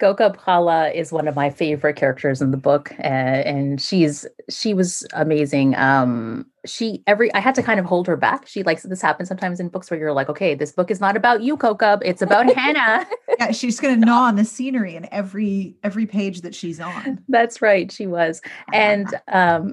Kawkab 0.00 0.36
Khala 0.36 0.90
is 0.90 1.12
one 1.12 1.28
of 1.28 1.36
my 1.36 1.48
favorite 1.48 1.94
characters 1.94 2.42
in 2.42 2.50
the 2.50 2.56
book. 2.56 2.92
Uh, 2.98 3.02
and 3.46 3.80
she's 3.80 4.26
she 4.48 4.74
was 4.74 5.06
amazing. 5.12 5.76
Um 5.76 6.46
she 6.66 7.02
every 7.06 7.32
I 7.34 7.40
had 7.40 7.54
to 7.56 7.62
kind 7.62 7.78
of 7.80 7.86
hold 7.86 8.06
her 8.06 8.16
back. 8.16 8.46
She 8.46 8.62
likes 8.62 8.82
this 8.82 9.02
happens 9.02 9.28
sometimes 9.28 9.60
in 9.60 9.68
books 9.68 9.90
where 9.90 9.98
you're 9.98 10.12
like, 10.12 10.28
okay, 10.28 10.54
this 10.54 10.72
book 10.72 10.90
is 10.90 11.00
not 11.00 11.16
about 11.16 11.42
you, 11.42 11.56
Kawkab. 11.56 12.00
It's 12.04 12.22
about 12.22 12.52
Hana. 12.54 13.06
Yeah, 13.38 13.52
she's 13.52 13.80
gonna 13.80 13.96
gnaw 14.04 14.24
on 14.24 14.36
the 14.36 14.44
scenery 14.44 14.96
in 14.96 15.06
every 15.12 15.76
every 15.82 16.06
page 16.06 16.42
that 16.42 16.54
she's 16.54 16.80
on. 16.80 17.22
That's 17.28 17.62
right, 17.62 17.90
she 17.90 18.06
was. 18.06 18.40
And 18.72 19.08
um 19.28 19.72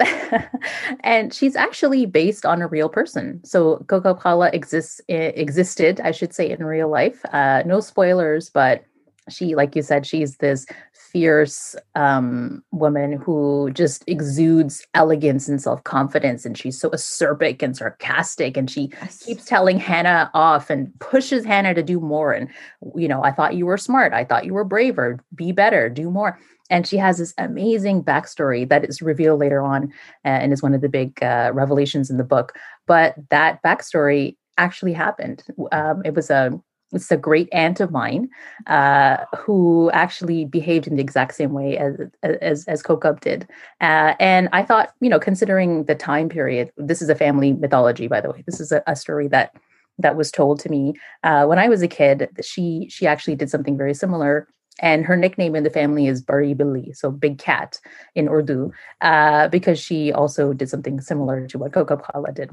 and 1.02 1.34
she's 1.34 1.56
actually 1.56 2.06
based 2.06 2.46
on 2.46 2.62
a 2.62 2.68
real 2.68 2.90
person. 2.90 3.44
So 3.44 3.78
Kawkab 3.88 4.20
Khala 4.20 4.50
exists 4.54 5.02
existed, 5.08 6.00
I 6.02 6.12
should 6.12 6.34
say, 6.34 6.50
in 6.50 6.64
real 6.64 6.90
life. 6.90 7.24
Uh 7.34 7.64
no 7.66 7.80
spoilers, 7.80 8.50
but 8.50 8.86
she 9.30 9.56
like 9.56 9.76
you 9.76 9.82
said 9.82 10.06
she's 10.06 10.38
this 10.38 10.66
fierce 10.94 11.76
um, 11.96 12.64
woman 12.72 13.14
who 13.14 13.72
just 13.74 14.04
exudes 14.08 14.86
elegance 14.94 15.48
and 15.48 15.62
self-confidence 15.62 16.46
and 16.46 16.58
she's 16.58 16.80
so 16.80 16.90
acerbic 16.90 17.62
and 17.62 17.78
sarcastic 17.78 18.58
and 18.58 18.70
she 18.70 18.90
yes. 19.02 19.24
keeps 19.24 19.46
telling 19.46 19.80
hana 19.80 20.30
off 20.34 20.70
and 20.70 20.92
pushes 21.00 21.46
hana 21.46 21.74
to 21.74 21.82
do 21.82 22.00
more 22.00 22.34
and 22.34 22.50
you 22.96 23.08
know 23.08 23.24
i 23.24 23.32
thought 23.32 23.56
you 23.56 23.66
were 23.66 23.78
smart. 23.78 24.14
I 24.14 24.24
thought 24.24 24.46
you 24.46 24.54
were 24.54 24.64
braver. 24.64 25.20
Be 25.34 25.52
better. 25.52 25.90
Do 25.90 26.10
more. 26.10 26.40
And 26.70 26.88
she 26.88 26.98
has 26.98 27.20
this 27.20 27.34
amazing 27.38 28.04
backstory 28.04 28.68
that 28.70 28.86
is 28.86 29.02
revealed 29.02 29.40
later 29.40 29.62
on 29.62 29.94
uh, 30.26 30.40
and 30.42 30.52
is 30.52 30.64
one 30.64 30.74
of 30.74 30.82
the 30.82 30.90
big 30.90 31.22
uh, 31.22 31.52
revelations 31.54 32.10
in 32.10 32.18
the 32.18 32.24
book. 32.24 32.54
But 32.88 33.16
that 33.30 33.62
backstory 33.62 34.36
actually 34.58 34.94
happened. 34.94 35.44
Um, 35.72 36.02
it 36.04 36.16
was 36.16 36.30
a 36.30 36.60
it's 36.92 37.12
a 37.12 37.18
great 37.18 37.50
aunt 37.52 37.80
of 37.80 37.92
mine 37.92 38.30
uh, 38.68 39.18
who 39.38 39.90
actually 39.92 40.46
behaved 40.46 40.88
in 40.88 40.96
the 40.96 41.02
exact 41.02 41.36
same 41.36 41.52
way 41.52 41.78
as 41.78 41.96
as, 42.24 42.66
as 42.66 42.84
Kawkab 42.84 43.20
did. 43.20 43.48
Uh, 43.82 44.14
and 44.20 44.50
I 44.54 44.64
thought, 44.64 44.94
you 45.02 45.10
know, 45.10 45.20
considering 45.20 45.86
the 45.86 45.96
time 45.96 46.30
period, 46.30 46.72
this 46.78 47.02
is 47.02 47.10
a 47.10 47.16
family 47.16 47.54
mythology, 47.54 48.08
by 48.08 48.22
the 48.22 48.32
way. 48.32 48.44
This 48.46 48.60
is 48.60 48.72
a, 48.72 48.84
a 48.88 48.96
story 48.96 49.28
that 49.30 49.56
that 49.98 50.16
was 50.16 50.32
told 50.32 50.60
to 50.60 50.70
me 50.70 50.94
uh, 51.24 51.46
when 51.46 51.60
I 51.60 51.68
was 51.70 51.82
a 51.82 51.88
kid. 51.88 52.30
She 52.44 52.88
she 52.90 53.08
actually 53.08 53.36
did 53.36 53.50
something 53.50 53.78
very 53.78 53.94
similar. 53.94 54.48
And 54.82 55.06
her 55.06 55.16
nickname 55.16 55.56
in 55.56 55.64
the 55.64 55.70
family 55.70 56.08
is 56.08 56.22
Bari 56.22 56.54
Billi, 56.54 56.92
so 56.92 57.10
big 57.10 57.38
cat 57.38 57.80
in 58.14 58.28
Urdu, 58.28 58.74
uh, 59.00 59.48
because 59.48 59.80
she 59.80 60.12
also 60.12 60.52
did 60.52 60.70
something 60.70 61.00
similar 61.00 61.48
to 61.48 61.58
what 61.58 61.72
Kawkab 61.72 62.04
Khala 62.04 62.34
did. 62.34 62.52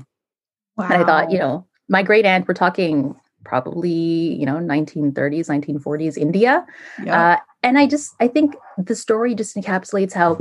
Wow. 0.76 0.84
And 0.84 1.02
I 1.02 1.04
thought, 1.04 1.32
you 1.32 1.38
know, 1.38 1.66
my 1.88 2.04
great 2.04 2.24
aunt, 2.24 2.46
we're 2.46 2.54
talking 2.54 3.16
probably 3.44 3.90
you 3.90 4.46
know 4.46 4.56
1930s 4.56 5.48
1940s 5.48 6.16
india. 6.16 6.66
Uh, 7.08 7.36
and 7.62 7.78
i 7.78 7.86
just 7.86 8.14
i 8.20 8.28
think 8.28 8.54
the 8.78 8.96
story 8.96 9.34
just 9.34 9.56
encapsulates 9.56 10.12
how 10.12 10.38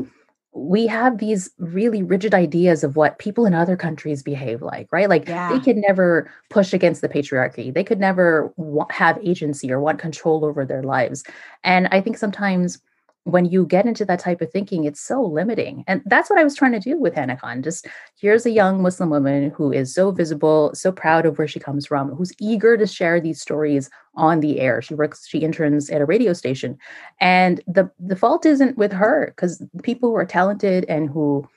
we 0.54 0.86
have 0.86 1.18
these 1.18 1.50
really 1.60 2.04
rigid 2.04 2.34
ideas 2.34 2.84
of 2.84 2.98
what 2.98 3.20
people 3.20 3.46
in 3.46 3.54
other 3.54 3.78
countries 3.78 4.22
behave 4.22 4.62
like 4.62 4.88
right? 4.92 5.08
Like 5.08 5.28
yeah. 5.28 5.50
they 5.50 5.60
could 5.60 5.78
never 5.78 6.30
push 6.50 6.74
against 6.74 7.02
the 7.02 7.08
patriarchy. 7.08 7.74
They 7.74 7.86
could 7.86 8.02
never 8.02 8.54
have 8.90 9.18
agency 9.24 9.72
or 9.72 9.80
want 9.80 10.00
control 10.00 10.44
over 10.44 10.66
their 10.66 10.84
lives. 10.84 11.24
And 11.64 11.88
i 11.92 12.02
think 12.02 12.18
sometimes 12.18 12.80
when 13.26 13.46
you 13.46 13.66
get 13.66 13.86
into 13.86 14.04
that 14.06 14.20
type 14.20 14.42
of 14.42 14.52
thinking, 14.52 14.84
it's 14.86 15.00
so 15.00 15.22
limiting. 15.22 15.84
And 15.88 16.02
that's 16.06 16.30
what 16.30 16.40
I 16.40 16.44
was 16.44 16.56
trying 16.56 16.72
to 16.72 16.80
do 16.80 16.98
with 17.00 17.14
Hana 17.14 17.38
Khan. 17.38 17.62
Just 17.62 17.88
here's 18.20 18.46
a 18.46 18.52
young 18.52 18.82
Muslim 18.82 19.10
woman 19.10 19.52
who 19.52 19.72
is 19.72 19.94
so 19.94 20.12
visible, 20.12 20.72
so 20.74 20.92
proud 20.92 21.26
of 21.26 21.38
where 21.38 21.48
she 21.48 21.60
comes 21.60 21.86
from, 21.86 22.10
who's 22.10 22.34
eager 22.40 22.78
to 22.78 22.88
share 22.88 23.22
these 23.22 23.40
stories 23.40 23.90
on 24.16 24.40
the 24.40 24.60
air. 24.60 24.82
She 24.82 24.96
works, 24.96 25.28
she 25.28 25.40
interns 25.40 25.90
at 25.90 26.02
a 26.02 26.06
radio 26.06 26.34
station. 26.34 26.78
And 27.20 27.62
the 27.68 27.90
the 28.00 28.16
fault 28.16 28.46
isn't 28.46 28.78
with 28.78 28.92
her 28.92 29.34
because 29.36 29.64
people 29.84 30.10
who 30.10 30.16
are 30.16 30.26
talented 30.26 30.86
and 30.90 31.10
who 31.10 31.48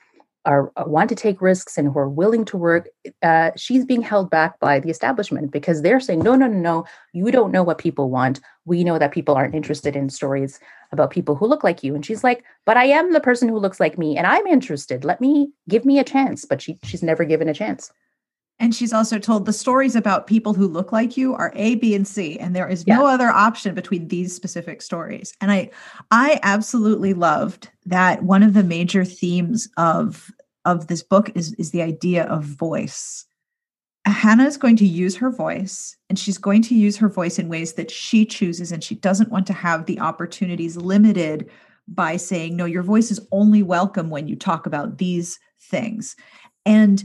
are 0.45 0.71
uh, 0.77 0.83
want 0.85 1.09
to 1.09 1.15
take 1.15 1.41
risks 1.41 1.77
and 1.77 1.91
who 1.91 1.99
are 1.99 2.09
willing 2.09 2.45
to 2.45 2.57
work 2.57 2.87
uh, 3.23 3.51
she's 3.55 3.85
being 3.85 4.01
held 4.01 4.29
back 4.29 4.59
by 4.59 4.79
the 4.79 4.89
establishment 4.89 5.51
because 5.51 5.81
they're 5.81 5.99
saying 5.99 6.19
no 6.19 6.35
no 6.35 6.47
no 6.47 6.59
no. 6.59 6.85
You 7.13 7.31
don't 7.31 7.51
know 7.51 7.63
what 7.63 7.77
people 7.77 8.09
want. 8.09 8.39
We 8.65 8.83
know 8.83 8.99
that 8.99 9.11
people 9.11 9.35
aren't 9.35 9.55
interested 9.55 9.95
in 9.95 10.09
stories 10.09 10.59
about 10.91 11.11
people 11.11 11.35
who 11.35 11.47
look 11.47 11.63
like 11.63 11.83
you. 11.83 11.95
And 11.95 12.05
she's 12.05 12.23
like 12.23 12.43
but 12.65 12.77
i 12.77 12.85
am 12.85 13.13
the 13.13 13.19
person 13.19 13.49
who 13.49 13.59
looks 13.59 13.79
like 13.79 13.97
me 13.97 14.17
and 14.17 14.27
i'm 14.27 14.47
interested. 14.47 15.03
Let 15.03 15.21
me 15.21 15.51
give 15.67 15.85
me 15.85 15.99
a 15.99 16.03
chance. 16.03 16.45
But 16.45 16.61
she 16.61 16.79
she's 16.83 17.03
never 17.03 17.25
given 17.25 17.49
a 17.49 17.53
chance 17.53 17.91
and 18.59 18.73
she's 18.73 18.93
also 18.93 19.19
told 19.19 19.45
the 19.45 19.53
stories 19.53 19.95
about 19.95 20.27
people 20.27 20.53
who 20.53 20.67
look 20.67 20.91
like 20.91 21.17
you 21.17 21.33
are 21.35 21.51
A, 21.55 21.75
B, 21.75 21.93
and 21.93 22.07
C, 22.07 22.39
and 22.39 22.55
there 22.55 22.69
is 22.69 22.87
no 22.87 23.05
other 23.05 23.27
option 23.27 23.75
between 23.75 24.07
these 24.07 24.33
specific 24.33 24.81
stories. 24.81 25.33
And 25.41 25.51
I, 25.51 25.71
I 26.11 26.39
absolutely 26.41 27.13
loved 27.13 27.69
that 27.85 28.23
one 28.23 28.43
of 28.43 28.53
the 28.53 28.63
major 28.63 29.03
themes 29.03 29.67
of 29.77 30.31
of 30.63 30.87
this 30.87 31.03
book 31.03 31.29
is 31.35 31.53
is 31.55 31.71
the 31.71 31.81
idea 31.81 32.23
of 32.25 32.43
voice. 32.43 33.25
Hana 34.05 34.45
is 34.45 34.57
going 34.57 34.77
to 34.77 34.85
use 34.85 35.15
her 35.17 35.31
voice, 35.31 35.95
and 36.09 36.17
she's 36.17 36.37
going 36.37 36.61
to 36.63 36.75
use 36.75 36.95
her 36.97 37.09
voice 37.09 37.37
in 37.37 37.49
ways 37.49 37.73
that 37.73 37.91
she 37.91 38.25
chooses, 38.25 38.71
and 38.71 38.83
she 38.83 38.95
doesn't 38.95 39.31
want 39.31 39.47
to 39.47 39.53
have 39.53 39.85
the 39.85 39.99
opportunities 39.99 40.77
limited 40.77 41.49
by 41.87 42.15
saying, 42.15 42.55
"No, 42.55 42.65
your 42.65 42.83
voice 42.83 43.11
is 43.11 43.19
only 43.31 43.63
welcome 43.63 44.09
when 44.09 44.27
you 44.29 44.35
talk 44.37 44.65
about 44.65 44.97
these 44.97 45.39
things." 45.59 46.15
And 46.65 47.03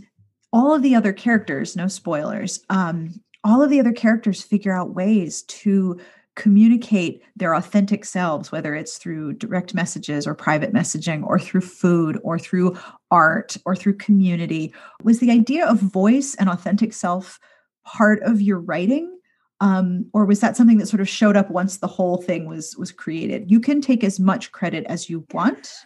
all 0.53 0.75
of 0.75 0.83
the 0.83 0.95
other 0.95 1.13
characters, 1.13 1.77
no 1.77 1.89
spoilers, 1.89 2.65
um, 2.71 3.21
all 3.45 3.63
of 3.63 3.71
the 3.71 3.81
other 3.81 3.93
characters 3.93 4.43
figure 4.43 4.73
out 4.73 4.95
ways 4.95 5.43
to 5.43 5.99
communicate 6.37 7.23
their 7.37 7.55
authentic 7.55 8.05
selves, 8.05 8.51
whether 8.53 8.75
it's 8.75 8.99
through 8.99 9.35
direct 9.35 9.75
messages 9.75 10.27
or 10.27 10.35
private 10.35 10.73
messaging 10.73 11.25
or 11.25 11.39
through 11.39 11.61
food 11.61 12.19
or 12.23 12.39
through 12.39 12.77
art 13.11 13.57
or 13.65 13.75
through 13.77 13.97
community. 13.97 14.73
Was 15.03 15.19
the 15.19 15.31
idea 15.31 15.67
of 15.67 15.79
voice 15.79 16.35
and 16.37 16.49
authentic 16.49 16.93
self 16.93 17.39
part 17.85 18.23
of 18.23 18.41
your 18.41 18.59
writing? 18.59 19.20
Um, 19.61 20.07
or 20.15 20.25
was 20.25 20.41
that 20.41 20.57
something 20.57 20.79
that 20.79 20.89
sort 20.89 21.01
of 21.01 21.09
showed 21.09 21.37
up 21.37 21.51
once 21.51 21.79
the 21.79 21.87
whole 21.87 22.17
thing 22.17 22.47
was 22.47 22.77
was 22.79 22.91
created? 22.91 23.51
You 23.51 23.61
can 23.61 23.81
take 23.83 24.03
as 24.03 24.19
much 24.19 24.53
credit 24.53 24.85
as 24.87 25.11
you 25.11 25.27
want. 25.33 25.85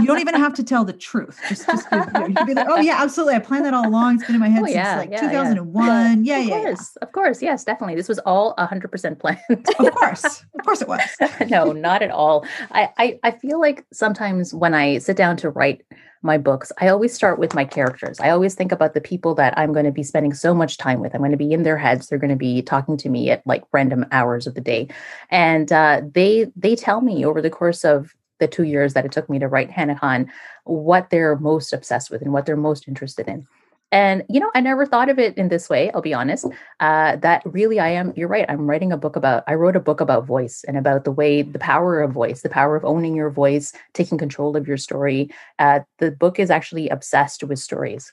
You 0.00 0.06
don't 0.06 0.20
even 0.20 0.34
have 0.34 0.54
to 0.54 0.64
tell 0.64 0.84
the 0.84 0.92
truth. 0.92 1.38
Just 1.48 1.66
just 1.66 1.86
you, 1.92 1.98
know, 1.98 2.26
you 2.26 2.34
can 2.34 2.46
be 2.46 2.54
like 2.54 2.66
oh 2.68 2.80
yeah 2.80 3.02
absolutely. 3.02 3.34
I 3.34 3.38
planned 3.40 3.66
that 3.66 3.74
all 3.74 3.86
along. 3.86 4.16
It's 4.16 4.24
been 4.24 4.34
in 4.34 4.40
my 4.40 4.48
head 4.48 4.62
oh, 4.62 4.66
since 4.66 4.76
yeah, 4.76 4.96
like 4.96 5.10
yeah, 5.10 5.20
2001 5.20 6.24
yeah 6.24 6.38
yeah, 6.38 6.44
yeah, 6.44 6.56
of 6.56 6.62
course 6.62 6.92
yeah. 6.96 7.06
of 7.06 7.12
course. 7.12 7.42
Yes 7.42 7.64
definitely. 7.64 7.94
This 7.94 8.08
was 8.08 8.18
all 8.20 8.54
100% 8.56 9.18
planned. 9.18 9.40
Of 9.50 9.94
course. 9.94 10.44
Of 10.58 10.64
course 10.64 10.80
it 10.80 10.88
was. 10.88 11.00
No 11.48 11.72
not 11.72 12.02
at 12.02 12.10
all. 12.10 12.46
I, 12.70 12.88
I 12.96 13.18
i 13.22 13.30
feel 13.30 13.60
like 13.60 13.84
sometimes 13.92 14.54
when 14.54 14.74
i 14.74 14.98
sit 14.98 15.16
down 15.16 15.36
to 15.38 15.50
write 15.50 15.82
my 16.24 16.38
books, 16.38 16.72
I 16.80 16.88
always 16.88 17.14
start 17.14 17.38
with 17.38 17.54
my 17.54 17.64
characters. 17.64 18.18
I 18.18 18.30
always 18.30 18.54
think 18.54 18.72
about 18.72 18.94
the 18.94 19.00
people 19.00 19.34
that 19.36 19.56
I'm 19.56 19.72
going 19.72 19.84
to 19.84 19.92
be 19.92 20.02
spending 20.02 20.34
so 20.34 20.54
much 20.54 20.78
time 20.78 21.00
with. 21.00 21.14
I'm 21.14 21.20
going 21.20 21.30
to 21.30 21.36
be 21.36 21.52
in 21.52 21.62
their 21.62 21.78
heads. 21.78 22.08
They're 22.08 22.18
going 22.18 22.30
to 22.30 22.36
be 22.36 22.62
talking 22.62 22.96
to 22.96 23.08
me 23.08 23.30
at 23.30 23.46
like 23.46 23.62
random 23.72 24.06
hours 24.10 24.46
of 24.46 24.54
the 24.54 24.60
day, 24.60 24.88
and 25.30 25.70
uh, 25.70 26.02
they 26.12 26.50
they 26.56 26.74
tell 26.74 27.00
me 27.02 27.24
over 27.24 27.42
the 27.42 27.50
course 27.50 27.84
of 27.84 28.14
the 28.40 28.48
two 28.48 28.64
years 28.64 28.94
that 28.94 29.04
it 29.04 29.12
took 29.12 29.30
me 29.30 29.38
to 29.38 29.48
write 29.48 29.70
Hana 29.70 29.96
Khan 29.98 30.30
what 30.64 31.10
they're 31.10 31.36
most 31.36 31.72
obsessed 31.72 32.10
with 32.10 32.22
and 32.22 32.32
what 32.32 32.46
they're 32.46 32.56
most 32.56 32.88
interested 32.88 33.28
in. 33.28 33.46
And, 33.94 34.24
you 34.28 34.40
know, 34.40 34.50
I 34.56 34.60
never 34.60 34.84
thought 34.84 35.08
of 35.08 35.20
it 35.20 35.38
in 35.38 35.50
this 35.50 35.70
way, 35.70 35.88
I'll 35.92 36.02
be 36.02 36.12
honest. 36.12 36.46
Uh, 36.80 37.14
that 37.14 37.42
really, 37.44 37.78
I 37.78 37.90
am, 37.90 38.12
you're 38.16 38.26
right. 38.26 38.44
I'm 38.48 38.68
writing 38.68 38.90
a 38.90 38.96
book 38.96 39.14
about, 39.14 39.44
I 39.46 39.54
wrote 39.54 39.76
a 39.76 39.80
book 39.80 40.00
about 40.00 40.26
voice 40.26 40.64
and 40.66 40.76
about 40.76 41.04
the 41.04 41.12
way, 41.12 41.42
the 41.42 41.60
power 41.60 42.02
of 42.02 42.10
voice, 42.10 42.42
the 42.42 42.48
power 42.48 42.74
of 42.74 42.84
owning 42.84 43.14
your 43.14 43.30
voice, 43.30 43.72
taking 43.92 44.18
control 44.18 44.56
of 44.56 44.66
your 44.66 44.78
story. 44.78 45.30
Uh, 45.60 45.78
the 46.00 46.10
book 46.10 46.40
is 46.40 46.50
actually 46.50 46.88
obsessed 46.88 47.44
with 47.44 47.60
stories. 47.60 48.12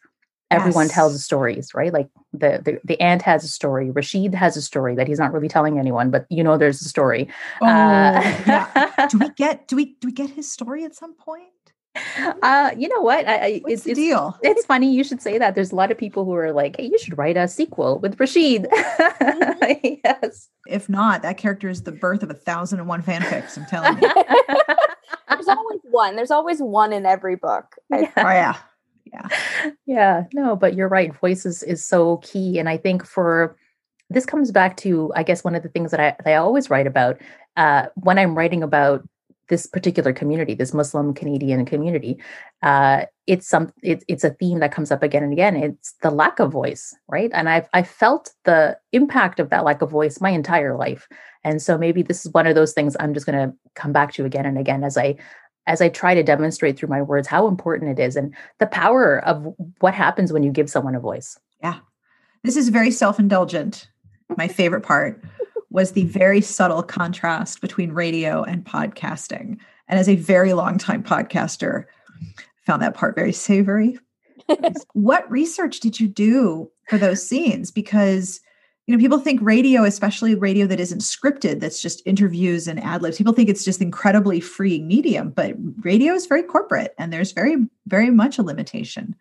Everyone 0.52 0.86
yes. 0.86 0.94
tells 0.94 1.26
stories, 1.26 1.74
right? 1.74 1.92
Like 1.92 2.10
the, 2.32 2.62
the 2.64 2.80
the 2.84 3.00
aunt 3.00 3.22
has 3.22 3.44
a 3.44 3.48
story. 3.48 3.90
Rashid 3.90 4.36
has 4.36 4.58
a 4.58 4.62
story 4.62 4.96
that 4.96 5.08
he's 5.08 5.18
not 5.18 5.32
really 5.32 5.48
telling 5.48 5.80
anyone, 5.80 6.12
but 6.12 6.26
you 6.30 6.44
know 6.44 6.58
there's 6.58 6.82
a 6.82 6.90
story. 6.90 7.30
Oh, 7.62 7.66
uh, 7.66 8.22
yeah. 8.46 9.08
do 9.10 9.18
we 9.18 9.30
get 9.30 9.70
do 9.70 9.78
we 9.78 9.96
do 10.02 10.10
we 10.10 10.12
get 10.12 10.30
his 10.30 10.52
story 10.52 10.84
at 10.84 10.94
some 10.94 11.16
point? 11.16 11.54
Uh, 12.42 12.72
you 12.78 12.88
know 12.88 13.02
what? 13.02 13.28
I, 13.28 13.36
I, 13.36 13.60
What's 13.64 13.74
it's, 13.74 13.84
the 13.84 13.94
deal? 13.94 14.38
It's, 14.42 14.60
it's, 14.60 14.66
funny 14.66 14.94
you 14.94 15.04
should 15.04 15.22
say 15.22 15.38
that. 15.38 15.56
There's 15.56 15.72
a 15.72 15.76
lot 15.76 15.92
of 15.92 15.98
people 15.98 16.24
who 16.26 16.34
are 16.34 16.52
like, 16.52 16.78
"Hey, 16.78 16.90
you 16.92 16.98
should 16.98 17.18
write 17.18 17.38
a 17.38 17.48
sequel 17.48 18.00
with 18.00 18.20
Rashid." 18.20 18.64
Mm-hmm. 18.64 19.98
yes. 20.06 20.50
If 20.68 20.88
not, 20.88 21.22
that 21.24 21.38
character 21.38 21.70
is 21.70 21.84
the 21.84 21.92
birth 21.92 22.24
of 22.24 22.30
a 22.30 22.34
thousand 22.34 22.80
and 22.80 22.88
one 22.88 23.04
fanfics. 23.04 23.58
I'm 23.58 23.66
telling 23.66 24.02
you. 24.02 24.10
There's 25.30 25.48
always 25.48 25.80
one. 25.84 26.16
There's 26.16 26.32
always 26.32 26.60
one 26.60 26.94
in 26.94 27.06
every 27.06 27.36
book. 27.36 27.76
Yeah. 27.90 28.12
Oh 28.18 28.30
yeah, 28.30 28.58
yeah, 29.06 29.28
yeah. 29.86 30.24
No, 30.34 30.56
but 30.56 30.76
you're 30.76 30.88
right. 30.88 31.14
Voices 31.14 31.62
is 31.64 31.86
so 31.86 32.18
key, 32.18 32.58
and 32.58 32.70
I 32.70 32.78
think 32.78 33.06
for 33.06 33.58
this 34.10 34.26
comes 34.26 34.52
back 34.52 34.78
to, 34.78 35.12
I 35.16 35.24
guess, 35.24 35.44
one 35.44 35.56
of 35.56 35.64
the 35.64 35.70
things 35.70 35.92
that 35.92 36.00
I 36.00 36.16
that 36.24 36.28
I 36.28 36.36
always 36.36 36.70
write 36.70 36.88
about 36.88 37.20
uh, 37.58 37.88
when 37.96 38.18
I'm 38.18 38.36
writing 38.36 38.64
about 38.64 39.08
this 39.50 39.66
particular 39.66 40.14
community, 40.14 40.54
this 40.54 40.74
Muslim 40.74 41.14
Canadian 41.14 41.66
community, 41.66 42.18
uh, 42.64 43.06
it's 43.28 43.48
some 43.48 43.72
it, 43.84 44.04
it's 44.08 44.24
a 44.24 44.32
theme 44.32 44.60
that 44.60 44.72
comes 44.72 44.92
up 44.92 45.04
again 45.04 45.24
and 45.24 45.34
again. 45.34 45.56
It's 45.56 45.94
the 46.02 46.12
lack 46.12 46.40
of 46.40 46.52
voice, 46.52 46.96
right? 47.08 47.30
And 47.34 47.50
I've 47.50 47.68
I 47.74 47.84
felt 47.84 48.32
the 48.46 48.78
impact 48.92 49.40
of 49.40 49.50
that 49.50 49.64
lack 49.64 49.82
of 49.82 49.90
voice 49.90 50.22
my 50.22 50.30
entire 50.30 50.76
life, 50.76 51.08
and 51.44 51.62
so 51.62 51.78
maybe 51.78 52.02
this 52.02 52.26
is 52.26 52.34
one 52.34 52.48
of 52.48 52.56
those 52.56 52.74
things 52.74 52.96
I'm 53.00 53.14
just 53.14 53.26
going 53.26 53.50
to 53.50 53.56
come 53.76 53.94
back 53.94 54.14
to 54.14 54.26
again 54.26 54.46
and 54.46 54.58
again 54.58 54.84
as 54.84 54.98
I 54.98 55.18
as 55.68 55.82
I 55.82 55.90
try 55.90 56.16
to 56.16 56.24
demonstrate 56.24 56.78
through 56.78 56.90
my 56.90 57.02
words 57.02 57.28
how 57.28 57.48
important 57.48 57.98
it 57.98 58.02
is 58.02 58.16
and 58.16 58.34
the 58.60 58.68
power 58.68 59.24
of 59.26 59.54
what 59.80 59.94
happens 59.94 60.34
when 60.34 60.44
you 60.44 60.52
give 60.52 60.70
someone 60.70 60.96
a 60.96 61.00
voice. 61.00 61.38
Yeah, 61.62 61.80
this 62.44 62.58
is 62.58 62.70
very 62.70 62.92
self 62.92 63.20
indulgent. 63.20 63.88
My 64.38 64.48
favorite 64.60 64.82
part 64.82 65.24
was 65.72 65.92
the 65.92 66.06
very 66.06 66.42
subtle 66.42 66.84
contrast 66.84 67.62
between 67.62 67.92
radio 67.92 68.44
and 68.44 68.64
podcasting. 68.64 69.58
And 69.88 70.00
as 70.00 70.08
a 70.08 70.16
very 70.16 70.54
long 70.54 70.78
time 70.78 71.02
podcaster, 71.02 71.86
found 72.66 72.82
that 72.82 72.94
part 72.94 73.16
very 73.16 73.34
savory. 73.34 73.98
what 74.94 75.30
research 75.32 75.80
did 75.80 76.00
you 76.00 76.08
do 76.08 76.70
for 76.88 76.98
those 76.98 77.26
scenes? 77.26 77.72
Because 77.72 78.42
you 78.88 78.98
know, 78.98 79.02
people 79.02 79.20
think 79.20 79.40
radio, 79.42 79.84
especially 79.84 80.36
radio 80.36 80.66
that 80.68 80.80
isn't 80.80 81.00
scripted, 81.00 81.60
that's 81.60 81.82
just 81.82 82.02
interviews 82.06 82.68
and 82.68 82.84
ad 82.84 83.02
libs. 83.02 83.18
People 83.18 83.32
think 83.32 83.48
it's 83.48 83.64
just 83.64 83.82
incredibly 83.82 84.40
free 84.40 84.82
medium, 84.82 85.30
but 85.30 85.54
radio 85.84 86.14
is 86.14 86.26
very 86.26 86.44
corporate 86.44 86.94
and 86.98 87.14
there's 87.14 87.32
very, 87.32 87.56
very 87.88 88.10
much 88.10 88.38
a 88.38 88.44
limitation. 88.44 89.16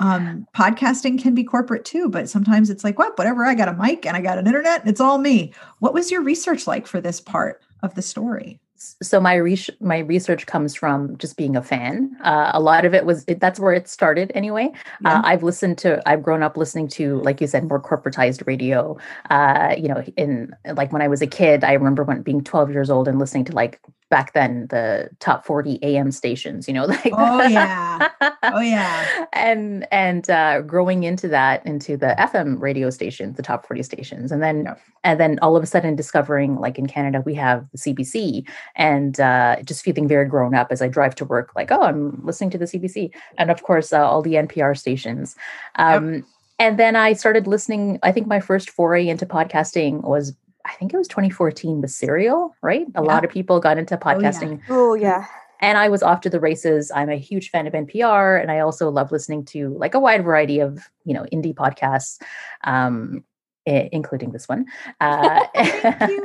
Um, 0.00 0.46
podcasting 0.56 1.22
can 1.22 1.34
be 1.34 1.44
corporate 1.44 1.84
too, 1.84 2.08
but 2.08 2.28
sometimes 2.28 2.70
it's 2.70 2.82
like, 2.82 2.98
what, 2.98 3.16
whatever, 3.16 3.44
I 3.44 3.54
got 3.54 3.68
a 3.68 3.74
mic 3.74 4.06
and 4.06 4.16
I 4.16 4.20
got 4.20 4.38
an 4.38 4.46
internet, 4.46 4.86
it's 4.86 5.00
all 5.00 5.18
me. 5.18 5.52
What 5.78 5.94
was 5.94 6.10
your 6.10 6.22
research 6.22 6.66
like 6.66 6.86
for 6.86 7.00
this 7.00 7.20
part 7.20 7.62
of 7.82 7.94
the 7.94 8.02
story? 8.02 8.58
so 9.02 9.20
my 9.20 9.34
re- 9.34 9.58
my 9.80 9.98
research 9.98 10.46
comes 10.46 10.74
from 10.74 11.16
just 11.18 11.36
being 11.36 11.54
a 11.54 11.62
fan. 11.62 12.16
Uh, 12.22 12.50
a 12.54 12.60
lot 12.60 12.84
of 12.84 12.94
it 12.94 13.04
was 13.04 13.24
it, 13.28 13.38
that's 13.38 13.60
where 13.60 13.74
it 13.74 13.86
started 13.88 14.32
anyway. 14.34 14.70
Uh, 14.74 14.76
yeah. 15.02 15.18
Uh, 15.18 15.22
I've 15.24 15.42
listened 15.42 15.78
to 15.78 16.02
I've 16.08 16.22
grown 16.22 16.42
up 16.42 16.56
listening 16.56 16.88
to 16.88 17.20
like 17.20 17.40
you 17.40 17.46
said 17.46 17.68
more 17.68 17.80
corporatized 17.80 18.46
radio. 18.46 18.96
Uh, 19.28 19.74
you 19.76 19.88
know, 19.88 20.02
in 20.16 20.54
like 20.74 20.92
when 20.92 21.02
I 21.02 21.08
was 21.08 21.20
a 21.20 21.26
kid, 21.26 21.62
I 21.62 21.74
remember 21.74 22.04
when 22.04 22.22
being 22.22 22.42
12 22.42 22.70
years 22.70 22.90
old 22.90 23.06
and 23.06 23.18
listening 23.18 23.44
to 23.46 23.52
like 23.52 23.80
back 24.10 24.32
then 24.32 24.66
the 24.70 25.08
top 25.20 25.46
40 25.46 25.82
am 25.82 26.10
stations 26.10 26.66
you 26.66 26.74
know 26.74 26.84
like 26.86 27.12
oh 27.12 27.42
yeah 27.46 28.10
oh 28.42 28.60
yeah 28.60 29.26
and 29.32 29.86
and 29.92 30.28
uh 30.28 30.60
growing 30.62 31.04
into 31.04 31.28
that 31.28 31.64
into 31.64 31.96
the 31.96 32.14
fm 32.18 32.60
radio 32.60 32.90
stations 32.90 33.36
the 33.36 33.42
top 33.42 33.66
40 33.66 33.82
stations 33.84 34.32
and 34.32 34.42
then 34.42 34.64
yep. 34.64 34.80
and 35.04 35.20
then 35.20 35.38
all 35.40 35.56
of 35.56 35.62
a 35.62 35.66
sudden 35.66 35.94
discovering 35.96 36.56
like 36.56 36.78
in 36.78 36.86
canada 36.86 37.22
we 37.24 37.34
have 37.34 37.66
the 37.70 37.78
cbc 37.78 38.46
and 38.74 39.20
uh 39.20 39.56
just 39.62 39.82
feeling 39.82 40.08
very 40.08 40.26
grown 40.26 40.54
up 40.54 40.68
as 40.70 40.82
i 40.82 40.88
drive 40.88 41.14
to 41.14 41.24
work 41.24 41.52
like 41.54 41.70
oh 41.70 41.82
i'm 41.82 42.20
listening 42.26 42.50
to 42.50 42.58
the 42.58 42.66
cbc 42.66 43.10
and 43.38 43.50
of 43.50 43.62
course 43.62 43.92
uh, 43.92 44.04
all 44.04 44.22
the 44.22 44.34
npr 44.34 44.76
stations 44.76 45.36
um 45.76 46.14
yep. 46.14 46.24
and 46.58 46.78
then 46.78 46.96
i 46.96 47.12
started 47.12 47.46
listening 47.46 47.98
i 48.02 48.10
think 48.10 48.26
my 48.26 48.40
first 48.40 48.70
foray 48.70 49.06
into 49.06 49.24
podcasting 49.24 50.02
was 50.02 50.34
I 50.64 50.72
think 50.74 50.92
it 50.92 50.96
was 50.96 51.08
2014 51.08 51.80
with 51.80 51.90
Serial, 51.90 52.54
right? 52.62 52.86
A 52.88 52.90
yeah. 52.94 53.00
lot 53.00 53.24
of 53.24 53.30
people 53.30 53.60
got 53.60 53.78
into 53.78 53.96
podcasting. 53.96 54.60
Oh, 54.68 54.94
yeah. 54.94 55.16
Oh, 55.16 55.24
yeah. 55.24 55.26
And 55.62 55.76
I 55.76 55.88
was 55.88 56.02
off 56.02 56.22
to 56.22 56.30
the 56.30 56.40
races. 56.40 56.90
I'm 56.94 57.10
a 57.10 57.16
huge 57.16 57.50
fan 57.50 57.66
of 57.66 57.74
NPR, 57.74 58.40
and 58.40 58.50
I 58.50 58.60
also 58.60 58.90
love 58.90 59.12
listening 59.12 59.44
to 59.46 59.76
like 59.76 59.94
a 59.94 60.00
wide 60.00 60.24
variety 60.24 60.60
of 60.60 60.88
you 61.04 61.12
know 61.12 61.26
indie 61.32 61.54
podcasts, 61.54 62.20
um, 62.64 63.24
I- 63.68 63.90
including 63.92 64.32
this 64.32 64.48
one. 64.48 64.66
Uh, 65.00 65.46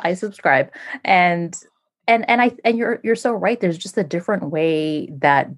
I 0.00 0.14
subscribe, 0.14 0.72
and 1.04 1.56
and 2.08 2.28
and 2.28 2.42
I 2.42 2.50
and 2.64 2.76
you're 2.76 2.98
you're 3.04 3.14
so 3.14 3.32
right. 3.32 3.60
There's 3.60 3.78
just 3.78 3.96
a 3.96 4.02
different 4.02 4.50
way 4.50 5.06
that 5.18 5.48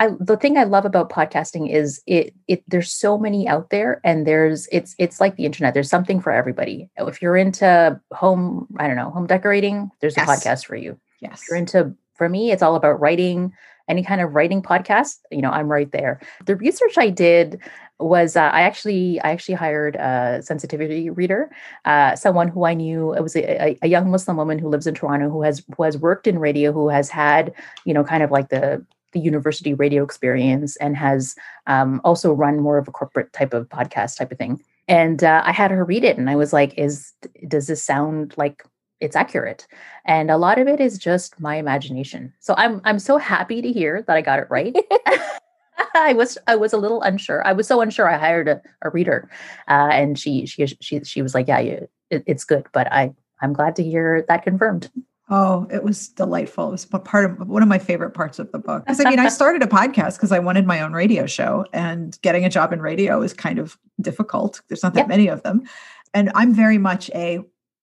I, 0.00 0.10
the 0.20 0.36
thing 0.36 0.56
I 0.56 0.64
love 0.64 0.84
about 0.84 1.10
podcasting 1.10 1.72
is 1.72 2.00
it 2.06 2.32
it 2.46 2.62
there's 2.68 2.92
so 2.92 3.18
many 3.18 3.48
out 3.48 3.70
there 3.70 4.00
and 4.04 4.26
there's 4.26 4.68
it's 4.70 4.94
it's 4.98 5.20
like 5.20 5.36
the 5.36 5.44
internet. 5.44 5.74
There's 5.74 5.90
something 5.90 6.20
for 6.20 6.32
everybody. 6.32 6.88
If 6.96 7.20
you're 7.20 7.36
into 7.36 8.00
home 8.12 8.68
I 8.78 8.86
don't 8.86 8.96
know 8.96 9.10
home 9.10 9.26
decorating 9.26 9.90
there's 10.00 10.16
yes. 10.16 10.28
a 10.28 10.32
podcast 10.32 10.66
for 10.66 10.76
you. 10.76 10.98
Yes 11.20 11.42
if 11.42 11.48
you're 11.48 11.58
into 11.58 11.94
for 12.14 12.28
me 12.28 12.52
it's 12.52 12.62
all 12.62 12.76
about 12.76 13.00
writing 13.00 13.52
any 13.88 14.04
kind 14.04 14.20
of 14.20 14.34
writing 14.34 14.62
podcast 14.62 15.16
you 15.32 15.42
know 15.42 15.50
I'm 15.50 15.68
right 15.68 15.90
there. 15.90 16.20
The 16.46 16.56
research 16.56 16.96
I 16.96 17.10
did 17.10 17.60
was 17.98 18.36
uh, 18.36 18.42
I 18.42 18.62
actually 18.62 19.20
I 19.22 19.30
actually 19.30 19.56
hired 19.56 19.96
a 19.96 20.40
sensitivity 20.42 21.10
reader, 21.10 21.50
uh, 21.84 22.14
someone 22.14 22.46
who 22.46 22.64
I 22.64 22.74
knew 22.74 23.12
it 23.12 23.22
was 23.22 23.34
a, 23.34 23.76
a, 23.82 23.88
young 23.88 24.10
Muslim 24.10 24.36
woman 24.36 24.60
who 24.60 24.68
lives 24.68 24.86
in 24.86 24.94
Toronto 24.94 25.28
who 25.28 25.42
has 25.42 25.64
who 25.76 25.82
has 25.82 25.98
worked 25.98 26.28
in 26.28 26.38
radio, 26.38 26.72
who 26.72 26.88
has 26.88 27.08
had 27.10 27.52
you 27.84 27.92
know 27.92 28.04
kind 28.04 28.22
of 28.22 28.30
like 28.30 28.50
the 28.50 28.84
the 29.12 29.20
university 29.20 29.74
radio 29.74 30.02
experience 30.02 30.76
and 30.76 30.96
has 30.96 31.34
um, 31.66 32.00
also 32.04 32.32
run 32.32 32.60
more 32.60 32.78
of 32.78 32.88
a 32.88 32.92
corporate 32.92 33.32
type 33.32 33.54
of 33.54 33.68
podcast 33.68 34.18
type 34.18 34.32
of 34.32 34.38
thing. 34.38 34.62
And 34.86 35.22
uh, 35.22 35.42
I 35.44 35.52
had 35.52 35.70
her 35.70 35.84
read 35.84 36.04
it, 36.04 36.16
and 36.16 36.30
I 36.30 36.36
was 36.36 36.52
like, 36.52 36.78
"Is 36.78 37.12
does 37.46 37.66
this 37.66 37.82
sound 37.82 38.34
like 38.36 38.64
it's 39.00 39.16
accurate?" 39.16 39.66
And 40.06 40.30
a 40.30 40.38
lot 40.38 40.58
of 40.58 40.66
it 40.66 40.80
is 40.80 40.98
just 40.98 41.38
my 41.40 41.56
imagination. 41.56 42.32
So 42.40 42.54
I'm 42.56 42.80
I'm 42.84 42.98
so 42.98 43.18
happy 43.18 43.60
to 43.60 43.70
hear 43.70 44.02
that 44.06 44.16
I 44.16 44.22
got 44.22 44.38
it 44.38 44.46
right. 44.48 44.74
I 45.94 46.14
was 46.14 46.38
I 46.46 46.56
was 46.56 46.72
a 46.72 46.78
little 46.78 47.02
unsure. 47.02 47.46
I 47.46 47.52
was 47.52 47.66
so 47.66 47.80
unsure. 47.80 48.08
I 48.08 48.16
hired 48.16 48.48
a, 48.48 48.62
a 48.82 48.90
reader, 48.90 49.30
uh, 49.68 49.88
and 49.92 50.18
she 50.18 50.46
she 50.46 50.66
she 50.80 51.04
she 51.04 51.22
was 51.22 51.34
like, 51.34 51.48
"Yeah, 51.48 51.60
you, 51.60 51.88
it, 52.10 52.24
it's 52.26 52.44
good." 52.44 52.66
But 52.72 52.90
I 52.92 53.14
I'm 53.40 53.52
glad 53.52 53.76
to 53.76 53.82
hear 53.82 54.24
that 54.28 54.42
confirmed. 54.42 54.90
Oh, 55.30 55.66
it 55.70 55.82
was 55.82 56.08
delightful. 56.08 56.68
It 56.68 56.72
was 56.72 56.84
part 56.86 57.26
of 57.26 57.48
one 57.48 57.62
of 57.62 57.68
my 57.68 57.78
favorite 57.78 58.12
parts 58.12 58.38
of 58.38 58.50
the 58.50 58.58
book. 58.58 58.84
Because 58.86 59.04
I 59.04 59.10
mean, 59.10 59.18
I 59.18 59.28
started 59.28 59.62
a 59.62 59.66
podcast 59.66 60.14
because 60.14 60.32
I 60.32 60.38
wanted 60.38 60.66
my 60.66 60.80
own 60.80 60.92
radio 60.92 61.26
show, 61.26 61.66
and 61.72 62.18
getting 62.22 62.44
a 62.44 62.48
job 62.48 62.72
in 62.72 62.80
radio 62.80 63.22
is 63.22 63.34
kind 63.34 63.58
of 63.58 63.76
difficult. 64.00 64.62
There's 64.68 64.82
not 64.82 64.94
that 64.94 65.02
yep. 65.02 65.08
many 65.08 65.28
of 65.28 65.42
them. 65.42 65.64
And 66.14 66.30
I'm 66.34 66.54
very 66.54 66.78
much 66.78 67.10
a, 67.14 67.40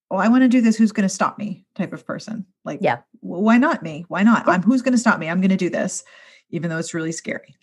oh, 0.10 0.18
I 0.18 0.28
want 0.28 0.42
to 0.42 0.48
do 0.48 0.62
this. 0.62 0.76
Who's 0.76 0.92
going 0.92 1.08
to 1.08 1.14
stop 1.14 1.38
me 1.38 1.66
type 1.76 1.94
of 1.94 2.06
person. 2.06 2.46
Like, 2.64 2.80
yeah, 2.82 3.00
why 3.20 3.58
not 3.58 3.84
me? 3.84 4.06
Why 4.08 4.24
not? 4.24 4.48
I'm 4.48 4.64
who's 4.64 4.82
going 4.82 4.94
to 4.94 5.00
stop 5.00 5.20
me? 5.20 5.30
I'm 5.30 5.40
going 5.40 5.50
to 5.50 5.56
do 5.56 5.70
this, 5.70 6.04
even 6.50 6.72
though 6.72 6.80
it's 6.80 6.96
really 6.96 7.12
scary. 7.12 7.56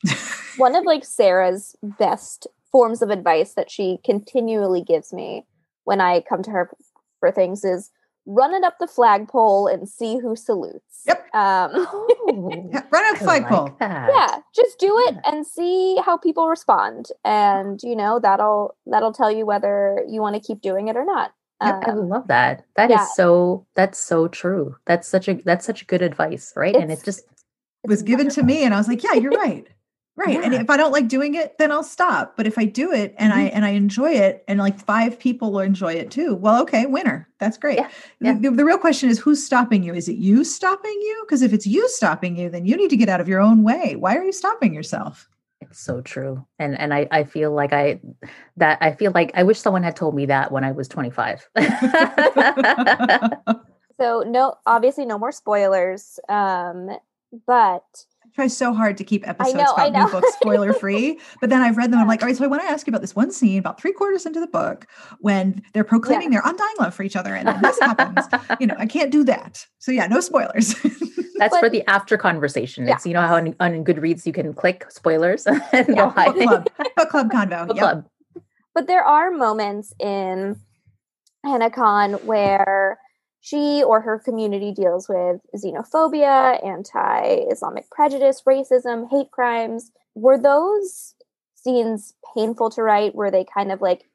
one 0.59 0.77
of 0.77 0.85
like 0.87 1.05
Sarah's 1.05 1.75
best 1.83 2.47
forms 2.71 3.03
of 3.03 3.11
advice 3.11 3.55
that 3.55 3.71
she 3.71 3.99
continually 4.05 4.83
gives 4.83 5.13
me 5.13 5.45
when 5.85 6.01
I 6.01 6.21
come 6.21 6.43
to 6.45 6.51
her 6.51 6.71
for 7.19 7.33
things 7.33 7.65
is 7.65 7.91
run 8.27 8.55
it 8.55 8.65
up 8.65 8.79
the 8.79 8.87
flagpole 8.87 9.67
and 9.67 9.89
see 9.89 10.19
who 10.19 10.37
salutes. 10.37 11.03
Yep. 11.07 11.35
Um, 11.35 11.71
oh, 11.75 12.69
yeah, 12.73 12.83
run 12.91 13.05
up 13.07 13.19
the 13.19 13.25
flagpole. 13.25 13.77
Like 13.81 13.91
yeah, 13.91 14.39
just 14.55 14.79
do 14.79 14.97
it 15.09 15.17
and 15.25 15.47
see 15.47 15.99
how 16.05 16.17
people 16.17 16.49
respond, 16.49 17.09
and 17.25 17.81
you 17.83 17.97
know 17.97 18.21
that'll 18.21 18.77
that'll 18.87 19.13
tell 19.13 19.31
you 19.31 19.47
whether 19.47 20.05
you 20.09 20.21
want 20.21 20.37
to 20.37 20.41
keep 20.41 20.61
doing 20.61 20.89
it 20.89 20.97
or 20.97 21.05
not. 21.05 21.33
Yep, 21.63 21.75
um, 21.75 21.83
I 21.87 21.93
love 21.93 22.29
that. 22.29 22.65
That 22.77 22.91
yeah. 22.91 23.03
is 23.03 23.15
so. 23.15 23.67
That's 23.75 23.99
so 23.99 24.29
true. 24.29 24.77
That's 24.87 25.09
such 25.09 25.29
a 25.29 25.35
that's 25.35 25.67
such 25.67 25.87
good 25.87 26.03
advice, 26.03 26.53
right? 26.57 26.75
It's, 26.75 26.83
and 26.83 26.93
it 26.93 27.03
just 27.05 27.21
it 27.85 27.89
was 27.89 28.03
given 28.03 28.27
wonderful. 28.27 28.43
to 28.43 28.47
me, 28.47 28.65
and 28.65 28.75
I 28.75 28.79
was 28.79 28.89
like, 28.89 29.03
yeah, 29.03 29.15
you're 29.15 29.33
right. 29.39 29.67
Right. 30.15 30.35
Yeah. 30.35 30.43
And 30.43 30.55
if 30.55 30.69
I 30.69 30.77
don't 30.77 30.93
like 30.93 31.09
doing 31.09 31.35
it, 31.35 31.57
then 31.59 31.73
I'll 31.73 31.83
stop. 31.83 32.37
But 32.37 32.47
if 32.47 32.59
I 32.59 32.67
do 32.67 32.93
it 32.93 33.15
and 33.17 33.33
mm-hmm. 33.33 33.41
I 33.41 33.45
and 33.45 33.65
I 33.65 33.71
enjoy 33.71 34.13
it 34.13 34.45
and 34.47 34.59
like 34.59 34.79
five 34.79 35.19
people 35.19 35.53
will 35.53 35.61
enjoy 35.61 35.95
it 35.95 36.11
too, 36.11 36.35
well, 36.35 36.61
okay, 36.63 36.85
winner. 36.85 37.29
That's 37.39 37.57
great. 37.57 37.79
Yeah. 37.79 37.89
Yeah. 38.21 38.39
The, 38.39 38.51
the, 38.51 38.65
real 38.65 38.77
question 38.77 39.09
is 39.09 39.19
who's 39.19 39.45
stopping 39.45 39.83
you? 39.83 39.95
Is 39.95 40.09
it 40.09 40.17
you 40.17 40.45
stopping 40.45 40.93
you? 40.93 41.25
Because 41.27 41.41
if 41.41 41.55
it's 41.55 41.67
you 41.67 41.89
stopping 41.89 42.37
you, 42.37 42.51
then 42.51 42.67
you 42.67 42.77
need 42.77 42.91
to 42.91 42.97
get 42.97 43.09
out 43.09 43.23
of 43.23 43.29
your 43.29 43.41
own 43.41 43.63
way. 43.63 43.97
Why 43.97 44.15
are 44.17 44.23
you 44.23 44.33
stopping 44.33 44.75
yourself? 44.75 45.31
It's 45.63 45.81
so 45.81 46.03
true. 46.03 46.47
And 46.59 46.79
and 46.79 46.93
I, 46.93 47.09
I 47.11 47.25
feel 47.25 47.53
like 47.53 47.73
I 47.73 47.99
that 48.59 48.79
I 48.83 48.93
feel 48.93 49.13
like 49.15 49.31
I 49.35 49.45
wish 49.45 49.61
someone 49.61 49.83
had 49.83 49.97
told 49.97 50.15
me 50.15 50.27
that 50.27 50.53
when 50.53 50.63
I 50.63 50.73
was 50.73 50.89
25. 50.89 51.49
so 53.99 54.25
no 54.27 54.57
obviously 54.67 55.07
no 55.07 55.19
more 55.19 55.33
spoilers. 55.33 56.21
Um, 56.29 56.91
but 57.47 58.05
try 58.35 58.47
so 58.47 58.73
hard 58.73 58.97
to 58.97 59.05
keep 59.05 59.27
episodes 59.29 59.57
know, 59.57 59.73
about 59.75 59.93
new 59.93 60.11
books 60.11 60.35
spoiler 60.35 60.73
free. 60.73 61.19
but 61.41 61.51
then 61.51 61.63
I've 61.63 61.77
read 61.77 61.93
them. 61.93 62.01
I'm 62.01 62.09
like, 62.09 62.23
all 62.23 62.29
right, 62.29 62.37
so 62.37 62.45
I 62.45 62.49
want 62.49 62.63
to 62.63 62.69
ask 62.69 62.87
you 62.87 62.91
about 62.91 63.01
this 63.01 63.15
one 63.15 63.31
scene 63.31 63.59
about 63.59 63.81
three 63.81 63.93
quarters 63.93 64.27
into 64.27 64.41
the 64.41 64.47
book 64.47 64.87
when 65.21 65.63
they're 65.73 65.85
proclaiming 65.85 66.33
yeah. 66.33 66.41
their 66.41 66.51
undying 66.51 66.75
love 66.79 66.95
for 66.95 67.03
each 67.03 67.17
other, 67.17 67.35
and 67.35 67.49
then 67.49 67.61
this 67.63 67.79
happens. 67.79 68.27
You 68.61 68.67
know, 68.67 68.75
I 68.79 68.87
can't 68.87 69.11
do 69.11 69.25
that. 69.25 69.67
So 69.79 69.93
yeah, 69.93 70.07
no 70.07 70.21
spoilers. 70.21 70.75
That's 71.37 71.55
but, 71.55 71.61
for 71.61 71.69
the 71.69 71.83
after 71.89 72.17
conversation. 72.17 72.89
It's 72.89 73.07
you 73.07 73.15
know 73.15 73.23
how 73.23 73.37
on, 73.37 73.57
on 73.61 73.85
Goodreads 73.85 74.27
you 74.27 74.33
can 74.33 74.53
click 74.53 74.85
spoilers 74.91 75.47
and 75.47 75.61
yeah, 75.73 76.07
book 76.07 76.37
club, 76.37 76.69
book 76.97 77.09
club 77.09 77.31
convo, 77.31 77.67
book 77.67 77.77
yep. 77.77 77.83
club. 77.83 78.07
But 78.75 78.87
there 78.87 79.05
are 79.05 79.31
moments 79.31 79.93
in 79.99 80.57
Hana 81.45 81.71
Khan 81.71 82.15
where 82.25 82.99
she 83.43 83.83
or 83.83 84.01
her 84.01 84.21
community 84.21 84.71
deals 84.73 85.09
with 85.09 85.41
xenophobia, 85.57 86.65
anti 86.65 87.45
Islamic 87.51 87.91
prejudice, 87.91 88.43
racism, 88.47 89.11
hate 89.11 89.33
crimes. 89.33 89.91
Were 90.15 90.39
those 90.39 91.15
scenes 91.57 92.15
painful 92.35 92.71
to 92.71 92.83
write? 92.85 93.17
Were 93.17 93.33
they 93.33 93.45
kind 93.45 93.73
of 93.73 93.81
like 93.83 94.09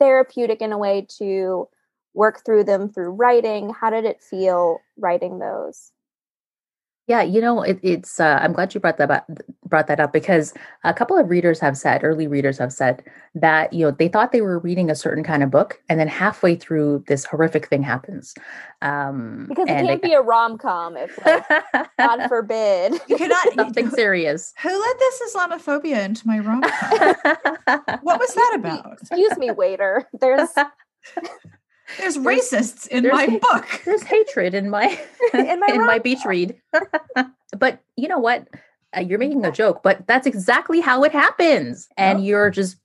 therapeutic 0.00 0.60
in 0.60 0.72
a 0.72 0.78
way 0.78 1.06
to 1.18 1.68
work 2.12 2.44
through 2.44 2.64
them 2.64 2.88
through 2.88 3.10
writing? 3.10 3.72
How 3.72 3.88
did 3.88 4.04
it 4.04 4.20
feel 4.20 4.80
writing 4.98 5.38
those? 5.38 5.92
Yeah, 7.08 7.22
you 7.22 7.40
know, 7.40 7.62
it, 7.62 7.78
it's. 7.82 8.18
Uh, 8.18 8.38
I'm 8.42 8.52
glad 8.52 8.74
you 8.74 8.80
brought 8.80 8.98
that 8.98 9.10
up, 9.12 9.30
brought 9.64 9.86
that 9.86 10.00
up 10.00 10.12
because 10.12 10.52
a 10.82 10.92
couple 10.92 11.16
of 11.16 11.30
readers 11.30 11.60
have 11.60 11.76
said, 11.76 12.02
early 12.02 12.26
readers 12.26 12.58
have 12.58 12.72
said 12.72 13.04
that 13.34 13.72
you 13.72 13.84
know 13.84 13.92
they 13.92 14.08
thought 14.08 14.32
they 14.32 14.40
were 14.40 14.58
reading 14.58 14.90
a 14.90 14.96
certain 14.96 15.22
kind 15.22 15.44
of 15.44 15.50
book, 15.50 15.80
and 15.88 16.00
then 16.00 16.08
halfway 16.08 16.56
through, 16.56 17.04
this 17.06 17.24
horrific 17.24 17.68
thing 17.68 17.84
happens. 17.84 18.34
Um, 18.82 19.46
because 19.48 19.68
it 19.68 19.86
can't 19.86 20.02
be 20.02 20.14
a 20.14 20.20
rom 20.20 20.58
com 20.58 20.96
if, 20.96 21.16
like, 21.24 21.44
God 21.96 22.26
forbid, 22.28 22.94
you 23.06 23.16
cannot 23.16 23.54
something 23.54 23.88
serious. 23.90 24.52
Who 24.62 24.68
let 24.68 24.98
this 24.98 25.32
Islamophobia 25.32 26.04
into 26.04 26.26
my 26.26 26.40
rom 26.40 26.62
com? 26.62 26.98
what 28.02 28.18
was 28.18 28.34
that 28.34 28.56
about? 28.58 28.98
Excuse 29.00 29.38
me, 29.38 29.52
waiter. 29.52 30.08
There's 30.20 30.50
there's 31.98 32.16
racists 32.16 32.88
in 32.88 33.02
there's, 33.02 33.14
my 33.14 33.38
book. 33.40 33.66
There's 33.84 34.02
hatred 34.02 34.54
in 34.54 34.70
my 34.70 34.86
in 35.34 35.60
my, 35.60 35.66
in 35.72 35.86
my 35.86 35.98
beach 35.98 36.24
read. 36.24 36.60
but 37.56 37.82
you 37.96 38.08
know 38.08 38.18
what? 38.18 38.48
Uh, 38.96 39.00
you're 39.00 39.18
making 39.18 39.44
a 39.44 39.52
joke, 39.52 39.82
but 39.82 40.06
that's 40.06 40.26
exactly 40.26 40.80
how 40.80 41.02
it 41.04 41.12
happens. 41.12 41.88
And 41.96 42.20
yep. 42.20 42.28
you're 42.28 42.50
just 42.50 42.76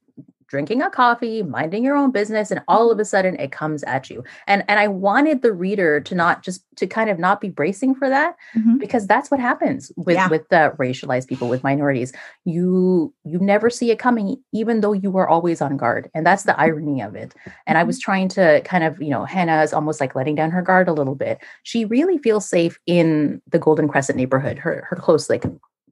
drinking 0.51 0.81
a 0.81 0.89
coffee, 0.89 1.41
minding 1.41 1.81
your 1.81 1.95
own 1.95 2.11
business, 2.11 2.51
and 2.51 2.61
all 2.67 2.91
of 2.91 2.99
a 2.99 3.05
sudden 3.05 3.39
it 3.39 3.53
comes 3.53 3.83
at 3.83 4.09
you. 4.09 4.21
And 4.47 4.65
and 4.67 4.79
I 4.79 4.87
wanted 4.89 5.41
the 5.41 5.53
reader 5.53 6.01
to 6.01 6.13
not 6.13 6.43
just 6.43 6.63
to 6.75 6.85
kind 6.85 7.09
of 7.09 7.17
not 7.17 7.39
be 7.39 7.47
bracing 7.47 7.95
for 7.95 8.09
that 8.09 8.35
mm-hmm. 8.55 8.77
because 8.77 9.07
that's 9.07 9.31
what 9.31 9.39
happens 9.39 9.93
with 9.95 10.15
yeah. 10.15 10.27
with 10.27 10.47
the 10.49 10.75
racialized 10.77 11.27
people, 11.27 11.47
with 11.47 11.63
minorities. 11.63 12.11
You 12.43 13.13
you 13.23 13.39
never 13.39 13.69
see 13.69 13.91
it 13.91 13.97
coming, 13.97 14.35
even 14.51 14.81
though 14.81 14.91
you 14.91 15.15
are 15.17 15.27
always 15.27 15.61
on 15.61 15.77
guard. 15.77 16.11
And 16.13 16.25
that's 16.25 16.43
the 16.43 16.59
irony 16.59 17.01
of 17.01 17.15
it. 17.15 17.33
And 17.65 17.77
I 17.77 17.83
was 17.83 17.95
mm-hmm. 17.95 18.11
trying 18.11 18.27
to 18.29 18.61
kind 18.65 18.83
of, 18.83 19.01
you 19.01 19.09
know, 19.09 19.23
Hana 19.23 19.63
is 19.63 19.71
almost 19.71 20.01
like 20.01 20.15
letting 20.15 20.35
down 20.35 20.51
her 20.51 20.61
guard 20.61 20.89
a 20.89 20.93
little 20.93 21.15
bit. 21.15 21.39
She 21.63 21.85
really 21.85 22.17
feels 22.17 22.47
safe 22.47 22.77
in 22.85 23.41
the 23.47 23.59
Golden 23.59 23.87
Crescent 23.87 24.17
neighborhood, 24.17 24.59
her 24.59 24.85
her 24.89 24.97
close 24.97 25.29
like 25.29 25.45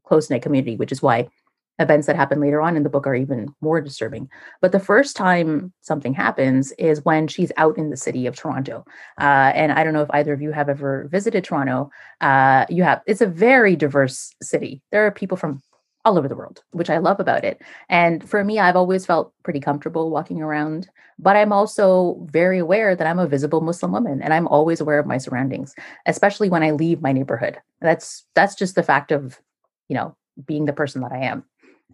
close 0.03 0.29
knit 0.29 0.41
community, 0.41 0.75
which 0.75 0.91
is 0.91 1.01
why 1.01 1.29
events 1.79 2.07
that 2.07 2.15
happen 2.15 2.39
later 2.39 2.61
on 2.61 2.75
in 2.75 2.83
the 2.83 2.89
book 2.89 3.07
are 3.07 3.15
even 3.15 3.53
more 3.61 3.81
disturbing. 3.81 4.29
But 4.61 4.71
the 4.71 4.79
first 4.79 5.15
time 5.15 5.73
something 5.81 6.13
happens 6.13 6.71
is 6.73 7.05
when 7.05 7.27
she's 7.27 7.51
out 7.57 7.77
in 7.77 7.89
the 7.89 7.97
city 7.97 8.27
of 8.27 8.35
Toronto. 8.35 8.85
Uh, 9.19 9.51
and 9.55 9.71
I 9.71 9.83
don't 9.83 9.93
know 9.93 10.01
if 10.01 10.11
either 10.11 10.33
of 10.33 10.41
you 10.41 10.51
have 10.51 10.69
ever 10.69 11.07
visited 11.09 11.43
Toronto. 11.43 11.89
Uh, 12.21 12.65
you 12.69 12.83
have, 12.83 13.01
it's 13.07 13.21
a 13.21 13.27
very 13.27 13.75
diverse 13.75 14.33
city. 14.41 14.81
There 14.91 15.05
are 15.05 15.11
people 15.11 15.37
from 15.37 15.61
all 16.05 16.17
over 16.17 16.27
the 16.27 16.35
world, 16.35 16.63
which 16.71 16.89
I 16.89 16.97
love 16.97 17.19
about 17.19 17.43
it. 17.43 17.61
And 17.89 18.27
for 18.27 18.43
me, 18.43 18.59
I've 18.59 18.75
always 18.75 19.05
felt 19.05 19.33
pretty 19.43 19.59
comfortable 19.59 20.09
walking 20.09 20.41
around, 20.41 20.89
but 21.17 21.35
I'm 21.35 21.51
also 21.51 22.17
very 22.31 22.59
aware 22.59 22.95
that 22.95 23.05
I'm 23.05 23.19
a 23.19 23.27
visible 23.27 23.61
Muslim 23.61 23.91
woman 23.91 24.21
and 24.21 24.33
I'm 24.33 24.47
always 24.47 24.79
aware 24.79 24.99
of 24.99 25.05
my 25.05 25.17
surroundings, 25.17 25.75
especially 26.05 26.49
when 26.49 26.63
I 26.63 26.71
leave 26.71 27.01
my 27.01 27.11
neighborhood. 27.11 27.59
That's 27.81 28.25
that's 28.33 28.55
just 28.55 28.75
the 28.75 28.83
fact 28.83 29.11
of, 29.11 29.39
you 29.89 29.95
know, 29.95 30.15
being 30.45 30.65
the 30.65 30.73
person 30.73 31.01
that 31.01 31.11
I 31.11 31.19
am. 31.19 31.43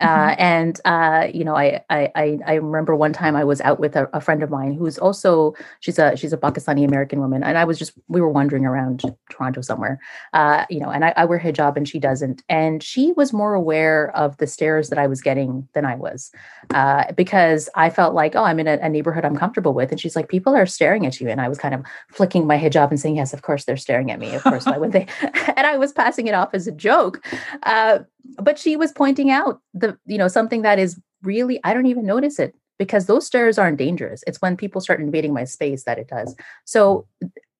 Uh, 0.01 0.07
mm-hmm. 0.07 0.41
And 0.41 0.81
uh, 0.83 1.27
you 1.33 1.45
know, 1.45 1.55
I, 1.55 1.81
I 1.89 2.39
I 2.45 2.53
remember 2.55 2.97
one 2.97 3.13
time 3.13 3.33
I 3.33 3.45
was 3.45 3.61
out 3.61 3.79
with 3.79 3.95
a, 3.95 4.09
a, 4.11 4.19
friend 4.19 4.43
of 4.43 4.49
mine 4.49 4.73
who's 4.73 4.97
also 4.97 5.53
she's 5.79 5.97
a 5.97 6.17
she's 6.17 6.33
a 6.33 6.37
Pakistani 6.37 6.85
American 6.85 7.21
woman, 7.21 7.43
and 7.43 7.57
I 7.57 7.63
was 7.63 7.79
just 7.79 7.93
we 8.09 8.19
were 8.19 8.29
wandering 8.29 8.65
around 8.65 9.03
Toronto 9.29 9.61
somewhere, 9.61 10.01
uh, 10.33 10.65
you 10.69 10.81
know, 10.81 10.89
and 10.89 11.05
I, 11.05 11.13
I, 11.15 11.23
wear 11.23 11.39
hijab 11.39 11.77
and 11.77 11.87
she 11.87 11.97
doesn't, 11.97 12.43
and 12.49 12.83
she 12.83 13.13
was 13.13 13.31
more 13.31 13.53
aware 13.53 14.13
of 14.17 14.35
the 14.35 14.47
stares 14.47 14.89
that 14.89 14.99
I 14.99 15.07
was 15.07 15.21
getting 15.21 15.65
than 15.73 15.85
I 15.85 15.95
was, 15.95 16.29
uh, 16.73 17.13
because 17.13 17.69
I 17.75 17.89
felt 17.89 18.13
like 18.13 18.35
oh 18.35 18.43
I'm 18.43 18.59
in 18.59 18.67
a, 18.67 18.77
a, 18.81 18.89
neighborhood 18.89 19.23
I'm 19.23 19.37
comfortable 19.37 19.73
with, 19.73 19.91
and 19.91 20.01
she's 20.01 20.17
like 20.17 20.27
people 20.27 20.57
are 20.57 20.65
staring 20.65 21.05
at 21.05 21.21
you, 21.21 21.29
and 21.29 21.39
I 21.39 21.47
was 21.47 21.57
kind 21.57 21.73
of 21.73 21.85
flicking 22.09 22.45
my 22.45 22.57
hijab 22.57 22.89
and 22.89 22.99
saying 22.99 23.15
yes, 23.15 23.31
of 23.31 23.43
course 23.43 23.63
they're 23.63 23.77
staring 23.77 24.11
at 24.11 24.19
me, 24.19 24.35
of 24.35 24.43
course 24.43 24.65
why 24.65 24.77
would 24.77 24.91
they, 24.91 25.07
and 25.55 25.65
I 25.65 25.77
was 25.77 25.93
passing 25.93 26.27
it 26.27 26.33
off 26.33 26.49
as 26.53 26.67
a 26.67 26.73
joke, 26.73 27.25
uh, 27.63 27.99
but 28.41 28.57
she 28.57 28.75
was 28.75 28.91
pointing 28.91 29.31
out 29.31 29.61
the 29.73 29.97
you 30.05 30.17
know 30.17 30.27
something 30.27 30.61
that 30.61 30.79
is 30.79 30.99
really 31.23 31.59
i 31.63 31.73
don't 31.73 31.85
even 31.85 32.05
notice 32.05 32.39
it 32.39 32.55
because 32.77 33.05
those 33.05 33.25
stares 33.25 33.57
aren't 33.57 33.77
dangerous. 33.77 34.23
It's 34.27 34.41
when 34.41 34.57
people 34.57 34.81
start 34.81 34.99
invading 34.99 35.33
my 35.33 35.45
space 35.45 35.83
that 35.83 35.97
it 35.97 36.07
does. 36.07 36.35
So 36.65 37.07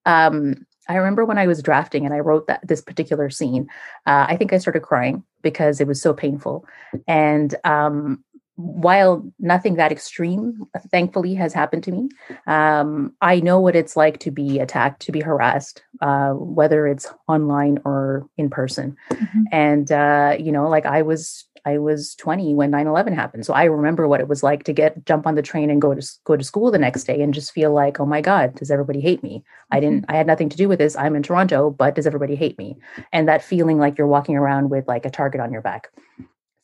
um 0.04 0.54
i 0.88 0.94
remember 0.94 1.24
when 1.24 1.36
i 1.36 1.48
was 1.48 1.60
drafting 1.60 2.04
and 2.04 2.14
i 2.14 2.20
wrote 2.20 2.46
that 2.46 2.60
this 2.64 2.80
particular 2.80 3.28
scene 3.28 3.66
uh, 4.06 4.24
i 4.28 4.36
think 4.36 4.52
i 4.52 4.58
started 4.58 4.80
crying 4.80 5.24
because 5.42 5.80
it 5.80 5.88
was 5.88 6.00
so 6.00 6.14
painful. 6.14 6.64
And 7.08 7.56
um 7.64 8.22
while 8.56 9.30
nothing 9.38 9.76
that 9.76 9.92
extreme 9.92 10.66
thankfully 10.90 11.34
has 11.34 11.52
happened 11.52 11.84
to 11.84 11.92
me 11.92 12.08
um, 12.46 13.12
i 13.20 13.38
know 13.40 13.60
what 13.60 13.76
it's 13.76 13.96
like 13.96 14.18
to 14.18 14.30
be 14.30 14.58
attacked 14.58 15.02
to 15.02 15.12
be 15.12 15.20
harassed 15.20 15.82
uh, 16.00 16.32
whether 16.32 16.86
it's 16.86 17.06
online 17.28 17.78
or 17.84 18.28
in 18.36 18.50
person. 18.50 18.96
Mm-hmm. 19.10 19.42
and 19.52 19.92
uh, 19.92 20.36
you 20.38 20.52
know 20.52 20.68
like 20.68 20.86
i 20.86 21.02
was 21.02 21.44
i 21.64 21.78
was 21.78 22.14
20 22.16 22.54
when 22.54 22.70
9-11 22.70 23.14
happened. 23.14 23.44
So 23.44 23.52
i 23.52 23.64
remember 23.64 24.08
what 24.08 24.20
it 24.20 24.28
was 24.28 24.42
like 24.42 24.64
to 24.64 24.72
get 24.72 25.04
jump 25.04 25.26
on 25.26 25.34
the 25.34 25.42
train 25.42 25.68
and 25.70 25.82
go 25.82 25.94
to 25.94 26.06
go 26.24 26.36
to 26.36 26.44
school 26.44 26.70
the 26.70 26.78
next 26.78 27.04
day 27.04 27.20
and 27.22 27.34
just 27.34 27.52
feel 27.52 27.72
like 27.72 28.00
oh 28.00 28.06
my 28.06 28.20
god 28.20 28.54
does 28.54 28.70
everybody 28.70 29.00
hate 29.00 29.22
me? 29.22 29.44
I 29.70 29.80
didn't 29.80 30.02
mm-hmm. 30.02 30.12
i 30.12 30.16
had 30.16 30.26
nothing 30.26 30.48
to 30.48 30.56
do 30.56 30.68
with 30.68 30.78
this. 30.78 30.96
I'm 30.96 31.16
in 31.16 31.22
toronto 31.22 31.70
but 31.70 31.94
does 31.94 32.06
everybody 32.06 32.36
hate 32.36 32.56
me? 32.58 32.76
And 33.12 33.28
that 33.28 33.44
feeling 33.44 33.78
like 33.78 33.98
you're 33.98 34.06
walking 34.06 34.36
around 34.36 34.70
with 34.70 34.86
like 34.88 35.04
a 35.04 35.10
target 35.10 35.40
on 35.40 35.52
your 35.52 35.62
back 35.62 35.88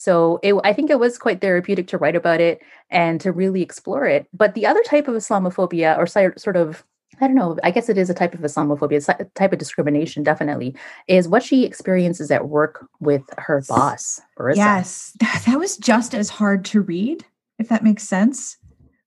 so 0.03 0.41
it, 0.43 0.53
I 0.65 0.73
think 0.73 0.91
it 0.91 0.99
was 0.99 1.17
quite 1.17 1.41
therapeutic 1.41 1.87
to 1.89 1.97
write 1.97 2.17
about 2.17 2.41
it 2.41 2.61
and 2.91 3.21
to 3.21 3.31
really 3.31 3.63
explore 3.63 4.05
it. 4.05 4.27
But 4.35 4.55
the 4.55 4.67
other 4.67 4.83
type 4.83 5.07
of 5.07 5.15
Islamophobia, 5.15 5.97
or 5.97 6.09
sort 6.09 6.57
of, 6.57 6.85
I 7.21 7.29
don't 7.29 7.37
know, 7.37 7.57
I 7.63 7.71
guess 7.71 7.89
it 7.89 7.97
is 7.97 8.11
a 8.11 8.15
type 8.15 8.35
of 8.35 8.41
Islamophobia, 8.41 9.09
a 9.21 9.25
type 9.37 9.53
of 9.53 9.61
discrimination, 9.61 10.25
definitely, 10.25 10.75
is 11.07 11.29
what 11.29 11.45
she 11.45 11.65
experiences 11.65 12.33
at 12.33 12.49
work 12.49 12.85
with 12.99 13.23
her 13.39 13.63
boss, 13.69 14.21
Marissa. 14.37 14.57
Yes, 14.57 15.17
that 15.21 15.57
was 15.57 15.77
just 15.77 16.17
as 16.17 16.31
hard 16.31 16.65
to 16.65 16.81
read, 16.81 17.25
if 17.61 17.69
that 17.69 17.85
makes 17.85 18.03
sense, 18.03 18.57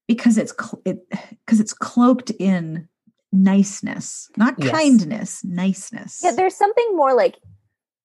because 0.08 0.38
it's 0.38 0.54
it 0.86 1.06
because 1.44 1.60
it's 1.60 1.74
cloaked 1.74 2.30
in 2.38 2.88
niceness, 3.34 4.30
not 4.38 4.54
yes. 4.56 4.70
kindness, 4.70 5.44
niceness. 5.44 6.22
Yeah, 6.24 6.30
there's 6.30 6.56
something 6.56 6.96
more 6.96 7.12
like 7.12 7.36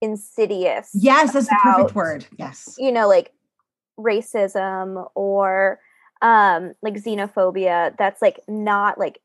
insidious. 0.01 0.89
Yes, 0.93 1.33
that's 1.33 1.47
about, 1.47 1.59
the 1.63 1.71
perfect 1.71 1.95
word. 1.95 2.25
Yes. 2.37 2.75
You 2.77 2.91
know, 2.91 3.07
like 3.07 3.31
racism 3.99 5.07
or 5.15 5.79
um 6.21 6.73
like 6.81 6.95
xenophobia 6.95 7.95
that's 7.97 8.21
like 8.21 8.39
not 8.47 8.97
like 8.97 9.19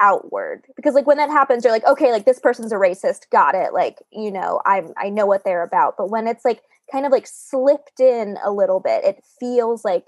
outward 0.00 0.64
because 0.76 0.94
like 0.94 1.06
when 1.06 1.16
that 1.16 1.30
happens 1.30 1.64
you're 1.64 1.72
like 1.72 1.86
okay 1.86 2.10
like 2.10 2.24
this 2.24 2.38
person's 2.38 2.72
a 2.72 2.76
racist 2.76 3.28
got 3.30 3.54
it 3.54 3.72
like 3.72 3.98
you 4.10 4.30
know 4.30 4.60
i'm 4.66 4.92
i 4.96 5.08
know 5.08 5.26
what 5.26 5.44
they're 5.44 5.62
about 5.62 5.94
but 5.96 6.10
when 6.10 6.26
it's 6.26 6.44
like 6.44 6.62
kind 6.90 7.06
of 7.06 7.12
like 7.12 7.26
slipped 7.26 8.00
in 8.00 8.36
a 8.44 8.50
little 8.50 8.80
bit 8.80 9.04
it 9.04 9.22
feels 9.38 9.84
like 9.84 10.04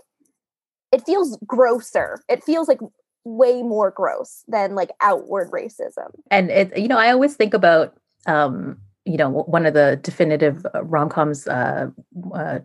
it 0.92 1.02
feels 1.06 1.38
grosser 1.46 2.22
it 2.28 2.42
feels 2.42 2.68
like 2.68 2.80
way 3.24 3.62
more 3.62 3.90
gross 3.90 4.44
than 4.48 4.74
like 4.74 4.90
outward 5.00 5.50
racism 5.50 6.10
and 6.30 6.50
it 6.50 6.76
you 6.76 6.88
know 6.88 6.98
i 6.98 7.10
always 7.10 7.36
think 7.36 7.54
about 7.54 7.94
um 8.26 8.78
you 9.04 9.16
know 9.16 9.28
one 9.28 9.66
of 9.66 9.74
the 9.74 9.98
definitive 10.02 10.66
uh, 10.74 10.82
rom-coms 10.84 11.46
uh, 11.46 11.88
uh, 12.34 12.58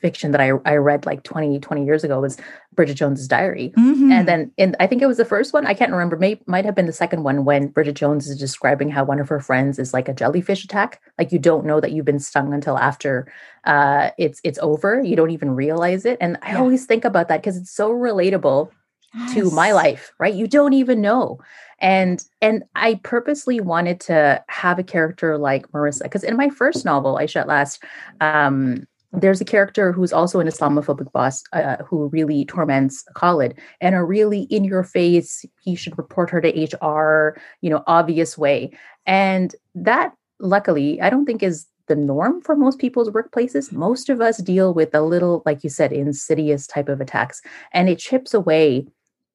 fiction 0.00 0.32
that 0.32 0.40
I, 0.40 0.52
I 0.64 0.76
read 0.76 1.06
like 1.06 1.22
20 1.22 1.60
20 1.60 1.84
years 1.84 2.04
ago 2.04 2.20
was 2.20 2.38
bridget 2.72 2.94
jones's 2.94 3.28
diary. 3.28 3.72
Mm-hmm. 3.76 4.10
and 4.10 4.28
then 4.28 4.50
in 4.56 4.74
i 4.80 4.86
think 4.86 5.02
it 5.02 5.06
was 5.06 5.18
the 5.18 5.24
first 5.24 5.52
one 5.52 5.66
i 5.66 5.74
can't 5.74 5.92
remember 5.92 6.16
may 6.16 6.40
might 6.46 6.64
have 6.64 6.74
been 6.74 6.86
the 6.86 6.92
second 6.92 7.22
one 7.22 7.44
when 7.44 7.68
bridget 7.68 7.94
jones 7.94 8.26
is 8.26 8.38
describing 8.38 8.88
how 8.88 9.04
one 9.04 9.20
of 9.20 9.28
her 9.28 9.40
friends 9.40 9.78
is 9.78 9.92
like 9.92 10.08
a 10.08 10.14
jellyfish 10.14 10.64
attack. 10.64 11.00
Like 11.18 11.32
you 11.32 11.38
don't 11.38 11.66
know 11.66 11.80
that 11.80 11.92
you've 11.92 12.04
been 12.04 12.18
stung 12.18 12.52
until 12.52 12.78
after 12.78 13.30
uh, 13.64 14.10
it's 14.18 14.40
it's 14.44 14.58
over. 14.60 15.02
You 15.02 15.16
don't 15.16 15.30
even 15.30 15.54
realize 15.54 16.04
it. 16.04 16.18
And 16.20 16.38
i 16.42 16.52
yeah. 16.52 16.58
always 16.58 16.86
think 16.86 17.04
about 17.04 17.28
that 17.28 17.40
because 17.42 17.56
it's 17.56 17.70
so 17.70 17.90
relatable 17.90 18.70
yes. 19.16 19.34
to 19.34 19.50
my 19.50 19.72
life 19.72 20.12
right 20.18 20.34
you 20.34 20.46
don't 20.46 20.72
even 20.72 21.00
know 21.00 21.38
and 21.78 22.24
and 22.40 22.64
i 22.74 22.94
purposely 23.02 23.60
wanted 23.60 24.00
to 24.00 24.42
have 24.48 24.78
a 24.78 24.84
character 24.84 25.38
like 25.38 25.70
marissa 25.72 26.02
because 26.02 26.24
in 26.24 26.36
my 26.36 26.48
first 26.48 26.84
novel 26.84 27.18
ayesha 27.18 27.40
at 27.40 27.48
last 27.48 27.82
um, 28.20 28.86
there's 29.12 29.40
a 29.40 29.44
character 29.44 29.92
who's 29.92 30.12
also 30.12 30.40
an 30.40 30.48
islamophobic 30.48 31.10
boss 31.12 31.42
uh, 31.52 31.76
who 31.84 32.08
really 32.08 32.44
torments 32.44 33.04
khalid 33.14 33.58
and 33.80 33.94
a 33.94 34.02
really 34.02 34.42
in 34.44 34.64
your 34.64 34.82
face 34.82 35.44
he 35.60 35.74
should 35.74 35.96
report 35.98 36.30
her 36.30 36.40
to 36.40 36.48
hr 36.82 37.38
you 37.60 37.70
know 37.70 37.82
obvious 37.86 38.36
way 38.36 38.70
and 39.06 39.54
that 39.74 40.12
luckily 40.40 41.00
i 41.00 41.10
don't 41.10 41.26
think 41.26 41.42
is 41.42 41.66
the 41.86 41.96
norm 41.96 42.40
for 42.40 42.56
most 42.56 42.78
people's 42.78 43.10
workplaces. 43.10 43.72
Most 43.72 44.08
of 44.08 44.20
us 44.20 44.38
deal 44.38 44.72
with 44.72 44.94
a 44.94 45.02
little, 45.02 45.42
like 45.44 45.62
you 45.62 45.70
said, 45.70 45.92
insidious 45.92 46.66
type 46.66 46.88
of 46.88 47.00
attacks, 47.00 47.42
and 47.72 47.88
it 47.88 47.98
chips 47.98 48.32
away 48.32 48.86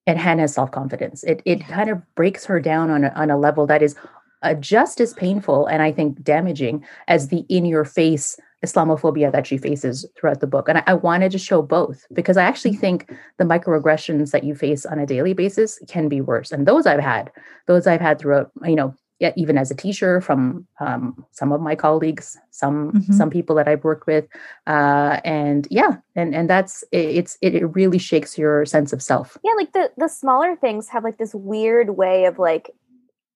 at 0.09 0.17
Hana's 0.17 0.53
self 0.53 0.71
confidence. 0.71 1.23
It 1.23 1.41
it 1.45 1.65
kind 1.67 1.89
of 1.89 2.01
breaks 2.15 2.43
her 2.45 2.59
down 2.59 2.89
on 2.89 3.03
a, 3.05 3.09
on 3.09 3.29
a 3.29 3.37
level 3.37 3.67
that 3.67 3.81
is 3.81 3.95
uh, 4.41 4.55
just 4.55 4.99
as 4.99 5.13
painful 5.13 5.67
and 5.67 5.83
I 5.83 5.91
think 5.91 6.23
damaging 6.23 6.83
as 7.07 7.27
the 7.27 7.45
in 7.49 7.65
your 7.65 7.85
face 7.85 8.37
Islamophobia 8.65 9.31
that 9.31 9.47
she 9.47 9.57
faces 9.57 10.05
throughout 10.17 10.41
the 10.41 10.47
book. 10.47 10.67
And 10.67 10.79
I, 10.79 10.83
I, 10.87 10.93
wanted 10.93 11.31
to 11.31 11.37
show 11.37 11.61
both 11.61 12.05
because 12.11 12.35
I 12.35 12.43
actually 12.43 12.71
mm-hmm. 12.71 12.81
think 12.81 13.17
the 13.37 13.45
microaggressions 13.45 14.31
that 14.31 14.43
you 14.43 14.53
face 14.53 14.85
on 14.85 14.99
a 14.99 15.05
daily 15.05 15.33
basis 15.33 15.79
can 15.87 16.09
be 16.09 16.19
worse. 16.19 16.51
And 16.51 16.67
those 16.67 16.85
I've 16.85 16.99
had, 16.99 17.31
those 17.67 17.87
I've 17.87 18.01
had 18.01 18.19
throughout, 18.19 18.51
you 18.65 18.75
know, 18.75 18.93
yeah, 19.19 19.33
even 19.35 19.57
as 19.57 19.69
a 19.69 19.75
teacher 19.75 20.21
from 20.21 20.65
um, 20.79 21.25
some 21.31 21.51
of 21.51 21.59
my 21.59 21.75
colleagues, 21.75 22.37
some 22.51 22.93
mm-hmm. 22.93 23.13
some 23.13 23.29
people 23.29 23.55
that 23.57 23.67
I've 23.67 23.83
worked 23.83 24.07
with, 24.07 24.25
uh, 24.65 25.19
and 25.25 25.67
yeah, 25.69 25.97
and 26.15 26.33
and 26.33 26.49
that's 26.49 26.83
it, 26.91 27.17
it's 27.17 27.37
it, 27.41 27.53
it 27.53 27.65
really 27.65 27.97
shakes 27.97 28.37
your 28.37 28.65
sense 28.65 28.93
of 28.93 29.01
self. 29.01 29.37
Yeah, 29.43 29.53
like 29.57 29.73
the 29.73 29.91
the 29.97 30.07
smaller 30.07 30.55
things 30.55 30.87
have 30.89 31.03
like 31.03 31.17
this 31.17 31.35
weird 31.35 31.97
way 31.97 32.25
of 32.25 32.39
like 32.39 32.71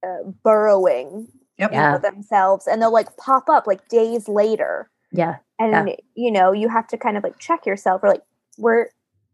uh, 0.06 0.30
burrowing 0.44 1.28
yep. 1.58 1.74
yeah. 1.74 1.98
themselves, 1.98 2.66
and 2.66 2.82
they'll 2.82 2.94
like 2.94 3.18
pop 3.18 3.50
up 3.50 3.68
like 3.68 3.88
days 3.90 4.30
later. 4.30 4.90
Yeah, 5.12 5.38
and 5.60 5.90
yeah. 5.90 5.96
you 6.16 6.32
know 6.32 6.54
you 6.54 6.70
have 6.70 6.88
to 6.88 6.98
kind 6.98 7.18
of 7.18 7.24
like 7.24 7.40
check 7.40 7.66
yourself, 7.66 8.04
or 8.04 8.10
like 8.10 8.24
where 8.56 8.90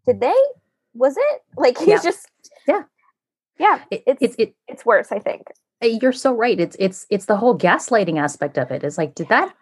did 0.07 0.19
they? 0.19 0.41
Was 0.95 1.15
it 1.15 1.41
like 1.57 1.77
he's 1.79 1.87
yeah. 1.87 2.01
just 2.01 2.27
yeah 2.67 2.83
yeah 3.59 3.79
it, 3.91 4.03
it's 4.07 4.21
it, 4.21 4.35
it, 4.39 4.55
it's 4.67 4.85
worse 4.85 5.11
i 5.11 5.19
think 5.19 5.47
Uh, 5.83 5.87
you're 6.01 6.11
so 6.11 6.33
right 6.33 6.59
it's 6.59 6.75
it's 6.79 7.05
it's 7.09 7.25
the 7.25 7.37
whole 7.37 7.57
gaslighting 7.57 8.19
aspect 8.19 8.57
of 8.57 8.71
it 8.71 8.83
is 8.83 8.97
like 8.97 9.15
did 9.15 9.29
that 9.29 9.53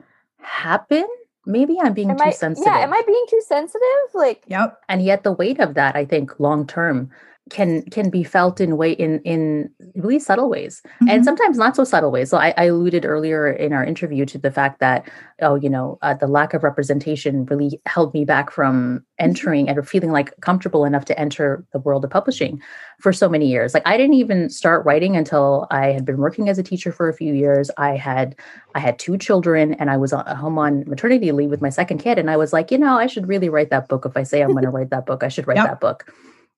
happen 0.42 1.06
maybe 1.48 1.80
I'm 1.82 1.94
being 1.94 2.12
am 2.12 2.18
too 2.18 2.24
I, 2.26 2.32
sensitive. 2.32 2.72
Yeah, 2.72 2.80
am 2.80 2.94
I 2.94 3.02
being 3.08 3.26
too 3.30 3.42
sensitive? 3.48 3.82
Like, 4.14 4.44
Yep. 4.48 4.80
and 4.90 5.02
yet 5.02 5.24
the 5.24 5.32
weight 5.32 5.60
of 5.60 5.74
that, 5.76 5.96
I 5.96 6.06
think, 6.06 6.40
long 6.40 6.68
term 6.68 7.10
can 7.50 7.84
can 7.90 8.10
be 8.10 8.24
felt 8.24 8.60
in 8.60 8.78
way 8.78 8.92
in 8.92 9.20
in 9.22 9.70
really 9.96 10.20
subtle 10.20 10.50
ways 10.50 10.82
Mhm. 11.02 11.10
and 11.12 11.26
sometimes 11.26 11.58
not 11.58 11.76
so 11.76 11.84
subtle 11.84 12.12
ways. 12.12 12.30
So 12.30 12.38
I, 12.38 12.54
I 12.58 12.66
alluded 12.66 13.06
earlier 13.06 13.50
in 13.52 13.74
our 13.74 13.84
interview 13.84 14.26
to 14.26 14.38
the 14.38 14.52
fact 14.52 14.80
that 14.80 15.10
oh 15.42 15.56
you 15.56 15.70
know 15.70 15.98
uh, 16.02 16.14
the 16.14 16.28
lack 16.28 16.54
of 16.54 16.64
representation 16.64 17.46
really 17.46 17.80
held 17.86 18.14
me 18.14 18.26
back 18.26 18.52
from 18.52 19.04
entering 19.20 19.68
and 19.70 19.88
feeling 19.88 20.12
like 20.12 20.34
comfortable 20.42 20.86
enough 20.86 21.06
to 21.06 21.20
enter 21.20 21.66
the 21.74 21.80
world 21.80 22.04
of 22.04 22.12
publishing 22.12 22.62
for 23.00 23.12
so 23.14 23.28
many 23.30 23.48
years. 23.48 23.74
Like 23.74 23.84
i 23.88 23.98
didn't 23.98 24.16
even 24.16 24.50
start 24.50 24.86
writing 24.86 25.16
until 25.16 25.68
i 25.72 25.88
had 25.88 26.06
been 26.06 26.18
working 26.18 26.50
as 26.50 26.58
a 26.58 26.64
teacher 26.64 26.92
for 26.92 27.08
a 27.10 27.14
few 27.14 27.34
years. 27.34 27.70
I 27.78 27.96
had 27.96 28.36
i 28.76 28.80
had 28.80 29.00
two 29.00 29.18
children 29.18 29.74
and 29.76 29.90
i 29.90 29.98
was 29.98 30.14
at 30.14 30.28
home 30.36 30.58
on 30.58 30.84
maternity 30.88 31.32
leave 31.32 31.50
with 31.50 31.62
my 31.62 31.70
second 31.70 32.00
kid. 32.00 32.18
And 32.20 32.30
i 32.30 32.38
was 32.38 32.52
like 32.54 32.72
you 32.72 32.78
know 32.78 32.98
i 32.98 33.08
should 33.08 33.28
really 33.28 33.50
write 33.50 33.70
that 33.70 33.88
book. 33.88 34.06
If 34.06 34.18
i 34.18 34.24
say 34.24 34.42
i'm 34.42 34.52
going 34.52 34.64
to 34.64 34.70
write 34.70 34.90
that 34.92 35.06
book 35.06 35.24
i 35.24 35.28
should 35.30 35.48
write 35.48 35.58
Yep. 35.58 35.68
that 35.68 35.80
book 35.80 36.12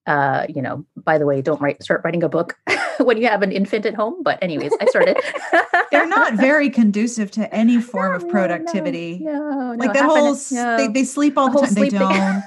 uh 0.06 0.46
you 0.48 0.62
know 0.62 0.84
by 0.96 1.18
the 1.18 1.26
way 1.26 1.42
don't 1.42 1.60
write 1.60 1.82
start 1.82 2.00
writing 2.04 2.22
a 2.22 2.28
book 2.28 2.56
when 2.98 3.18
you 3.18 3.26
have 3.26 3.42
an 3.42 3.52
infant 3.52 3.84
at 3.84 3.94
home 3.94 4.22
but 4.22 4.38
anyways 4.42 4.72
i 4.80 4.86
started 4.86 5.16
They're 5.90 6.06
not 6.06 6.34
very 6.34 6.70
conducive 6.70 7.30
to 7.32 7.52
any 7.52 7.80
form 7.80 8.12
No, 8.12 8.16
of 8.18 8.28
productivity. 8.28 9.18
no, 9.22 9.32
no, 9.32 9.74
like 9.76 9.88
no, 9.88 9.92
that 9.92 9.96
half 10.02 10.10
whole, 10.10 10.76
they, 10.76 10.88
they 10.88 11.04
sleep 11.04 11.36
all 11.36 11.50
the, 11.50 11.58
whole 11.58 11.66
time. 11.66 11.74
They 11.74 11.88
don't. 11.88 12.42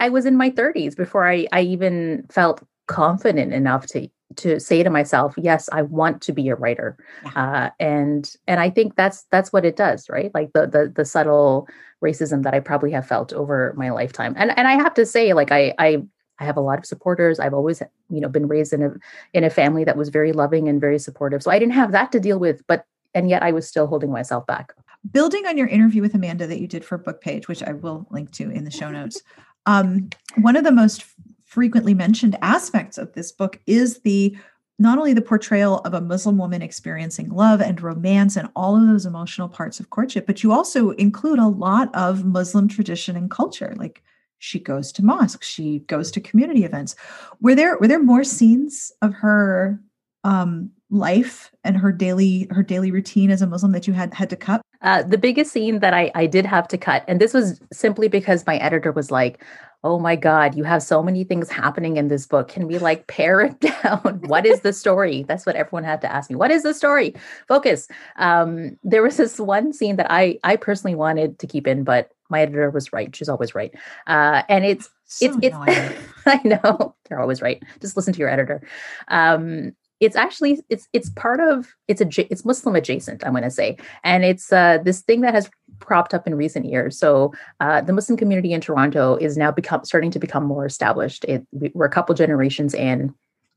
I 0.00 0.08
was 0.08 0.26
in 0.26 0.36
my 0.36 0.50
30s 0.50 0.96
before 0.96 1.28
I, 1.28 1.46
I 1.52 1.60
even 1.62 2.26
felt 2.28 2.62
confident 2.88 3.52
enough 3.52 3.86
to 3.88 4.08
to 4.36 4.60
say 4.60 4.82
to 4.82 4.90
myself, 4.90 5.34
yes, 5.36 5.68
I 5.72 5.82
want 5.82 6.22
to 6.22 6.32
be 6.32 6.48
a 6.48 6.54
writer. 6.54 6.96
Uh, 7.34 7.70
and 7.78 8.32
and 8.46 8.60
I 8.60 8.70
think 8.70 8.96
that's 8.96 9.24
that's 9.30 9.52
what 9.52 9.64
it 9.64 9.76
does, 9.76 10.08
right? 10.08 10.30
Like 10.34 10.52
the 10.52 10.66
the 10.66 10.92
the 10.94 11.04
subtle 11.04 11.68
racism 12.02 12.42
that 12.44 12.54
I 12.54 12.60
probably 12.60 12.92
have 12.92 13.06
felt 13.06 13.32
over 13.32 13.74
my 13.76 13.90
lifetime. 13.90 14.34
And 14.36 14.56
and 14.56 14.68
I 14.68 14.72
have 14.72 14.94
to 14.94 15.06
say, 15.06 15.32
like 15.32 15.52
I 15.52 15.74
I 15.78 16.02
I 16.38 16.44
have 16.44 16.56
a 16.56 16.62
lot 16.62 16.78
of 16.78 16.86
supporters. 16.86 17.38
I've 17.38 17.54
always, 17.54 17.82
you 18.08 18.20
know, 18.20 18.28
been 18.28 18.48
raised 18.48 18.72
in 18.72 18.82
a 18.82 18.92
in 19.34 19.44
a 19.44 19.50
family 19.50 19.84
that 19.84 19.96
was 19.96 20.08
very 20.08 20.32
loving 20.32 20.68
and 20.68 20.80
very 20.80 20.98
supportive. 20.98 21.42
So 21.42 21.50
I 21.50 21.58
didn't 21.58 21.74
have 21.74 21.92
that 21.92 22.12
to 22.12 22.20
deal 22.20 22.38
with, 22.38 22.66
but 22.66 22.84
and 23.14 23.28
yet 23.28 23.42
I 23.42 23.52
was 23.52 23.66
still 23.66 23.86
holding 23.86 24.10
myself 24.12 24.46
back. 24.46 24.72
Building 25.10 25.46
on 25.46 25.56
your 25.56 25.66
interview 25.66 26.02
with 26.02 26.14
Amanda 26.14 26.46
that 26.46 26.60
you 26.60 26.68
did 26.68 26.84
for 26.84 26.98
Book 26.98 27.20
Page, 27.20 27.48
which 27.48 27.62
I 27.62 27.72
will 27.72 28.06
link 28.10 28.30
to 28.32 28.50
in 28.50 28.64
the 28.64 28.70
show 28.70 28.90
notes, 28.90 29.22
um, 29.66 30.10
one 30.36 30.56
of 30.56 30.64
the 30.64 30.72
most 30.72 31.04
frequently 31.50 31.94
mentioned 31.94 32.38
aspects 32.42 32.96
of 32.96 33.12
this 33.12 33.32
book 33.32 33.58
is 33.66 33.98
the 34.00 34.36
not 34.78 34.98
only 34.98 35.12
the 35.12 35.20
portrayal 35.20 35.78
of 35.78 35.92
a 35.92 36.00
Muslim 36.00 36.38
woman 36.38 36.62
experiencing 36.62 37.28
love 37.28 37.60
and 37.60 37.82
romance 37.82 38.36
and 38.36 38.48
all 38.54 38.76
of 38.76 38.86
those 38.86 39.04
emotional 39.04 39.48
parts 39.48 39.80
of 39.80 39.90
courtship, 39.90 40.26
but 40.26 40.44
you 40.44 40.52
also 40.52 40.90
include 40.92 41.40
a 41.40 41.48
lot 41.48 41.92
of 41.94 42.24
Muslim 42.24 42.68
tradition 42.68 43.16
and 43.16 43.32
culture. 43.32 43.74
Like 43.76 44.00
she 44.38 44.60
goes 44.60 44.92
to 44.92 45.04
mosques, 45.04 45.48
she 45.48 45.80
goes 45.80 46.12
to 46.12 46.20
community 46.20 46.64
events. 46.64 46.94
Were 47.40 47.56
there 47.56 47.76
were 47.78 47.88
there 47.88 48.02
more 48.02 48.22
scenes 48.22 48.92
of 49.02 49.12
her 49.14 49.80
um, 50.22 50.70
life 50.88 51.50
and 51.64 51.76
her 51.76 51.90
daily 51.90 52.46
her 52.52 52.62
daily 52.62 52.92
routine 52.92 53.30
as 53.30 53.42
a 53.42 53.46
Muslim 53.48 53.72
that 53.72 53.88
you 53.88 53.92
had 53.92 54.14
had 54.14 54.30
to 54.30 54.36
cut? 54.36 54.62
Uh, 54.82 55.02
the 55.02 55.18
biggest 55.18 55.52
scene 55.52 55.80
that 55.80 55.92
I, 55.92 56.12
I 56.14 56.26
did 56.26 56.46
have 56.46 56.68
to 56.68 56.78
cut, 56.78 57.04
and 57.08 57.20
this 57.20 57.34
was 57.34 57.60
simply 57.72 58.06
because 58.06 58.46
my 58.46 58.56
editor 58.58 58.92
was 58.92 59.10
like, 59.10 59.44
Oh 59.82 59.98
my 59.98 60.14
God, 60.14 60.54
you 60.54 60.64
have 60.64 60.82
so 60.82 61.02
many 61.02 61.24
things 61.24 61.48
happening 61.48 61.96
in 61.96 62.08
this 62.08 62.26
book. 62.26 62.48
Can 62.48 62.66
we 62.66 62.78
like 62.78 63.06
pare 63.06 63.40
it 63.40 63.60
down? 63.82 64.20
what 64.26 64.44
is 64.44 64.60
the 64.60 64.72
story? 64.72 65.24
That's 65.26 65.46
what 65.46 65.56
everyone 65.56 65.84
had 65.84 66.02
to 66.02 66.12
ask 66.12 66.28
me. 66.28 66.36
What 66.36 66.50
is 66.50 66.62
the 66.62 66.74
story? 66.74 67.14
Focus. 67.48 67.88
Um, 68.16 68.78
there 68.82 69.02
was 69.02 69.16
this 69.16 69.38
one 69.38 69.72
scene 69.72 69.96
that 69.96 70.08
I 70.10 70.38
I 70.44 70.56
personally 70.56 70.94
wanted 70.94 71.38
to 71.38 71.46
keep 71.46 71.66
in, 71.66 71.84
but 71.84 72.10
my 72.28 72.42
editor 72.42 72.70
was 72.70 72.92
right. 72.92 73.14
She's 73.16 73.28
always 73.28 73.54
right. 73.54 73.74
Uh, 74.06 74.42
and 74.48 74.64
it's 74.64 74.90
So 75.06 75.26
it's 75.26 75.36
it's. 75.42 75.98
I 76.26 76.40
know 76.44 76.94
they're 77.08 77.20
always 77.20 77.40
right. 77.40 77.62
Just 77.80 77.96
listen 77.96 78.12
to 78.12 78.18
your 78.18 78.28
editor. 78.28 78.62
Um, 79.08 79.72
it's 80.00 80.16
actually 80.16 80.60
it's 80.70 80.88
it's 80.94 81.10
part 81.10 81.40
of 81.40 81.74
it's 81.86 82.00
a 82.00 82.08
it's 82.32 82.44
Muslim 82.44 82.74
adjacent. 82.74 83.24
I'm 83.24 83.32
going 83.32 83.44
to 83.44 83.50
say, 83.50 83.76
and 84.02 84.24
it's 84.24 84.50
uh, 84.52 84.78
this 84.82 85.02
thing 85.02 85.20
that 85.20 85.34
has 85.34 85.50
cropped 85.80 86.14
up 86.14 86.26
in 86.26 86.34
recent 86.34 86.66
years. 86.66 86.98
So 86.98 87.32
uh, 87.60 87.80
the 87.80 87.92
Muslim 87.92 88.16
community 88.16 88.52
in 88.52 88.60
Toronto 88.60 89.16
is 89.16 89.36
now 89.36 89.50
become 89.50 89.84
starting 89.84 90.10
to 90.12 90.18
become 90.18 90.44
more 90.44 90.66
established. 90.66 91.24
It, 91.24 91.46
we- 91.52 91.72
we're 91.74 91.86
a 91.86 91.90
couple 91.90 92.14
generations 92.14 92.74
in. 92.74 93.14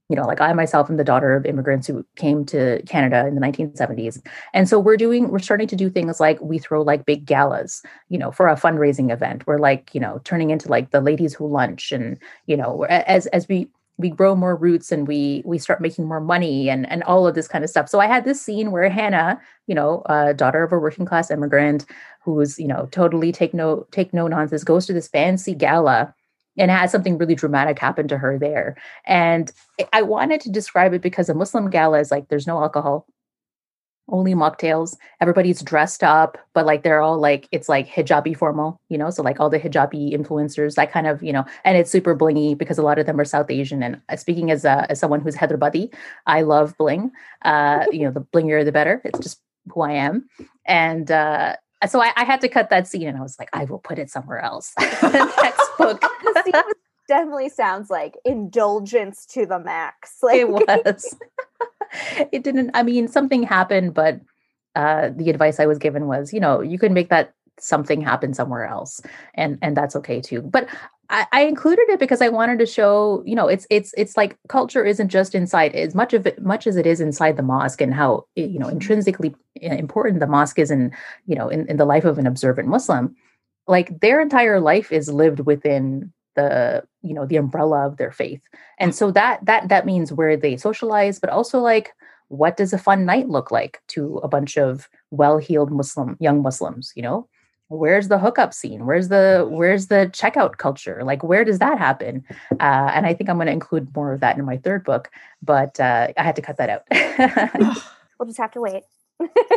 You 0.10 0.18
know, 0.18 0.28
like 0.28 0.42
I 0.42 0.52
myself 0.54 0.90
am 0.90 0.98
the 0.98 1.04
daughter 1.04 1.34
of 1.34 1.46
immigrants 1.46 1.88
who 1.88 2.06
came 2.18 2.44
to 2.48 2.82
Canada 2.86 3.26
in 3.26 3.36
the 3.36 3.42
1970s, 3.42 4.22
and 4.54 4.68
so 4.68 4.78
we're 4.78 4.98
doing 4.98 5.30
we're 5.32 5.40
starting 5.40 5.66
to 5.68 5.78
do 5.78 5.90
things 5.90 6.20
like 6.20 6.40
we 6.42 6.60
throw 6.60 6.82
like 6.82 7.06
big 7.06 7.26
galas, 7.26 7.82
you 8.10 8.20
know, 8.20 8.30
for 8.30 8.48
a 8.50 8.56
fundraising 8.56 9.12
event. 9.12 9.48
We're 9.48 9.60
like 9.60 9.90
you 9.96 10.02
know 10.02 10.20
turning 10.26 10.50
into 10.52 10.68
like 10.68 10.92
the 10.92 11.00
ladies 11.00 11.34
who 11.34 11.48
lunch, 11.48 11.94
and 11.94 12.20
you 12.48 12.58
know 12.58 12.84
as 12.84 13.28
as 13.28 13.48
we 13.48 13.70
we 13.98 14.10
grow 14.10 14.36
more 14.36 14.56
roots 14.56 14.92
and 14.92 15.08
we 15.08 15.44
we 15.46 15.58
start 15.60 15.82
making 15.82 16.06
more 16.06 16.20
money 16.20 16.70
and 16.70 16.90
and 16.90 17.04
all 17.04 17.28
of 17.28 17.36
this 17.36 17.48
kind 17.48 17.64
of 17.64 17.70
stuff 17.70 17.88
so 17.88 18.00
i 18.00 18.08
had 18.08 18.26
this 18.26 18.42
scene 18.42 18.72
where 18.72 18.90
hana 18.90 19.40
you 19.68 19.76
know 19.76 20.02
uh, 20.08 20.34
daughter 20.34 20.64
of 20.64 20.72
a 20.72 20.80
working 20.80 21.06
class 21.06 21.30
immigrant 21.30 21.86
who's 22.24 22.58
you 22.60 22.68
know 22.68 22.88
totally 22.92 23.32
take 23.32 23.54
no 23.54 23.86
take 23.92 24.14
no 24.14 24.28
nonsense 24.28 24.64
goes 24.64 24.86
to 24.86 24.94
this 24.94 25.08
fancy 25.08 25.54
gala 25.54 26.14
and 26.58 26.70
has 26.72 26.92
something 26.92 27.18
really 27.18 27.36
dramatic 27.36 27.80
happen 27.80 28.08
to 28.08 28.18
her 28.18 28.38
there. 28.38 28.78
And 29.06 29.52
I- 29.92 30.04
wanted 30.04 30.42
to 30.42 30.52
describe 30.52 30.94
it 30.94 31.02
because 31.02 31.30
a 31.30 31.34
muslim 31.34 31.70
gala 31.70 32.00
is 32.00 32.12
like 32.12 32.28
there's 32.30 32.48
no 32.48 32.60
alcohol 32.62 33.08
only 34.10 34.34
mocktails. 34.36 34.98
Everybody's 35.22 35.62
dressed 35.62 36.04
up 36.04 36.38
but 36.54 36.66
like 36.66 36.84
they're 36.84 37.02
all 37.02 37.18
like 37.18 37.48
it's 37.52 37.70
like 37.70 37.88
hijabi 37.88 38.36
formal 38.36 38.80
you 38.90 38.98
know 38.98 39.10
so 39.10 39.24
like 39.24 39.40
all 39.40 39.50
the 39.50 39.60
hijabi 39.60 40.14
influencers 40.14 40.76
that 40.76 40.92
kind 40.92 41.08
of 41.08 41.24
you 41.24 41.32
know 41.34 41.46
and 41.64 41.78
it's 41.78 41.90
super 41.90 42.16
blingy 42.16 42.58
because 42.58 42.78
a 42.78 42.84
lot 42.84 43.00
of 43.00 43.06
them 43.06 43.20
are 43.20 43.26
south 43.26 43.50
asian. 43.50 43.82
And 43.82 44.02
uh, 44.10 44.18
speaking 44.18 44.52
as 44.52 44.66
a 44.66 44.86
as 44.92 45.00
someone 45.00 45.22
who's 45.22 45.36
hyderabadi 45.36 45.94
i 46.28 46.42
love 46.42 46.78
bling. 46.78 47.12
Uh 47.44 47.86
you 47.92 48.02
know 48.06 48.12
the 48.12 48.22
blingier 48.22 48.64
the 48.66 48.72
better. 48.72 49.02
It's 49.06 49.20
just 49.20 49.40
who 49.74 49.82
i 49.82 49.92
am. 49.94 50.28
And 50.66 51.10
uh 51.10 51.56
so 51.86 52.02
I, 52.02 52.12
I 52.16 52.24
had 52.24 52.42
to 52.42 52.50
cut 52.50 52.70
that 52.70 52.88
scene 52.88 53.08
and 53.08 53.18
i 53.18 53.22
was 53.22 53.38
like 53.40 53.50
i 53.54 53.66
will 53.66 53.80
put 53.80 54.00
it 54.00 54.10
somewhere 54.10 54.40
else. 54.40 54.74
The 54.80 55.34
next 55.42 55.70
book. 55.78 56.02
The 56.24 56.44
scene 56.44 56.54
was- 56.54 56.76
definitely 57.08 57.50
sounds 57.50 57.90
like 57.90 58.18
indulgence 58.26 59.26
to 59.28 59.46
the 59.46 59.60
max. 59.60 60.18
Like 60.24 60.40
it 60.40 60.50
was. 60.50 61.16
It 62.32 62.44
didn't 62.44 62.72
i 62.74 62.82
mean 62.84 63.08
something 63.08 63.44
happened 63.44 63.94
but 63.94 64.20
uh 64.76 65.10
the 65.16 65.30
advice 65.30 65.60
i 65.60 65.68
was 65.68 65.78
given 65.78 66.08
was 66.08 66.34
you 66.34 66.40
know 66.40 66.62
you 66.62 66.80
can 66.80 66.94
make 66.94 67.10
that 67.10 67.34
something 67.60 68.02
happen 68.02 68.34
somewhere 68.34 68.66
else 68.66 69.00
and 69.36 69.58
and 69.62 69.78
that's 69.78 69.96
okay 69.96 70.20
too. 70.22 70.42
But 70.42 70.68
I, 71.10 71.28
I 71.32 71.42
included 71.44 71.90
it 71.90 72.00
because 72.00 72.22
i 72.22 72.30
wanted 72.30 72.60
to 72.60 72.66
show 72.66 73.24
you 73.26 73.36
know 73.36 73.48
it's 73.48 73.68
it's 73.70 73.94
it's 73.98 74.16
like 74.16 74.38
culture 74.48 74.86
isn't 74.86 75.10
just 75.10 75.36
inside 75.36 75.76
as 75.76 75.94
much 75.94 76.14
of 76.14 76.26
it 76.26 76.42
much 76.42 76.66
as 76.66 76.76
it 76.78 76.86
is 76.86 77.02
inside 77.02 77.38
the 77.38 77.44
mosque 77.44 77.82
and 77.82 77.94
how 77.94 78.26
you 78.36 78.60
know 78.60 78.68
mm-hmm. 78.68 78.78
intrinsically 78.78 79.36
important 79.62 80.20
the 80.20 80.28
mosque 80.28 80.60
is 80.60 80.72
in 80.72 80.92
you 81.26 81.36
know 81.36 81.50
in, 81.50 81.68
in 81.68 81.78
the 81.78 81.86
life 81.86 82.06
of 82.06 82.18
an 82.18 82.28
observant 82.28 82.68
muslim 82.68 83.16
like 83.68 84.00
their 84.02 84.22
entire 84.22 84.60
life 84.60 84.92
is 84.92 85.12
lived 85.12 85.42
within 85.42 86.12
the 86.36 86.84
you 87.02 87.14
know 87.14 87.26
the 87.26 87.36
umbrella 87.36 87.86
of 87.86 87.98
their 87.98 88.12
faith. 88.12 88.42
And 88.80 88.94
so 88.94 89.12
that 89.12 89.46
that 89.46 89.70
that 89.70 89.86
means 89.86 90.12
where 90.12 90.36
they 90.36 90.58
socialize 90.58 91.20
but 91.20 91.30
also 91.30 91.60
like 91.60 91.94
what 92.30 92.58
does 92.58 92.74
a 92.74 92.78
fun 92.78 93.06
night 93.06 93.30
look 93.30 93.52
like 93.52 93.82
to 93.90 94.18
a 94.18 94.28
bunch 94.28 94.58
of 94.58 94.90
well-heeled 95.12 95.72
muslim 95.72 96.18
young 96.20 96.42
muslims 96.42 96.92
you 96.96 97.04
know 97.04 97.28
where's 97.78 98.08
the 98.08 98.20
hookup 98.20 98.54
scene 98.54 98.86
where's 98.86 99.08
the 99.10 99.48
where's 99.50 99.88
the 99.88 100.10
checkout 100.14 100.58
culture 100.58 101.04
like 101.04 101.24
where 101.24 101.44
does 101.44 101.60
that 101.60 101.78
happen 101.78 102.24
uh, 102.60 102.92
and 102.94 103.06
i 103.06 103.14
think 103.14 103.30
i'm 103.30 103.38
going 103.38 103.48
to 103.48 103.54
include 103.54 103.94
more 103.96 104.14
of 104.14 104.20
that 104.20 104.38
in 104.38 104.46
my 104.46 104.58
third 104.58 104.84
book 104.84 105.10
but 105.42 105.80
uh, 105.80 106.08
i 106.18 106.24
had 106.24 106.36
to 106.36 106.42
cut 106.42 106.58
that 106.58 106.70
out 106.70 106.84
we'll 108.20 108.28
just 108.28 108.40
have 108.40 108.52
to 108.52 108.62
wait. 108.62 108.84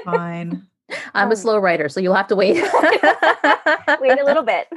Fine. 0.05 0.67
i'm 1.15 1.29
a 1.29 1.31
Um, 1.33 1.37
slow 1.37 1.59
writer 1.59 1.89
so 1.89 2.01
you'll 2.01 2.15
have 2.15 2.29
to 2.29 2.37
wait 2.37 2.55
wait 4.01 4.19
a 4.21 4.25
little 4.25 4.43
bit. 4.45 4.69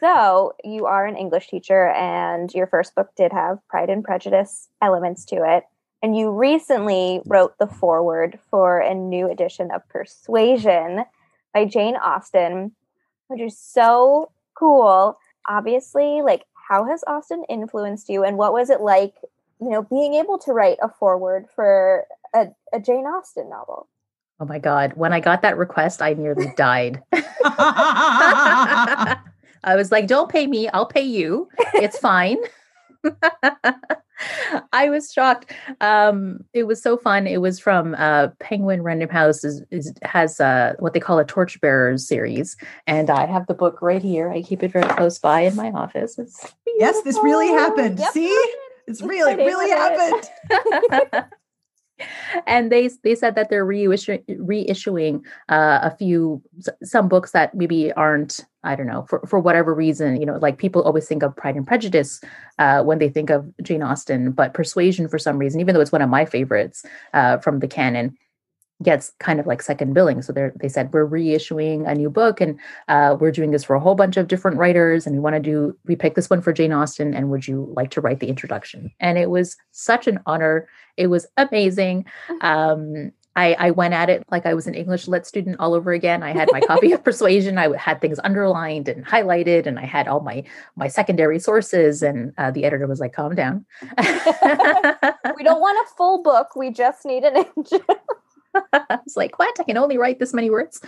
so, 0.00 0.54
you 0.64 0.86
are 0.86 1.06
an 1.06 1.16
English 1.16 1.48
teacher, 1.48 1.88
and 1.90 2.52
your 2.52 2.66
first 2.66 2.94
book 2.94 3.10
did 3.16 3.32
have 3.32 3.58
Pride 3.68 3.90
and 3.90 4.02
Prejudice 4.02 4.68
elements 4.80 5.24
to 5.26 5.36
it. 5.44 5.64
And 6.02 6.16
you 6.16 6.30
recently 6.32 7.20
wrote 7.26 7.56
the 7.58 7.68
foreword 7.68 8.38
for 8.50 8.80
a 8.80 8.94
new 8.94 9.30
edition 9.30 9.70
of 9.70 9.88
Persuasion 9.88 11.04
by 11.54 11.64
Jane 11.64 11.96
Austen, 11.96 12.72
which 13.28 13.40
is 13.40 13.58
so 13.58 14.30
cool. 14.54 15.18
Obviously, 15.48 16.22
like, 16.22 16.44
how 16.68 16.84
has 16.86 17.04
Austen 17.06 17.44
influenced 17.48 18.08
you, 18.08 18.24
and 18.24 18.36
what 18.36 18.52
was 18.52 18.70
it 18.70 18.80
like, 18.80 19.14
you 19.60 19.68
know, 19.68 19.82
being 19.82 20.14
able 20.14 20.38
to 20.38 20.52
write 20.52 20.78
a 20.82 20.88
foreword 20.88 21.46
for 21.54 22.04
a, 22.34 22.48
a 22.72 22.80
Jane 22.80 23.06
Austen 23.06 23.48
novel? 23.48 23.88
oh 24.40 24.46
my 24.46 24.58
god 24.58 24.94
when 24.94 25.12
i 25.12 25.20
got 25.20 25.42
that 25.42 25.58
request 25.58 26.00
i 26.00 26.14
nearly 26.14 26.46
died 26.56 27.02
I 29.64 29.76
was 29.76 29.92
like, 29.92 30.06
don't 30.06 30.30
pay 30.30 30.46
me, 30.46 30.68
I'll 30.68 30.86
pay 30.86 31.02
you. 31.02 31.48
It's 31.74 31.98
fine. 31.98 32.38
I 34.72 34.88
was 34.90 35.12
shocked. 35.12 35.52
Um, 35.80 36.44
it 36.52 36.64
was 36.64 36.82
so 36.82 36.96
fun. 36.96 37.26
It 37.26 37.40
was 37.40 37.58
from 37.58 37.94
uh, 37.96 38.28
Penguin 38.40 38.82
Random 38.82 39.08
House 39.08 39.44
is, 39.44 39.62
is 39.70 39.92
has 40.02 40.40
uh, 40.40 40.74
what 40.78 40.94
they 40.94 41.00
call 41.00 41.18
a 41.18 41.24
Torchbearers 41.24 42.06
series, 42.06 42.56
and 42.86 43.10
I 43.10 43.26
have 43.26 43.46
the 43.46 43.54
book 43.54 43.80
right 43.82 44.02
here. 44.02 44.30
I 44.30 44.42
keep 44.42 44.62
it 44.62 44.72
very 44.72 44.88
close 44.88 45.18
by 45.18 45.40
in 45.40 45.56
my 45.56 45.70
office. 45.72 46.18
It's 46.18 46.54
yes, 46.78 47.02
this 47.02 47.18
really 47.22 47.48
happened. 47.48 47.98
Yep. 47.98 48.12
See, 48.12 48.48
it's 48.86 49.02
really 49.02 49.36
really 49.36 49.70
happened. 49.70 51.30
and 52.46 52.70
they 52.70 52.90
they 53.02 53.14
said 53.14 53.34
that 53.34 53.50
they're 53.50 53.64
reissue, 53.64 54.18
reissuing 54.28 55.22
uh, 55.48 55.80
a 55.82 55.96
few 55.96 56.42
some 56.82 57.08
books 57.08 57.32
that 57.32 57.54
maybe 57.54 57.92
aren't 57.92 58.44
I 58.64 58.76
don't 58.76 58.86
know 58.86 59.06
for 59.08 59.20
for 59.26 59.38
whatever 59.38 59.74
reason 59.74 60.20
you 60.20 60.26
know 60.26 60.38
like 60.38 60.58
people 60.58 60.82
always 60.82 61.06
think 61.06 61.22
of 61.22 61.36
Pride 61.36 61.56
and 61.56 61.66
Prejudice 61.66 62.20
uh, 62.58 62.82
when 62.82 62.98
they 62.98 63.08
think 63.08 63.30
of 63.30 63.50
Jane 63.62 63.82
Austen, 63.82 64.32
but 64.32 64.54
Persuasion 64.54 65.08
for 65.08 65.18
some 65.18 65.38
reason, 65.38 65.60
even 65.60 65.74
though 65.74 65.80
it's 65.80 65.92
one 65.92 66.02
of 66.02 66.10
my 66.10 66.24
favorites 66.24 66.84
uh, 67.12 67.38
from 67.38 67.58
the 67.58 67.68
canon, 67.68 68.16
gets 68.82 69.12
kind 69.20 69.40
of 69.40 69.46
like 69.46 69.62
second 69.62 69.94
billing. 69.94 70.22
So 70.22 70.32
they 70.32 70.50
they 70.56 70.68
said 70.68 70.92
we're 70.92 71.08
reissuing 71.08 71.88
a 71.88 71.94
new 71.94 72.10
book 72.10 72.40
and 72.40 72.58
uh, 72.88 73.16
we're 73.18 73.30
doing 73.30 73.50
this 73.50 73.64
for 73.64 73.74
a 73.74 73.80
whole 73.80 73.94
bunch 73.94 74.16
of 74.16 74.28
different 74.28 74.58
writers, 74.58 75.06
and 75.06 75.16
we 75.16 75.20
want 75.20 75.36
to 75.36 75.40
do 75.40 75.76
we 75.86 75.96
picked 75.96 76.16
this 76.16 76.30
one 76.30 76.42
for 76.42 76.52
Jane 76.52 76.72
Austen, 76.72 77.14
and 77.14 77.30
would 77.30 77.48
you 77.48 77.72
like 77.76 77.90
to 77.90 78.00
write 78.00 78.20
the 78.20 78.28
introduction? 78.28 78.90
And 79.00 79.18
it 79.18 79.30
was 79.30 79.56
such 79.70 80.06
an 80.06 80.20
honor. 80.26 80.68
It 80.96 81.08
was 81.08 81.26
amazing. 81.36 82.04
Um, 82.42 83.12
I, 83.34 83.54
I 83.58 83.70
went 83.70 83.94
at 83.94 84.10
it 84.10 84.24
like 84.30 84.44
I 84.44 84.54
was 84.54 84.66
an 84.66 84.74
English 84.74 85.08
lit 85.08 85.26
student 85.26 85.56
all 85.58 85.74
over 85.74 85.92
again. 85.92 86.22
I 86.22 86.32
had 86.32 86.48
my 86.52 86.60
copy 86.60 86.92
of 86.92 87.02
Persuasion. 87.12 87.58
I 87.58 87.74
had 87.76 88.00
things 88.00 88.20
underlined 88.22 88.88
and 88.88 89.06
highlighted, 89.06 89.66
and 89.66 89.78
I 89.78 89.86
had 89.86 90.08
all 90.08 90.20
my 90.20 90.44
my 90.76 90.88
secondary 90.88 91.38
sources. 91.38 92.02
And 92.02 92.34
uh, 92.38 92.50
the 92.50 92.64
editor 92.64 92.86
was 92.86 93.00
like, 93.00 93.14
"Calm 93.14 93.34
down." 93.34 93.64
we 93.98 95.44
don't 95.44 95.60
want 95.60 95.86
a 95.86 95.94
full 95.96 96.22
book. 96.22 96.54
We 96.56 96.70
just 96.70 97.04
need 97.04 97.24
an 97.24 97.36
intro. 97.56 97.80
I 98.54 98.98
was 99.04 99.16
like, 99.16 99.38
what? 99.38 99.58
I 99.58 99.64
can 99.64 99.78
only 99.78 99.96
write 99.96 100.18
this 100.18 100.34
many 100.34 100.50
words. 100.50 100.80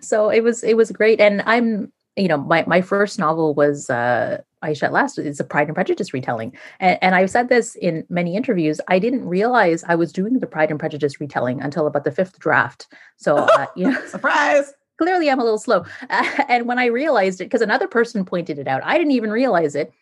So 0.00 0.30
it 0.30 0.42
was 0.42 0.64
it 0.64 0.76
was 0.76 0.90
great. 0.90 1.20
And 1.20 1.42
I'm, 1.44 1.92
you 2.16 2.28
know, 2.28 2.38
my 2.38 2.64
my 2.66 2.80
first 2.80 3.18
novel 3.18 3.54
was 3.54 3.88
uh 3.90 4.38
Ayesha 4.62 4.86
at 4.86 4.92
Last. 4.92 5.18
It's 5.18 5.40
a 5.40 5.44
Pride 5.44 5.68
and 5.68 5.74
Prejudice 5.74 6.12
retelling. 6.12 6.52
And, 6.80 6.98
and 7.00 7.14
I've 7.14 7.30
said 7.30 7.48
this 7.48 7.76
in 7.76 8.04
many 8.10 8.36
interviews. 8.36 8.80
I 8.88 8.98
didn't 8.98 9.26
realize 9.26 9.84
I 9.84 9.94
was 9.94 10.12
doing 10.12 10.38
the 10.38 10.46
Pride 10.46 10.70
and 10.70 10.78
Prejudice 10.78 11.20
retelling 11.20 11.60
until 11.62 11.86
about 11.86 12.04
the 12.04 12.10
fifth 12.10 12.38
draft. 12.38 12.88
So 13.16 13.36
uh, 13.36 13.66
you 13.76 13.90
know 13.90 14.06
surprise. 14.06 14.72
Clearly, 14.98 15.30
I'm 15.30 15.40
a 15.40 15.44
little 15.44 15.58
slow. 15.58 15.86
Uh, 16.10 16.30
and 16.48 16.66
when 16.66 16.78
I 16.78 16.86
realized 16.86 17.40
it, 17.40 17.44
because 17.44 17.62
another 17.62 17.88
person 17.88 18.22
pointed 18.24 18.58
it 18.58 18.68
out, 18.68 18.82
I 18.84 18.98
didn't 18.98 19.12
even 19.12 19.30
realize 19.30 19.74
it 19.74 19.94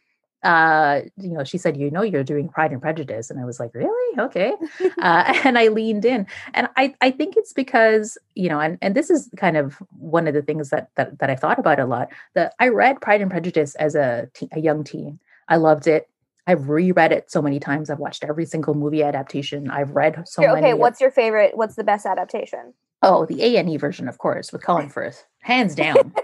uh 0.44 1.00
you 1.16 1.30
know 1.30 1.42
she 1.42 1.58
said 1.58 1.76
you 1.76 1.90
know 1.90 2.02
you're 2.02 2.22
doing 2.22 2.48
pride 2.48 2.70
and 2.70 2.80
prejudice 2.80 3.28
and 3.28 3.40
i 3.40 3.44
was 3.44 3.58
like 3.58 3.74
really 3.74 4.20
okay 4.20 4.52
uh, 5.02 5.32
and 5.44 5.58
i 5.58 5.68
leaned 5.68 6.04
in 6.04 6.26
and 6.54 6.68
i 6.76 6.94
i 7.00 7.10
think 7.10 7.36
it's 7.36 7.52
because 7.52 8.16
you 8.34 8.48
know 8.48 8.60
and 8.60 8.78
and 8.80 8.94
this 8.94 9.10
is 9.10 9.28
kind 9.36 9.56
of 9.56 9.74
one 9.98 10.28
of 10.28 10.34
the 10.34 10.42
things 10.42 10.70
that 10.70 10.90
that, 10.94 11.18
that 11.18 11.28
i 11.28 11.34
thought 11.34 11.58
about 11.58 11.80
a 11.80 11.86
lot 11.86 12.08
that 12.34 12.54
i 12.60 12.68
read 12.68 13.00
pride 13.00 13.20
and 13.20 13.30
prejudice 13.30 13.74
as 13.76 13.94
a, 13.94 14.28
te- 14.34 14.48
a 14.52 14.60
young 14.60 14.84
teen 14.84 15.18
i 15.48 15.56
loved 15.56 15.86
it 15.86 16.08
I've 16.48 16.70
reread 16.70 17.12
it 17.12 17.30
so 17.30 17.42
many 17.42 17.60
times. 17.60 17.90
I've 17.90 17.98
watched 17.98 18.24
every 18.24 18.46
single 18.46 18.72
movie 18.72 19.02
adaptation. 19.02 19.68
I've 19.68 19.90
read 19.90 20.26
so 20.26 20.42
okay, 20.42 20.54
many. 20.54 20.66
Okay, 20.68 20.74
what's 20.74 20.98
your 20.98 21.10
favorite? 21.10 21.58
What's 21.58 21.76
the 21.76 21.84
best 21.84 22.06
adaptation? 22.06 22.72
Oh, 23.02 23.26
the 23.26 23.42
A 23.42 23.58
and 23.58 23.68
E 23.68 23.76
version, 23.76 24.08
of 24.08 24.16
course, 24.16 24.50
with 24.50 24.64
Colin 24.64 24.88
Firth, 24.94 25.26
hands 25.42 25.74
down. 25.74 26.14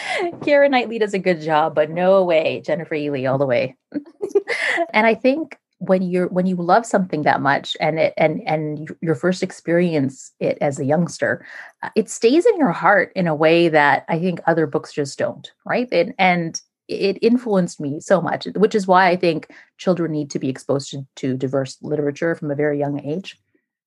Keira 0.40 0.70
Knightley 0.70 0.98
does 0.98 1.14
a 1.14 1.18
good 1.18 1.40
job, 1.40 1.74
but 1.74 1.90
no 1.90 2.24
way, 2.24 2.62
Jennifer 2.64 2.94
Ehle 2.94 3.30
all 3.30 3.38
the 3.38 3.46
way. 3.46 3.76
and 4.92 5.06
I 5.06 5.14
think 5.14 5.58
when 5.80 6.02
you're 6.02 6.28
when 6.28 6.46
you 6.46 6.56
love 6.56 6.84
something 6.84 7.22
that 7.22 7.40
much 7.40 7.76
and 7.80 7.98
it 7.98 8.14
and 8.18 8.42
and 8.46 8.90
your 9.00 9.14
first 9.14 9.42
experience 9.42 10.32
it 10.38 10.58
as 10.60 10.78
a 10.78 10.84
youngster 10.84 11.44
uh, 11.82 11.88
it 11.96 12.10
stays 12.10 12.44
in 12.44 12.58
your 12.58 12.70
heart 12.70 13.10
in 13.16 13.26
a 13.26 13.34
way 13.34 13.66
that 13.68 14.04
i 14.08 14.18
think 14.18 14.40
other 14.46 14.66
books 14.66 14.92
just 14.92 15.18
don't 15.18 15.52
right 15.64 15.88
and 15.90 16.14
and 16.18 16.60
it 16.86 17.18
influenced 17.22 17.80
me 17.80 17.98
so 17.98 18.20
much 18.20 18.46
which 18.56 18.74
is 18.74 18.86
why 18.86 19.08
i 19.08 19.16
think 19.16 19.48
children 19.78 20.12
need 20.12 20.30
to 20.30 20.38
be 20.38 20.50
exposed 20.50 20.90
to, 20.90 21.06
to 21.16 21.34
diverse 21.34 21.78
literature 21.80 22.34
from 22.34 22.50
a 22.50 22.54
very 22.54 22.78
young 22.78 23.00
age 23.00 23.40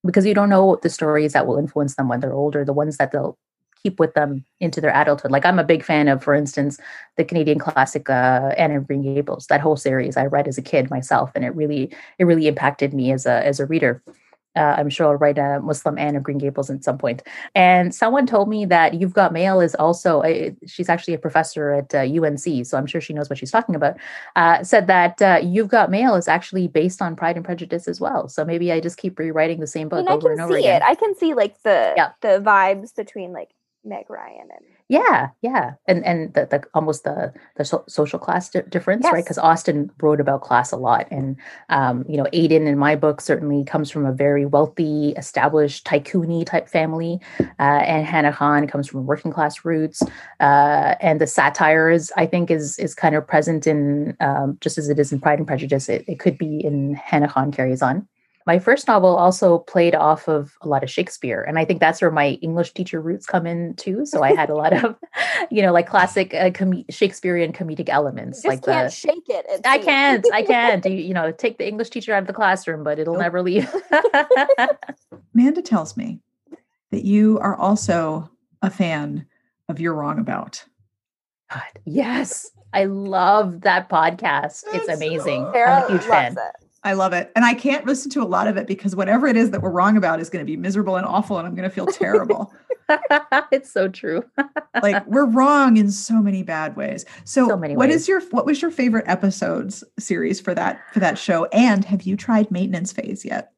because 0.04 0.26
you 0.26 0.34
don't 0.34 0.50
know 0.50 0.80
the 0.82 0.90
stories 0.90 1.34
that 1.34 1.46
will 1.46 1.60
influence 1.60 1.96
them 1.96 2.08
when 2.08 2.20
they're 2.20 2.34
older 2.34 2.66
the 2.66 2.74
ones 2.74 2.98
that 2.98 3.12
they'll 3.12 3.38
keep 3.84 4.00
with 4.00 4.14
them 4.14 4.46
into 4.60 4.80
their 4.82 4.96
adulthood. 4.96 5.32
Like 5.32 5.46
I'm 5.46 5.60
a 5.60 5.64
big 5.64 5.84
fan 5.84 6.08
of, 6.08 6.24
for 6.24 6.34
instance, 6.34 6.80
the 7.18 7.26
Canadian 7.26 7.60
classic 7.60 8.10
uh, 8.10 8.54
Anne 8.58 8.72
of 8.72 8.88
Green 8.88 9.02
Gables. 9.04 9.48
That 9.48 9.62
whole 9.62 9.76
series 9.78 10.18
I 10.18 10.26
read 10.26 10.48
as 10.48 10.58
a 10.58 10.62
kid 10.62 10.90
myself, 10.90 11.32
and 11.36 11.44
it 11.46 11.56
really 11.56 11.92
it 12.18 12.26
really 12.26 12.48
impacted 12.48 12.94
me 12.94 13.12
as 13.12 13.26
a 13.26 13.46
as 13.46 13.60
a 13.60 13.66
reader. 13.66 14.02
Uh, 14.56 14.76
I'm 14.78 14.88
sure 14.88 15.08
I'll 15.08 15.16
write 15.16 15.40
a 15.40 15.60
Muslim 15.64 15.98
Anne 15.98 16.16
of 16.16 16.22
Green 16.22 16.38
Gables 16.38 16.70
at 16.70 16.84
some 16.84 17.00
point. 17.00 17.24
And 17.56 17.94
someone 17.94 18.28
told 18.28 18.48
me 18.48 18.66
that 18.66 18.94
You've 18.94 19.16
Got 19.16 19.34
Mail 19.34 19.60
is 19.60 19.74
also, 19.74 20.22
a, 20.24 20.56
she's 20.68 20.90
actually 20.90 21.16
a 21.16 21.18
professor 21.18 21.72
at 21.72 21.96
uh, 21.96 22.02
UNC, 22.02 22.64
so 22.64 22.78
I'm 22.78 22.86
sure 22.86 23.02
she 23.02 23.14
knows 23.14 23.32
what 23.32 23.40
she's 23.40 23.50
talking 23.50 23.74
about. 23.74 23.98
Uh, 24.36 24.64
said 24.64 24.86
that 24.86 25.20
uh, 25.24 25.40
You've 25.42 25.70
Got 25.70 25.90
Mail 25.90 26.14
is 26.14 26.28
actually 26.28 26.68
based 26.68 27.02
on 27.02 27.16
Pride 27.16 27.36
and 27.36 27.44
Prejudice 27.44 27.88
as 27.88 28.00
well. 28.00 28.28
So 28.28 28.46
maybe 28.46 28.72
I 28.72 28.80
just 28.80 28.98
keep 28.98 29.18
rewriting 29.18 29.60
the 29.60 29.66
same 29.66 29.90
book 29.90 30.06
I 30.08 30.12
mean, 30.12 30.18
over 30.20 30.28
I 30.28 30.32
and 30.34 30.40
can 30.40 30.46
over 30.46 30.54
see 30.54 30.68
again. 30.68 30.82
it. 30.84 30.86
I 30.86 30.94
can 30.94 31.16
see 31.16 31.34
like 31.34 31.60
the 31.64 31.94
Yeah. 31.98 32.12
the 32.22 32.40
vibes 32.40 32.96
between 32.96 33.34
like 33.34 33.50
Meg 33.86 34.10
Ryan 34.10 34.50
and 34.52 34.66
Yeah, 34.88 35.30
yeah, 35.42 35.74
and 35.88 36.06
and 36.06 36.34
the, 36.34 36.46
the 36.46 36.64
almost 36.74 37.04
the 37.04 37.34
the 37.58 37.66
so- 37.66 37.84
social 37.88 38.20
class 38.20 38.50
di- 38.50 38.62
difference, 38.70 39.06
right? 39.06 39.24
Because 39.24 39.38
Austen 39.38 39.92
wrote 40.02 40.22
about 40.22 40.42
class 40.42 40.72
a 40.72 40.78
lot, 40.78 41.08
and 41.12 41.36
um, 41.70 42.06
you 42.08 42.18
know, 42.18 42.26
Aydin 42.34 42.68
in 42.68 42.78
my 42.78 42.96
book 42.96 43.22
certainly 43.22 43.64
comes 43.66 43.92
from 43.92 44.06
a 44.06 44.12
very 44.14 44.46
wealthy, 44.46 45.12
established 45.18 45.86
tycoony 45.86 46.46
type 46.46 46.70
family, 46.70 47.20
uh, 47.40 47.84
and 47.84 48.06
Hana 48.06 48.32
Khan 48.34 48.68
comes 48.68 48.88
from 48.88 49.06
working 49.06 49.32
class 49.32 49.66
roots, 49.66 50.02
uh, 50.40 50.96
and 51.02 51.20
the 51.20 51.28
satire 51.28 51.90
is, 51.90 52.12
I 52.16 52.26
think, 52.26 52.52
is 52.52 52.80
is 52.80 52.96
kind 52.96 53.16
of 53.16 53.28
present 53.28 53.68
in 53.68 54.16
um, 54.20 54.58
just 54.62 54.78
as 54.78 54.90
it 54.90 55.00
is 55.00 55.12
in 55.12 55.20
Pride 55.20 55.40
and 55.40 55.48
Prejudice. 55.48 55.90
It, 55.90 56.06
it 56.08 56.20
could 56.20 56.38
be 56.38 56.64
in 56.64 56.96
Hana 56.96 57.28
Khan 57.28 57.52
carries 57.52 57.82
on. 57.82 58.08
My 58.46 58.60
first 58.60 58.88
novel 58.88 59.16
also 59.16 59.60
played 59.60 59.96
off 59.96 60.28
of 60.28 60.58
a 60.62 60.68
lot 60.68 60.84
of 60.84 60.90
Shakespeare, 60.90 61.42
and 61.42 61.58
I 61.58 61.66
think 61.66 61.80
that's 61.80 62.02
where 62.02 62.12
my 62.12 62.32
English 62.42 62.74
teacher 62.74 63.00
roots 63.02 63.26
come 63.26 63.46
in 63.48 63.74
too. 63.76 64.06
So 64.06 64.22
I 64.24 64.34
had 64.36 64.50
a 64.50 64.56
lot 64.56 64.74
of, 64.74 64.96
you 65.52 65.62
know, 65.62 65.72
like 65.72 65.88
classic 65.88 66.34
uh, 66.34 66.52
com- 66.52 66.84
Shakespearean 66.90 67.54
comedic 67.54 67.88
elements, 67.90 68.44
you 68.44 68.50
like 68.50 68.60
just 68.60 68.68
can't 68.68 68.90
the. 68.90 68.96
shake 68.96 69.30
it. 69.30 69.46
it 69.50 69.62
I 69.66 69.76
seems. 69.76 69.86
can't. 69.86 70.26
I 70.34 70.44
can't. 70.44 70.86
You, 70.94 70.98
you 70.98 71.14
know, 71.14 71.32
take 71.32 71.58
the 71.58 71.68
English 71.68 71.90
teacher 71.92 72.14
out 72.14 72.22
of 72.22 72.28
the 72.28 72.34
classroom, 72.34 72.84
but 72.84 73.00
it'll 73.00 73.14
Nope. 73.14 73.22
never 73.24 73.42
leave. 73.42 73.74
Amanda 75.36 75.62
tells 75.62 75.96
me 75.98 76.20
that 76.92 77.04
you 77.06 77.40
are 77.40 77.56
also 77.56 78.30
a 78.62 78.70
fan 78.70 79.26
of 79.70 79.80
You're 79.80 79.94
Wrong 79.94 80.20
About. 80.20 80.64
God, 81.52 81.62
yes, 81.86 82.52
I 82.74 82.86
love 82.86 83.62
that 83.62 83.90
podcast. 83.90 84.64
It's 84.74 84.88
It's 84.88 84.90
amazing. 84.90 85.50
Sarah 85.54 85.76
I'm 85.78 85.84
a 85.84 85.88
huge 85.88 86.02
loves 86.08 86.10
fan. 86.10 86.32
it. 86.38 86.63
I 86.84 86.94
love 86.94 87.14
it. 87.14 87.32
And 87.36 87.46
I 87.46 87.54
can't 87.54 87.86
listen 87.86 88.12
to 88.12 88.22
a 88.22 88.26
lot 88.26 88.48
of 88.48 88.58
it 88.58 88.68
because 88.68 88.96
whatever 88.96 89.28
it 89.28 89.38
is 89.38 89.52
that 89.52 89.62
we're 89.62 89.70
wrong 89.72 89.96
about 89.96 90.20
is 90.20 90.30
going 90.30 90.46
to 90.46 90.50
be 90.50 90.58
miserable 90.58 90.98
and 90.98 91.06
awful 91.06 91.38
and 91.38 91.48
I'm 91.48 91.56
going 91.56 91.68
to 91.68 91.74
feel 91.74 91.86
terrible. 91.88 92.54
it's 93.52 93.72
so 93.72 93.88
true. 93.88 94.24
like 94.82 95.06
we're 95.08 95.26
wrong 95.26 95.78
in 95.78 95.90
so 95.90 96.22
many 96.22 96.44
bad 96.44 96.76
ways. 96.76 97.06
So, 97.24 97.48
So 97.48 97.58
many 97.58 97.78
what 97.78 97.88
ways. 97.88 98.02
is 98.02 98.08
your 98.10 98.22
what 98.32 98.46
was 98.46 98.62
your 98.62 98.72
favorite 98.72 99.06
episodes 99.08 99.84
series 99.98 100.42
for 100.42 100.54
that 100.56 100.82
for 100.94 101.00
that 101.00 101.18
show 101.18 101.46
and 101.46 101.86
have 101.86 102.04
you 102.04 102.18
tried 102.18 102.52
maintenance 102.52 102.92
phase 102.92 103.24
yet? 103.24 103.53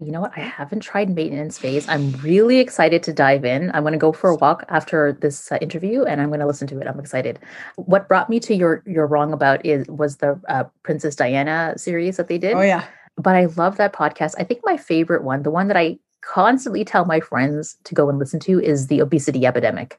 You 0.00 0.12
know 0.12 0.20
what? 0.20 0.32
I 0.36 0.40
haven't 0.40 0.80
tried 0.80 1.10
maintenance 1.10 1.58
phase. 1.58 1.88
I'm 1.88 2.12
really 2.22 2.58
excited 2.58 3.02
to 3.04 3.12
dive 3.12 3.44
in. 3.44 3.70
I'm 3.74 3.82
going 3.82 3.92
to 3.92 3.98
go 3.98 4.12
for 4.12 4.30
a 4.30 4.36
walk 4.36 4.64
after 4.68 5.12
this 5.12 5.50
uh, 5.50 5.58
interview, 5.60 6.04
and 6.04 6.20
I'm 6.20 6.28
going 6.28 6.40
to 6.40 6.46
listen 6.46 6.68
to 6.68 6.80
it. 6.80 6.86
I'm 6.86 7.00
excited. 7.00 7.38
What 7.76 8.08
brought 8.08 8.30
me 8.30 8.40
to 8.40 8.54
your 8.54 8.82
you're 8.86 9.06
wrong 9.06 9.32
about 9.32 9.64
is 9.64 9.86
was 9.88 10.16
the 10.16 10.40
uh, 10.48 10.64
Princess 10.82 11.16
Diana 11.16 11.74
series 11.76 12.16
that 12.16 12.28
they 12.28 12.38
did. 12.38 12.54
Oh 12.54 12.62
yeah. 12.62 12.84
But 13.16 13.34
I 13.34 13.46
love 13.46 13.76
that 13.78 13.92
podcast. 13.92 14.34
I 14.38 14.44
think 14.44 14.60
my 14.64 14.76
favorite 14.76 15.24
one, 15.24 15.42
the 15.42 15.50
one 15.50 15.68
that 15.68 15.76
I 15.76 15.98
constantly 16.20 16.84
tell 16.84 17.04
my 17.04 17.20
friends 17.20 17.76
to 17.84 17.94
go 17.94 18.08
and 18.08 18.18
listen 18.18 18.38
to, 18.40 18.60
is 18.60 18.86
the 18.86 19.00
obesity 19.00 19.46
epidemic. 19.46 19.98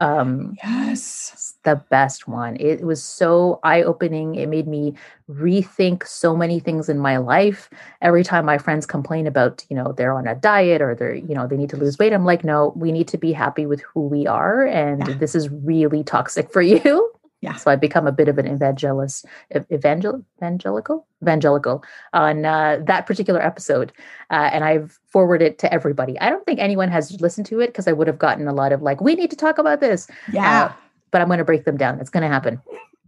Um, 0.00 0.54
Yes. 0.62 1.54
the 1.62 1.76
best 1.88 2.26
one. 2.28 2.56
It 2.58 2.82
was 2.82 3.02
so 3.02 3.60
eye 3.62 3.82
opening. 3.82 4.34
It 4.34 4.48
made 4.48 4.66
me 4.66 4.94
rethink 5.30 6.06
so 6.06 6.36
many 6.36 6.58
things 6.60 6.88
in 6.88 6.98
my 6.98 7.16
life. 7.16 7.70
Every 8.02 8.24
time 8.24 8.44
my 8.44 8.58
friends 8.58 8.86
complain 8.86 9.26
about, 9.26 9.64
you 9.70 9.76
know, 9.76 9.92
they're 9.92 10.12
on 10.12 10.26
a 10.26 10.34
diet 10.34 10.82
or 10.82 10.94
they're, 10.94 11.14
you 11.14 11.34
know, 11.34 11.46
they 11.46 11.56
need 11.56 11.70
to 11.70 11.76
lose 11.76 11.98
weight, 11.98 12.12
I'm 12.12 12.24
like, 12.24 12.44
no, 12.44 12.72
we 12.76 12.92
need 12.92 13.08
to 13.08 13.18
be 13.18 13.32
happy 13.32 13.66
with 13.66 13.80
who 13.82 14.00
we 14.08 14.26
are. 14.26 14.66
And 14.66 15.06
Yeah. 15.08 15.14
this 15.14 15.34
is 15.34 15.48
really 15.48 16.02
toxic 16.04 16.52
for 16.52 16.62
you. 16.74 17.10
Yeah. 17.44 17.56
So 17.56 17.70
I 17.70 17.76
become 17.76 18.06
a 18.06 18.12
bit 18.12 18.28
of 18.28 18.38
an 18.38 18.46
evangelist, 18.46 19.26
evangel, 19.70 20.24
evangelical, 20.38 21.06
evangelical 21.22 21.84
on 22.14 22.46
uh, 22.46 22.80
that 22.86 23.04
particular 23.04 23.42
episode, 23.42 23.92
uh, 24.30 24.48
and 24.50 24.64
I've 24.64 24.98
forwarded 25.08 25.46
it 25.46 25.58
to 25.58 25.70
everybody. 25.70 26.18
I 26.20 26.30
don't 26.30 26.46
think 26.46 26.58
anyone 26.58 26.88
has 26.88 27.20
listened 27.20 27.44
to 27.48 27.60
it 27.60 27.66
because 27.66 27.86
I 27.86 27.92
would 27.92 28.06
have 28.06 28.18
gotten 28.18 28.48
a 28.48 28.54
lot 28.54 28.72
of 28.72 28.80
like, 28.80 29.02
we 29.02 29.14
need 29.14 29.28
to 29.28 29.36
talk 29.36 29.58
about 29.58 29.80
this 29.80 30.08
Yeah. 30.32 30.72
but 31.10 31.20
I'm 31.20 31.26
going 31.28 31.38
to 31.38 31.44
break 31.44 31.66
them 31.66 31.76
down. 31.76 32.00
It's 32.00 32.08
going 32.08 32.22
to 32.22 32.28
happen. 32.30 32.62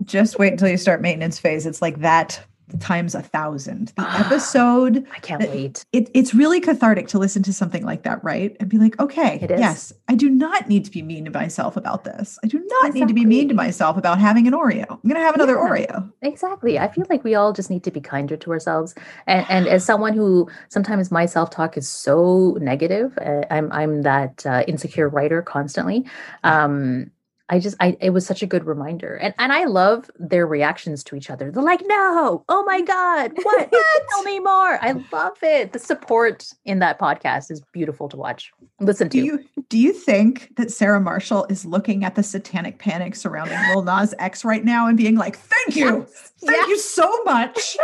Just 0.04 0.38
wait 0.38 0.52
until 0.52 0.68
you 0.68 0.76
start 0.76 1.00
maintenance 1.00 1.38
phase. 1.38 1.64
It's 1.64 1.80
like 1.80 2.00
that 2.00 2.38
times 2.80 3.14
a 3.14 3.22
thousand. 3.22 3.92
The 3.96 4.02
episode 4.18 5.06
I 5.14 5.18
can't 5.20 5.40
that- 5.40 5.50
wait. 5.50 5.84
it, 5.92 6.10
it's 6.14 6.34
really 6.34 6.60
cathartic 6.60 7.08
to 7.08 7.18
listen 7.18 7.42
to 7.44 7.52
something 7.52 7.84
like 7.84 8.02
that, 8.04 8.22
right? 8.24 8.56
And 8.60 8.68
be 8.68 8.78
like, 8.78 8.98
okay, 9.00 9.38
It 9.40 9.50
is. 9.50 9.60
yes, 9.60 9.92
I 10.08 10.14
do 10.14 10.28
not 10.28 10.68
need 10.68 10.84
to 10.84 10.90
be 10.90 11.02
mean 11.02 11.24
to 11.26 11.30
myself 11.30 11.76
about 11.76 12.04
this. 12.04 12.38
I 12.44 12.48
do 12.48 12.62
not 12.82 12.92
need 12.94 13.08
to 13.08 13.14
be 13.14 13.24
mean 13.24 13.48
to 13.48 13.54
myself 13.54 13.96
about 13.96 14.18
having 14.18 14.46
an 14.46 14.52
Oreo. 14.52 14.86
I'm 14.90 15.00
going 15.02 15.14
to 15.14 15.20
have 15.20 15.34
another 15.34 15.54
Yeah. 15.54 15.68
Oreo. 15.68 16.12
Exactly. 16.22 16.78
I 16.78 16.88
feel 16.92 17.06
like 17.08 17.22
we 17.24 17.34
all 17.34 17.52
just 17.52 17.70
need 17.70 17.84
to 17.84 17.90
be 17.90 18.00
kinder 18.00 18.36
to 18.36 18.50
ourselves. 18.50 18.94
And 19.26 19.46
and 19.48 19.66
as 19.68 19.84
someone 19.84 20.14
who 20.14 20.48
sometimes 20.68 21.10
my 21.10 21.26
self 21.26 21.50
talk 21.50 21.76
is 21.76 21.88
so 21.88 22.56
negative, 22.60 23.16
uh, 23.18 23.42
I'm 23.50 23.70
I'm 23.72 24.02
that 24.02 24.44
uh, 24.44 24.64
insecure 24.66 25.08
writer 25.08 25.42
constantly. 25.42 26.04
Um, 26.44 27.10
I 27.48 27.60
just 27.60 27.76
I 27.78 27.96
it 28.00 28.10
was 28.10 28.26
such 28.26 28.42
a 28.42 28.46
good 28.46 28.64
reminder, 28.64 29.14
and 29.14 29.32
and 29.38 29.52
I 29.52 29.64
love 29.66 30.10
their 30.18 30.46
reactions 30.46 31.04
to 31.04 31.16
each 31.16 31.30
other. 31.30 31.50
They're 31.50 31.62
like, 31.62 31.82
"No, 31.86 32.44
oh 32.48 32.64
my 32.64 32.80
god, 32.80 33.32
what? 33.42 33.72
Tell 34.10 34.22
me 34.24 34.40
more!" 34.40 34.78
I 34.82 35.00
love 35.12 35.36
it. 35.42 35.72
The 35.72 35.78
support 35.78 36.48
in 36.64 36.80
that 36.80 36.98
podcast 36.98 37.50
is 37.52 37.62
beautiful 37.72 38.08
to 38.08 38.16
watch, 38.16 38.52
listen 38.80 39.08
to. 39.10 39.18
Do 39.20 39.24
you 39.24 39.44
do 39.68 39.78
you 39.78 39.92
think 39.92 40.56
that 40.56 40.72
Sarah 40.72 41.00
Marshall 41.00 41.46
is 41.48 41.64
looking 41.64 42.04
at 42.04 42.16
the 42.16 42.22
satanic 42.24 42.78
panic 42.80 43.14
surrounding 43.14 43.58
Lil 43.68 43.82
Nas 43.84 44.12
X 44.18 44.44
right 44.44 44.64
now 44.64 44.88
and 44.88 44.96
being 44.96 45.14
like, 45.14 45.36
"Thank 45.36 45.76
you, 45.76 45.98
Yes. 46.00 46.32
thank 46.44 46.66
you 46.68 46.78
so 46.78 47.22
much, 47.24 47.76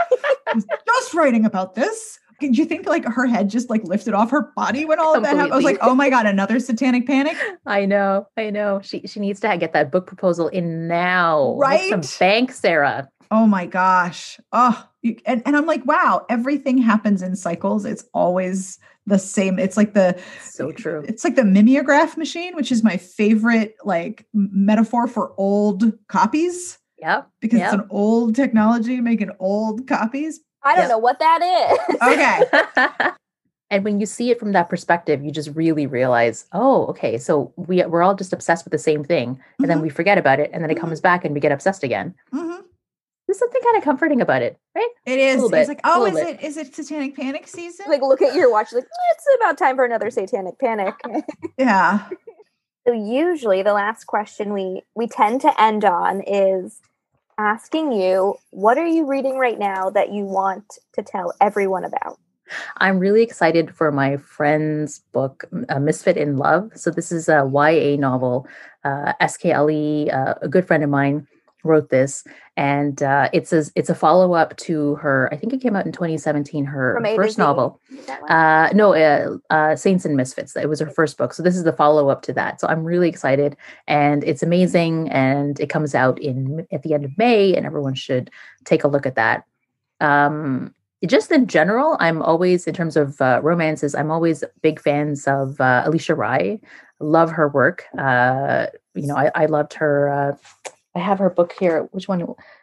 just 0.86 1.14
writing 1.14 1.44
about 1.44 1.74
this." 1.76 2.18
Do 2.51 2.59
you 2.59 2.64
think 2.66 2.86
like 2.86 3.05
her 3.05 3.26
head 3.26 3.49
just 3.49 3.70
like 3.70 3.82
lifted 3.84 4.14
off 4.14 4.30
her 4.30 4.53
body 4.57 4.84
when 4.84 4.99
all 4.99 5.14
of 5.14 5.22
that 5.22 5.36
happened? 5.36 5.53
I 5.53 5.57
was 5.57 5.64
like, 5.64 5.78
"Oh 5.80 5.95
my 5.95 6.11
god, 6.11 6.26
another 6.26 6.59
satanic 6.61 7.07
panic!" 7.07 7.36
I 7.66 7.86
know, 7.86 8.26
I 8.36 8.51
know. 8.51 8.80
She 8.82 9.07
she 9.07 9.20
needs 9.20 9.40
to 9.40 9.57
get 9.59 9.72
that 9.72 9.90
book 9.93 10.07
proposal 10.07 10.49
in 10.49 10.88
now. 10.88 11.57
Make 11.59 11.68
Right? 11.68 11.90
some 11.90 12.03
bank, 12.18 12.53
Sarah. 12.53 13.09
Oh 13.30 13.47
my 13.47 13.64
gosh. 13.64 14.38
Oh, 14.53 14.86
you, 15.01 15.16
and, 15.24 15.40
and 15.47 15.57
I'm 15.57 15.64
like, 15.64 15.86
wow, 15.86 16.26
everything 16.28 16.76
happens 16.76 17.22
in 17.22 17.34
cycles. 17.34 17.86
It's 17.86 18.05
always 18.12 18.78
the 19.07 19.18
same. 19.18 19.59
It's 19.59 19.76
like 19.78 19.95
the 19.95 20.20
So 20.43 20.70
true. 20.70 21.03
it's 21.09 21.24
like 21.24 21.34
the 21.36 21.45
mimeograph 21.45 22.18
machine, 22.18 22.55
which 22.55 22.70
is 22.70 22.84
my 22.84 22.99
favorite 22.99 23.74
like 23.84 24.26
metaphor 24.34 25.07
for 25.09 25.32
old 25.38 25.93
copies 26.09 26.78
Yeah. 26.99 27.22
because 27.40 27.61
Yep. 27.61 27.72
it's 27.72 27.82
an 27.82 27.88
old 27.90 28.34
technology 28.36 29.01
making 29.01 29.30
old 29.40 29.86
copies. 29.88 30.40
I 30.64 30.74
don't 30.74 30.82
Yep. 30.84 30.90
know 30.90 30.98
what 30.98 31.18
that 31.18 31.40
is. 31.42 31.96
Okay. 32.02 33.10
and 33.70 33.84
when 33.84 34.00
you 34.00 34.06
see 34.06 34.30
it 34.30 34.38
from 34.38 34.52
that 34.52 34.68
perspective, 34.68 35.24
you 35.24 35.30
just 35.30 35.50
really 35.54 35.86
realize, 35.86 36.46
oh, 36.52 36.86
okay, 36.88 37.18
so 37.18 37.52
we 37.56 37.84
we're 37.86 38.02
all 38.02 38.14
just 38.14 38.32
obsessed 38.32 38.64
with 38.64 38.72
the 38.72 38.78
same 38.78 39.02
thing, 39.04 39.40
and 39.60 39.70
then 39.70 39.78
Mhm. 39.78 39.82
we 39.82 39.88
forget 39.88 40.18
about 40.18 40.40
it, 40.40 40.50
and 40.52 40.62
then 40.62 40.70
it 40.70 40.76
Mhm. 40.76 40.80
comes 40.80 41.00
back, 41.00 41.24
and 41.24 41.34
we 41.34 41.40
get 41.40 41.52
obsessed 41.52 41.82
again. 41.82 42.14
Mhm. 42.34 42.62
There's 43.26 43.38
something 43.38 43.62
kind 43.62 43.76
of 43.78 43.84
comforting 43.84 44.20
about 44.20 44.42
it, 44.42 44.58
right? 44.74 44.90
It 45.06 45.18
is. 45.18 45.40
little 45.40 45.58
It's 45.58 45.68
like, 45.68 45.80
oh, 45.84 46.04
a 46.04 46.08
is 46.08 46.14
little 46.14 46.30
it 46.30 46.42
is 46.42 46.56
it 46.58 46.74
satanic 46.74 47.16
panic 47.16 47.46
season? 47.48 47.86
like 47.88 48.02
look 48.02 48.20
at 48.20 48.34
your 48.34 48.50
watch, 48.50 48.72
like 48.72 48.84
it's 49.12 49.26
about 49.40 49.56
time 49.56 49.76
for 49.76 49.84
another 49.84 50.10
satanic 50.10 50.58
panic. 50.58 50.94
yeah. 51.56 52.08
so 52.86 52.92
usually 52.92 53.62
the 53.62 53.72
last 53.72 54.04
question 54.06 54.52
we 54.52 54.82
we 54.94 55.06
tend 55.06 55.40
to 55.42 55.60
end 55.62 55.84
on 55.84 56.20
is 56.22 56.80
asking 57.38 57.92
you, 57.92 58.36
what 58.50 58.78
are 58.78 58.86
you 58.86 59.06
reading 59.06 59.38
right 59.38 59.58
now 59.58 59.90
that 59.90 60.12
you 60.12 60.24
want 60.24 60.78
to 60.94 61.02
tell 61.02 61.32
everyone 61.40 61.84
about? 61.84 62.18
I'm 62.78 62.98
really 62.98 63.22
excited 63.22 63.74
for 63.74 63.90
my 63.90 64.16
friend's 64.18 65.00
book, 65.12 65.44
uh, 65.68 65.78
Misfit 65.78 66.16
in 66.16 66.36
Love. 66.36 66.70
So 66.74 66.90
this 66.90 67.10
is 67.12 67.28
a 67.28 67.48
YA 67.50 67.96
novel. 67.96 68.46
Uh, 68.84 69.12
S.K. 69.20 69.52
Ali, 69.52 70.10
uh, 70.10 70.34
a 70.42 70.48
good 70.48 70.66
friend 70.66 70.82
of 70.82 70.90
mine, 70.90 71.26
wrote 71.64 71.90
this, 71.90 72.24
and 72.56 73.02
uh, 73.02 73.28
it's 73.32 73.52
a 73.52 73.64
it's 73.74 73.88
a 73.88 73.94
follow 73.94 74.34
up 74.34 74.56
to 74.58 74.96
her. 74.96 75.28
I 75.32 75.36
think 75.36 75.52
it 75.52 75.60
came 75.60 75.76
out 75.76 75.86
in 75.86 75.92
2017. 75.92 76.64
Her 76.64 76.94
From 76.94 77.04
A 77.04 77.10
to 77.10 77.16
first 77.16 77.38
novel. 77.38 77.80
Is 77.90 78.06
that 78.06 78.22
one? 78.22 78.30
Uh, 78.30 78.70
no, 78.74 78.94
uh, 78.94 79.36
uh, 79.50 79.76
Saints 79.76 80.04
and 80.04 80.16
Misfits. 80.16 80.56
It 80.56 80.68
was 80.68 80.80
her 80.80 80.90
first 80.90 81.18
book. 81.18 81.32
So 81.34 81.42
this 81.42 81.56
is 81.56 81.64
the 81.64 81.72
follow 81.72 82.08
up 82.08 82.22
to 82.22 82.32
that. 82.34 82.60
So 82.60 82.68
I'm 82.68 82.84
really 82.84 83.08
excited, 83.08 83.56
and 83.86 84.24
it's 84.24 84.42
amazing. 84.42 85.10
And 85.10 85.58
it 85.60 85.68
comes 85.68 85.94
out 85.94 86.18
in 86.18 86.66
at 86.72 86.82
the 86.82 86.94
end 86.94 87.04
of 87.04 87.16
May, 87.16 87.54
and 87.54 87.66
everyone 87.66 87.94
should 87.94 88.30
take 88.64 88.84
a 88.84 88.88
look 88.88 89.06
at 89.06 89.14
that. 89.14 89.44
Um, 90.00 90.74
just 91.06 91.32
in 91.32 91.46
general, 91.46 91.96
I'm 91.98 92.22
always 92.22 92.66
in 92.66 92.74
terms 92.74 92.96
of 92.96 93.20
uh, 93.20 93.40
romances. 93.42 93.94
I'm 93.94 94.10
always 94.10 94.44
big 94.62 94.80
fans 94.80 95.26
of 95.26 95.60
uh, 95.60 95.84
Alisha 95.86 96.16
Rai. 96.16 96.60
Love 97.00 97.30
her 97.30 97.48
work. 97.48 97.84
Uh, 97.98 98.66
you 98.94 99.08
know, 99.08 99.16
I, 99.16 99.30
I 99.34 99.46
loved 99.46 99.74
her. 99.74 100.38
I 100.95 100.99
have 100.99 101.18
her 101.18 101.30
book 101.30 101.55
here. 101.59 101.88
Which 101.93 102.07
one? 102.07 102.20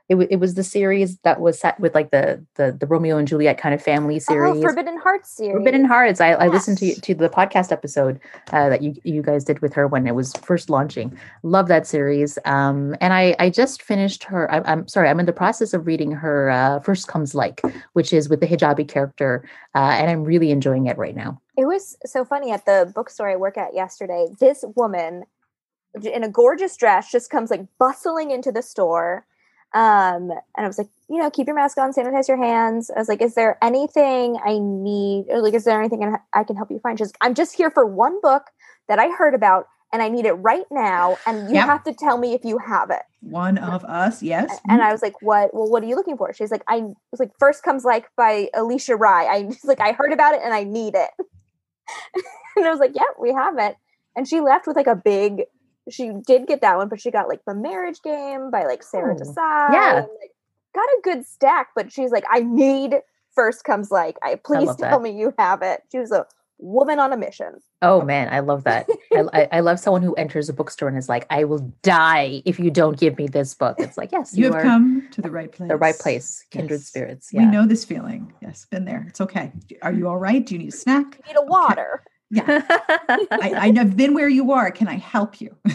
It, 0.08 0.16
wa- 0.16 0.28
it 0.30 0.36
was 0.38 0.54
the 0.54 0.64
series 0.64 1.18
that 1.20 1.42
was 1.42 1.60
set 1.60 1.80
with 1.80 1.96
like 1.96 2.12
the 2.12 2.46
the 2.56 2.72
the 2.72 2.86
Romeo 2.86 3.18
and 3.18 3.28
Juliet 3.28 3.58
kind 3.58 3.74
of 3.74 3.82
family 3.82 4.20
series. 4.20 4.58
Oh, 4.58 4.62
Forbidden 4.62 5.00
Hearts 5.00 5.32
series. 5.32 5.54
Forbidden 5.54 5.86
Hearts. 5.86 6.22
I, 6.22 6.34
I 6.34 6.48
listened 6.48 6.78
to 6.80 6.94
to 7.02 7.16
the 7.16 7.30
podcast 7.30 7.72
episode 7.72 8.20
uh, 8.52 8.70
that 8.70 8.84
you 8.84 8.94
you 9.04 9.24
guys 9.24 9.44
did 9.44 9.60
with 9.62 9.74
her 9.74 9.88
when 9.88 10.06
it 10.06 10.14
was 10.14 10.34
first 10.44 10.70
launching. 10.70 11.18
Love 11.42 11.68
that 11.70 11.88
series. 11.88 12.38
Um, 12.46 12.96
and 13.02 13.14
I 13.14 13.36
I 13.40 13.50
just 13.50 13.82
finished 13.82 14.24
her. 14.26 14.52
I, 14.52 14.62
I'm 14.72 14.88
sorry. 14.88 15.10
I'm 15.10 15.20
in 15.20 15.26
the 15.26 15.34
process 15.34 15.74
of 15.74 15.88
reading 15.88 16.12
her 16.12 16.52
uh, 16.52 16.80
First 16.82 17.08
Comes 17.08 17.34
Like, 17.34 17.62
which 17.94 18.14
is 18.14 18.30
with 18.30 18.42
the 18.42 18.48
hijabi 18.48 18.88
character, 18.88 19.44
uh, 19.74 19.96
and 19.98 20.10
I'm 20.10 20.24
really 20.24 20.52
enjoying 20.52 20.86
it 20.86 20.98
right 21.00 21.16
now. 21.16 21.42
It 21.58 21.66
was 21.66 21.98
so 22.06 22.24
funny 22.24 22.52
at 22.52 22.66
the 22.66 22.92
bookstore 22.94 23.30
I 23.30 23.36
work 23.38 23.58
at 23.58 23.74
yesterday. 23.74 24.28
This 24.40 24.64
woman 24.76 25.26
in 26.04 26.24
a 26.24 26.30
gorgeous 26.30 26.78
dress 26.78 27.12
just 27.12 27.30
comes 27.30 27.50
like 27.52 27.66
bustling 27.80 28.32
into 28.32 28.52
the 28.52 28.62
store. 28.62 29.26
Um, 29.74 30.32
and 30.32 30.66
I 30.66 30.68
was 30.68 30.78
like, 30.80 30.90
you 31.10 31.18
know, 31.18 31.30
keep 31.30 31.46
your 31.48 31.56
mask 31.56 31.78
on, 31.78 31.94
sanitize 31.94 32.28
your 32.28 32.38
hands. 32.44 32.90
I 32.96 32.98
was 33.00 33.08
like, 33.08 33.22
is 33.22 33.36
there 33.36 33.58
anything 33.62 34.38
I 34.44 34.58
need, 34.60 35.26
or 35.30 35.42
like, 35.42 35.54
is 35.54 35.64
there 35.64 35.80
anything 35.80 36.16
I- 36.34 36.44
can 36.44 36.56
help 36.56 36.72
you 36.72 36.80
find? 36.80 36.98
She's, 36.98 37.14
I'm 37.22 37.36
just 37.36 37.56
here 37.56 37.70
for 37.70 37.86
one 37.86 38.20
book 38.22 38.44
that 38.88 38.98
I 38.98 39.10
heard 39.10 39.36
about, 39.36 39.68
and 39.94 40.02
I 40.02 40.10
need 40.10 40.26
it 40.26 40.34
right 40.34 40.66
now, 40.72 41.18
and 41.28 41.50
you 41.50 41.56
Yep. 41.56 41.66
have 41.68 41.84
to 41.84 41.94
tell 41.94 42.18
me 42.18 42.34
if 42.34 42.44
you 42.46 42.58
have 42.60 42.90
it. 42.90 43.02
One 43.22 43.58
of 43.60 43.84
us, 43.86 44.22
yes. 44.24 44.60
And 44.68 44.82
I 44.82 44.92
was 44.92 45.02
like, 45.04 45.22
"What? 45.22 45.54
Well, 45.54 45.68
what 45.70 45.84
are 45.84 45.88
you 45.88 45.96
looking 45.96 46.16
for?" 46.18 46.32
She's 46.34 46.52
like, 46.52 46.64
"I 46.68 46.82
was 47.12 47.20
like, 47.20 47.32
first 47.40 47.62
comes 47.64 47.84
like 47.86 48.06
by 48.16 48.50
Alisha 48.56 49.00
Rai. 49.00 49.28
I 49.28 49.50
she's 49.50 49.66
like, 49.66 49.82
I 49.82 49.92
heard 49.94 50.14
about 50.14 50.34
it 50.36 50.42
and 50.44 50.54
I 50.54 50.64
need 50.64 50.96
it." 50.96 51.10
and 52.56 52.66
I 52.66 52.70
was 52.72 52.80
like, 52.80 52.92
"Yeah, 52.96 53.04
we 53.20 53.34
have 53.34 53.58
it." 53.58 53.76
And 54.16 54.28
she 54.28 54.40
left 54.42 54.68
with 54.68 54.76
like 54.76 54.88
a 54.88 54.96
big. 54.96 55.44
She 55.90 56.12
did 56.26 56.48
get 56.48 56.62
that 56.62 56.78
one, 56.78 56.90
but 56.90 57.00
she 57.02 57.12
got 57.12 57.28
like 57.28 57.42
the 57.46 57.54
Marriage 57.56 58.02
Game 58.04 58.52
by 58.52 58.66
like 58.66 58.84
Sara 58.84 59.14
Oh, 59.16 59.18
Desai. 59.18 59.74
yeah. 59.74 59.98
and, 59.98 60.08
like, 60.22 60.32
got 60.76 60.84
a 60.86 61.00
good 61.04 61.26
stack. 61.26 61.70
But 61.76 61.92
she's 61.92 62.12
like, 62.12 62.26
"I 62.30 62.40
need 62.42 62.96
first 63.36 63.64
comes 63.64 63.92
like. 63.92 64.18
I 64.24 64.36
please 64.36 64.68
love 64.68 64.78
tell 64.78 65.00
that. 65.00 65.02
me 65.02 65.12
you 65.18 65.34
have 65.38 65.62
it." 65.62 65.82
She 65.92 66.00
was 66.00 66.12
a 66.12 66.26
woman 66.62 67.00
on 67.00 67.14
a 67.14 67.18
mission. 67.18 67.54
Oh 67.82 68.02
man, 68.02 68.28
I 68.34 68.42
love 68.42 68.66
that. 68.66 68.86
I, 69.14 69.24
I, 69.34 69.48
I 69.54 69.60
love 69.62 69.80
someone 69.80 70.02
who 70.02 70.14
enters 70.16 70.50
a 70.50 70.54
bookstore 70.54 70.90
and 70.90 70.98
is 70.98 71.08
like, 71.08 71.26
"I 71.30 71.46
will 71.46 71.72
die 71.84 72.42
if 72.46 72.60
you 72.60 72.70
don't 72.70 73.00
give 73.00 73.18
me 73.18 73.28
this 73.28 73.54
book." 73.56 73.78
It's 73.80 73.98
like, 73.98 74.12
yes, 74.12 74.36
you 74.36 74.46
you, 74.48 74.52
have 74.52 74.56
are 74.60 74.62
come 74.62 75.08
to 75.12 75.22
the 75.22 75.32
right 75.32 75.52
place. 75.52 75.70
the 75.70 75.78
right 75.78 75.98
place. 75.98 76.44
Kindred 76.52 76.82
Yes. 76.82 76.88
spirits. 76.88 77.30
We 77.34 77.46
know 77.46 77.66
this 77.66 77.86
feeling. 77.86 78.34
Yes, 78.42 78.66
been 78.70 78.84
there. 78.86 79.06
It's 79.08 79.22
okay. 79.22 79.52
Are 79.82 79.94
you 79.94 80.08
all 80.10 80.18
right? 80.18 80.46
Do 80.46 80.54
you 80.56 80.60
need 80.60 80.70
a 80.74 80.78
snack? 80.78 81.20
You 81.28 81.34
need 81.34 81.40
a 81.40 81.46
water. 81.46 82.04
Yeah. 82.32 82.64
I, 83.32 83.72
I've 83.76 83.98
been 83.98 84.14
where 84.14 84.30
you 84.30 84.52
are. 84.52 84.72
Can 84.72 84.88
I 84.88 84.98
help 84.98 85.42
you? 85.42 85.56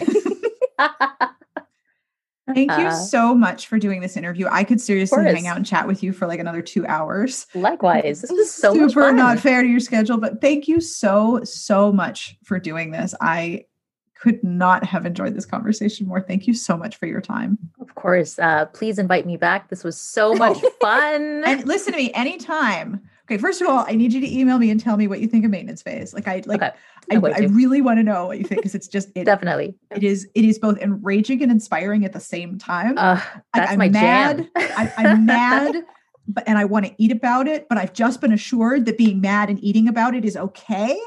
Thank 2.53 2.71
you 2.71 2.87
Uh, 2.87 2.91
so 2.91 3.33
much 3.33 3.67
for 3.67 3.79
doing 3.79 4.01
this 4.01 4.15
interview. 4.15 4.47
I 4.51 4.63
could 4.63 4.79
seriously 4.79 5.23
hang 5.23 5.47
out 5.47 5.57
and 5.57 5.65
chat 5.65 5.87
with 5.87 6.03
you 6.03 6.13
for 6.13 6.27
like 6.27 6.39
another 6.39 6.61
two 6.61 6.85
hours. 6.85 7.47
Likewise, 7.55 8.21
this 8.21 8.31
was 8.31 8.53
so 8.53 8.73
super 8.73 9.11
not 9.11 9.39
fair 9.39 9.63
to 9.63 9.67
your 9.67 9.79
schedule, 9.79 10.17
but 10.17 10.41
thank 10.41 10.67
you 10.67 10.79
so 10.79 11.41
so 11.43 11.91
much 11.91 12.37
for 12.43 12.59
doing 12.59 12.91
this. 12.91 13.15
I 13.19 13.65
could 14.13 14.43
not 14.43 14.83
have 14.83 15.05
enjoyed 15.05 15.35
this 15.35 15.45
conversation 15.45 16.07
more. 16.07 16.21
Thank 16.21 16.45
you 16.47 16.53
so 16.53 16.77
much 16.77 16.95
for 16.97 17.07
your 17.07 17.19
time. 17.19 17.57
Of 17.79 17.95
course. 17.95 18.37
Uh, 18.37 18.65
please 18.67 18.99
invite 18.99 19.25
me 19.25 19.37
back. 19.37 19.69
This 19.69 19.83
was 19.83 19.97
so 19.99 20.33
much 20.35 20.57
fun. 20.81 21.43
And 21.45 21.67
listen 21.67 21.93
to 21.93 21.97
me 21.97 22.13
anytime. 22.13 23.01
Okay, 23.25 23.39
first 23.39 23.59
of 23.59 23.67
all, 23.67 23.83
I 23.87 23.95
need 23.95 24.13
you 24.13 24.21
to 24.21 24.31
email 24.31 24.59
me 24.59 24.69
and 24.69 24.79
tell 24.79 24.97
me 24.97 25.07
what 25.07 25.19
you 25.19 25.27
think 25.27 25.45
of 25.45 25.51
maintenance 25.51 25.81
phase. 25.81 26.13
Like 26.13 26.27
I 26.27 26.43
like 26.45 26.61
okay, 26.61 26.75
I, 27.11 27.15
I'm 27.15 27.25
I 27.25 27.39
really 27.51 27.81
want 27.81 27.97
to 27.97 28.03
know 28.03 28.27
what 28.27 28.37
you 28.37 28.43
think 28.43 28.61
because 28.61 28.75
it's 28.75 28.87
just 28.87 29.09
it, 29.15 29.23
definitely. 29.23 29.75
it 29.95 30.03
is 30.03 30.27
it 30.35 30.45
is 30.45 30.59
both 30.59 30.77
enraging 30.77 31.41
and 31.41 31.51
inspiring 31.51 32.05
at 32.05 32.13
the 32.13 32.19
same 32.19 32.59
time. 32.59 32.97
Uh, 32.97 33.19
that's 33.53 33.71
I'm 33.71 33.79
my 33.79 33.89
mad. 33.89 34.47
I, 34.55 34.93
I'm 34.97 35.25
mad, 35.25 35.83
but 36.27 36.43
and 36.47 36.59
I 36.59 36.65
want 36.65 36.85
to 36.85 36.93
eat 36.99 37.11
about 37.11 37.47
it, 37.47 37.67
but 37.67 37.79
I've 37.79 37.93
just 37.93 38.21
been 38.21 38.31
assured 38.31 38.85
that 38.85 38.97
being 38.97 39.21
mad 39.21 39.49
and 39.49 39.63
eating 39.63 39.87
about 39.87 40.13
it 40.13 40.23
is 40.23 40.37
okay. 40.37 40.99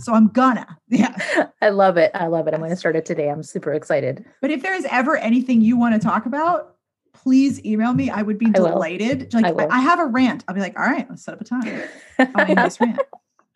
So 0.00 0.14
I'm 0.14 0.28
gonna. 0.28 0.66
Yeah. 0.88 1.48
I 1.62 1.70
love 1.70 1.96
it. 1.96 2.10
I 2.12 2.26
love 2.26 2.48
it. 2.48 2.52
I'm 2.52 2.60
going 2.60 2.68
to 2.68 2.76
start 2.76 2.96
it 2.96 3.06
today. 3.06 3.30
I'm 3.30 3.42
super 3.42 3.72
excited. 3.72 4.26
But 4.42 4.50
if 4.50 4.62
there 4.62 4.74
is 4.74 4.86
ever 4.90 5.16
anything 5.16 5.62
you 5.62 5.78
want 5.78 5.94
to 5.94 5.98
talk 5.98 6.26
about, 6.26 6.71
please 7.14 7.64
email 7.64 7.92
me. 7.92 8.10
I 8.10 8.22
would 8.22 8.38
be 8.38 8.46
I 8.54 8.58
will. 8.60 8.68
delighted. 8.68 9.32
Like 9.34 9.44
I 9.44 9.48
I, 9.48 9.52
will. 9.52 9.68
I 9.70 9.80
have 9.80 9.98
a 10.00 10.06
rant. 10.06 10.44
I'll 10.48 10.54
be 10.54 10.60
like, 10.60 10.78
all 10.78 10.84
right, 10.84 11.06
let's 11.08 11.24
set 11.24 11.34
up 11.34 11.40
a 11.40 11.44
time. 11.44 11.82
I'll 12.18 12.28
end 12.48 12.58
this 12.58 12.80
rant. 12.80 12.98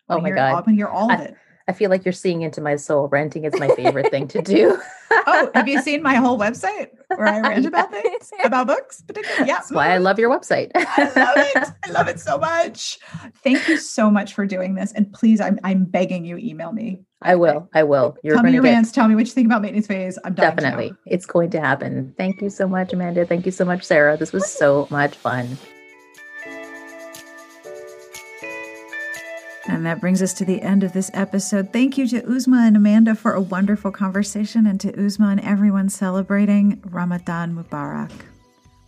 I 0.09 0.15
oh 0.15 0.21
my 0.21 0.29
hear- 0.29 0.37
I 0.37 0.51
god. 0.51 0.53
want 0.53 0.65
to 0.67 0.73
hear 0.73 0.87
all 0.87 1.11
of 1.11 1.19
it. 1.19 1.35
I 1.69 1.73
feel 1.73 1.89
like 1.89 2.05
you're 2.05 2.13
seeing 2.13 2.43
into 2.43 2.61
my 2.61 2.77
soul. 2.77 3.09
Renting 3.09 3.43
is 3.43 3.59
my 3.59 3.67
favorite 3.67 4.09
thing 4.09 4.29
to 4.29 4.41
do. 4.41 4.81
oh, 5.11 5.51
have 5.53 5.67
you 5.67 5.81
seen 5.87 6.01
my 6.01 6.15
whole 6.15 6.39
website 6.39 6.87
where 7.13 7.27
I 7.27 7.41
rant 7.41 7.65
about 7.65 7.91
things, 7.91 8.31
about 8.41 8.67
books, 8.67 9.01
particularly? 9.01 9.47
Yeah. 9.49 9.55
That's 9.55 9.71
why 9.73 9.89
I 9.89 9.97
love 9.97 10.17
your 10.17 10.29
website. 10.29 10.71
I 10.75 11.03
love 11.13 11.33
it. 11.35 11.73
I 11.83 11.91
love 11.91 12.07
it 12.07 12.21
so 12.21 12.37
much. 12.37 12.99
Thank 13.43 13.67
you 13.67 13.75
so 13.75 14.09
much 14.09 14.33
for 14.33 14.45
doing 14.45 14.75
this. 14.75 14.93
And 14.93 15.11
please, 15.11 15.41
I'm, 15.41 15.59
I'm 15.61 15.83
begging 15.83 16.23
you, 16.23 16.37
email 16.37 16.71
me. 16.71 17.01
I 17.21 17.35
will. 17.35 17.67
I 17.73 17.83
will. 17.83 18.15
You're 18.23 18.35
tell 18.35 18.43
me 18.43 18.53
your 18.53 18.61
get... 18.61 18.73
rants. 18.73 18.91
Tell 18.91 19.07
me 19.07 19.15
what 19.15 19.25
you 19.25 19.31
think 19.31 19.47
about 19.47 19.61
maintenance 19.61 19.87
phase. 19.87 20.19
I'm 20.23 20.35
definitely. 20.35 20.93
It's 21.05 21.25
going 21.25 21.49
to 21.51 21.59
happen. 21.59 22.13
Thank 22.15 22.41
you 22.41 22.49
so 22.49 22.67
much, 22.67 22.93
Amanda. 22.93 23.25
Thank 23.25 23.45
you 23.45 23.51
so 23.51 23.65
much, 23.65 23.83
Sarah. 23.83 24.17
This 24.17 24.31
was 24.31 24.49
so 24.49 24.87
much 24.91 25.15
fun. 25.15 25.57
And 29.69 29.85
that 29.85 29.99
brings 29.99 30.21
us 30.21 30.33
to 30.35 30.45
the 30.45 30.61
end 30.61 30.83
of 30.83 30.93
this 30.93 31.11
episode. 31.13 31.73
Thank 31.73 31.97
you 31.97 32.07
to 32.07 32.21
Uzma 32.21 32.67
and 32.67 32.77
Amanda 32.77 33.15
for 33.15 33.33
a 33.33 33.41
wonderful 33.41 33.91
conversation, 33.91 34.65
and 34.65 34.79
to 34.79 34.91
Uzma 34.93 35.31
and 35.31 35.41
everyone 35.41 35.89
celebrating 35.89 36.81
Ramadan 36.85 37.53
Mubarak. 37.53 38.11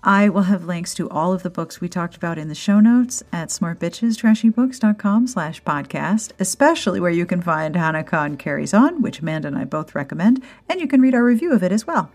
I 0.01 0.29
will 0.29 0.43
have 0.43 0.63
links 0.63 0.93
to 0.93 1.09
all 1.09 1.33
of 1.33 1.43
the 1.43 1.49
books 1.49 1.81
we 1.81 1.89
talked 1.89 2.15
about 2.15 2.37
in 2.37 2.47
the 2.47 2.55
show 2.55 2.79
notes 2.79 3.21
at 3.33 3.49
smartbitchestrashybooks.com 3.49 5.27
slash 5.27 5.61
podcast, 5.63 6.31
especially 6.39 7.01
where 7.01 7.11
you 7.11 7.25
can 7.25 7.41
find 7.41 7.75
Hana 7.75 8.05
Khan 8.05 8.37
Carries 8.37 8.73
On, 8.73 9.01
which 9.01 9.19
Amanda 9.19 9.49
and 9.49 9.57
I 9.57 9.65
both 9.65 9.95
recommend, 9.95 10.41
and 10.69 10.79
you 10.79 10.87
can 10.87 11.01
read 11.01 11.13
our 11.13 11.23
review 11.23 11.51
of 11.51 11.63
it 11.63 11.73
as 11.73 11.85
well. 11.85 12.11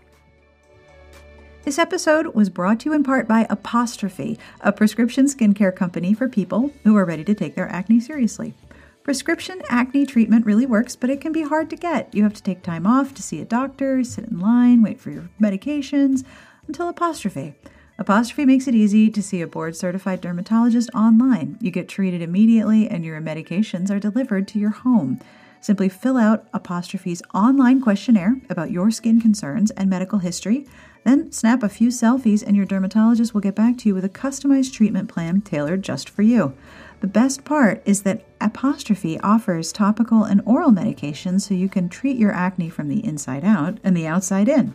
This 1.61 1.77
episode 1.77 2.33
was 2.33 2.49
brought 2.49 2.79
to 2.81 2.89
you 2.89 2.95
in 2.95 3.03
part 3.03 3.27
by 3.27 3.45
Apostrophe, 3.51 4.39
a 4.61 4.71
prescription 4.71 5.27
skincare 5.27 5.75
company 5.75 6.15
for 6.15 6.27
people 6.27 6.71
who 6.85 6.97
are 6.97 7.05
ready 7.05 7.23
to 7.23 7.35
take 7.35 7.53
their 7.53 7.69
acne 7.69 7.99
seriously. 7.99 8.55
Prescription 9.03 9.61
acne 9.69 10.07
treatment 10.07 10.47
really 10.47 10.65
works, 10.65 10.95
but 10.95 11.11
it 11.11 11.21
can 11.21 11.31
be 11.31 11.43
hard 11.43 11.69
to 11.69 11.75
get. 11.75 12.11
You 12.15 12.23
have 12.23 12.33
to 12.33 12.41
take 12.41 12.63
time 12.63 12.87
off 12.87 13.13
to 13.13 13.21
see 13.21 13.41
a 13.41 13.45
doctor, 13.45 14.03
sit 14.03 14.25
in 14.25 14.39
line, 14.39 14.81
wait 14.81 14.99
for 14.99 15.11
your 15.11 15.29
medications 15.39 16.23
until 16.67 16.89
Apostrophe. 16.89 17.53
Apostrophe 17.97 18.45
makes 18.45 18.67
it 18.67 18.75
easy 18.75 19.09
to 19.09 19.23
see 19.23 19.41
a 19.41 19.47
board 19.47 19.75
certified 19.75 20.21
dermatologist 20.21 20.89
online. 20.93 21.57
You 21.61 21.71
get 21.71 21.87
treated 21.87 22.21
immediately, 22.21 22.89
and 22.89 23.05
your 23.05 23.21
medications 23.21 23.89
are 23.89 23.99
delivered 23.99 24.47
to 24.49 24.59
your 24.59 24.71
home. 24.71 25.19
Simply 25.61 25.89
fill 25.89 26.17
out 26.17 26.47
Apostrophe's 26.53 27.23
online 27.33 27.81
questionnaire 27.81 28.41
about 28.49 28.71
your 28.71 28.91
skin 28.91 29.19
concerns 29.19 29.71
and 29.71 29.89
medical 29.89 30.19
history 30.19 30.67
then 31.05 31.31
snap 31.31 31.61
a 31.61 31.69
few 31.69 31.89
selfies, 31.89 32.43
and 32.45 32.57
your 32.57 32.65
dermatologist 32.65 33.33
will 33.33 33.41
get 33.41 33.53
back 33.53 33.77
to 33.77 33.87
you 33.87 33.93
with 33.93 34.03
a 34.03 34.09
customized 34.09 34.73
treatment 34.73 35.07
plan 35.07 35.39
tailored 35.39 35.83
just 35.83 36.09
for 36.09 36.23
you. 36.23 36.55
The 37.01 37.07
best 37.07 37.45
part 37.45 37.83
is 37.85 38.01
that 38.01 38.25
Apostrophe 38.41 39.19
offers 39.19 39.71
topical 39.71 40.23
and 40.23 40.41
oral 40.45 40.71
medications 40.71 41.41
so 41.41 41.53
you 41.53 41.69
can 41.69 41.89
treat 41.89 42.17
your 42.17 42.31
acne 42.31 42.69
from 42.69 42.89
the 42.89 43.05
inside 43.05 43.45
out 43.45 43.77
and 43.83 43.95
the 43.95 44.07
outside 44.07 44.49
in. 44.49 44.73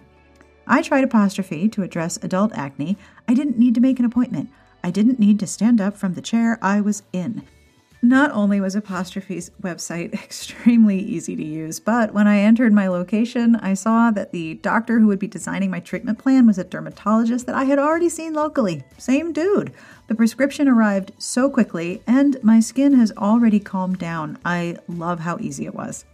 I 0.71 0.83
tried 0.83 1.03
Apostrophe 1.03 1.69
to 1.69 1.83
address 1.83 2.17
adult 2.23 2.53
acne. 2.55 2.97
I 3.27 3.35
didn't 3.35 3.59
need 3.59 3.75
to 3.75 3.81
make 3.81 3.99
an 3.99 4.05
appointment. 4.05 4.51
I 4.85 4.93
didn't 4.93 5.19
need 5.19 5.41
to 5.41 5.47
stand 5.49 5.81
up 5.81 5.97
from 5.97 6.15
the 6.15 6.23
chair 6.23 6.61
I 6.63 6.81
was 6.81 7.03
in. 7.13 7.43
Not 8.03 8.31
only 8.31 8.61
was 8.61 8.77
Apostrophe's 8.77 9.51
website 9.61 10.15
extremely 10.25 11.01
easy 11.01 11.35
to 11.35 11.45
use, 11.45 11.81
but 11.81 12.15
when 12.15 12.29
I 12.29 12.39
entered 12.39 12.73
my 12.73 12.87
location, 12.87 13.57
I 13.57 13.75
saw 13.75 14.13
that 14.13 14.31
the 14.31 14.55
doctor 14.55 15.01
who 15.01 15.09
would 15.09 15.19
be 15.19 15.27
designing 15.27 15.73
my 15.73 15.81
treatment 15.81 16.21
plan 16.21 16.47
was 16.47 16.57
a 16.57 16.63
dermatologist 16.63 17.47
that 17.47 17.57
I 17.57 17.65
had 17.65 17.81
already 17.81 18.09
seen 18.09 18.33
locally. 18.33 18.85
Same 18.97 19.33
dude. 19.33 19.73
The 20.07 20.15
prescription 20.15 20.69
arrived 20.69 21.11
so 21.19 21.51
quickly, 21.51 22.01
and 22.07 22.43
my 22.45 22.61
skin 22.61 22.95
has 22.95 23.11
already 23.19 23.59
calmed 23.59 23.99
down. 23.99 24.39
I 24.45 24.77
love 24.87 25.19
how 25.19 25.39
easy 25.41 25.67
it 25.67 25.75
was. 25.75 26.05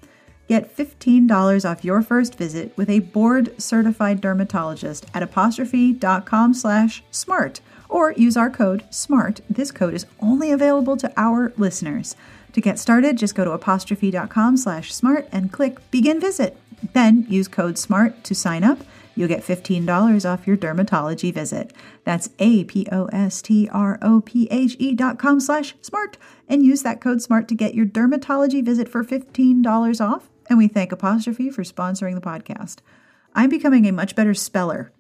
Get 0.49 0.77
$15 0.77 1.69
off 1.69 1.85
your 1.85 2.03
first 2.03 2.37
visit 2.37 2.73
with 2.77 2.89
a 2.89 3.01
board 3.01 3.61
certified 3.61 4.21
dermatologist 4.21 5.07
at 5.13 5.23
apostrophe.com 5.23 6.55
slash 6.55 7.03
smart 7.11 7.61
or 7.89 8.13
use 8.13 8.37
our 8.37 8.51
code 8.51 8.85
SMART. 8.91 9.41
This 9.51 9.73
code 9.73 9.95
is 9.95 10.07
only 10.21 10.53
available 10.53 10.97
to 10.99 11.13
our 11.17 11.53
listeners. 11.57 12.15
To 12.53 12.61
get 12.61 12.79
started, 12.79 13.19
just 13.19 13.35
go 13.35 13.45
to 13.45 13.51
apostrophe.com 13.53 14.57
slash 14.57 14.95
smart 14.95 15.29
and 15.33 15.53
click 15.53 15.79
begin 15.91 16.21
visit. 16.21 16.57
Then 16.93 17.27
use 17.29 17.49
code 17.49 17.79
SMART 17.79 18.23
to 18.25 18.35
sign 18.35 18.65
up. 18.65 18.79
You'll 19.15 19.29
get 19.29 19.45
$15 19.45 20.31
off 20.31 20.47
your 20.47 20.57
dermatology 20.59 21.33
visit. 21.33 21.73
That's 22.05 22.29
A-P-O-S-T-R-O-P-H-E 22.39 22.95
dot 24.95 25.19
com 25.19 25.41
slash 25.41 25.75
smart 25.81 26.19
and 26.49 26.63
use 26.63 26.83
that 26.83 27.01
code 27.01 27.23
SMART 27.23 27.49
to 27.49 27.55
get 27.55 27.75
your 27.75 27.87
dermatology 27.87 28.63
visit 28.65 28.89
for 28.89 29.03
$15 29.03 30.01
off. 30.07 30.29
And 30.49 30.59
we 30.59 30.69
thank 30.69 30.93
Apostrophe 30.93 31.51
for 31.51 31.63
sponsoring 31.63 32.15
the 32.15 32.21
podcast. 32.21 32.79
I'm 33.35 33.51
becoming 33.51 33.87
a 33.87 33.93
much 33.93 34.15
better 34.15 34.35
speller 34.35 34.93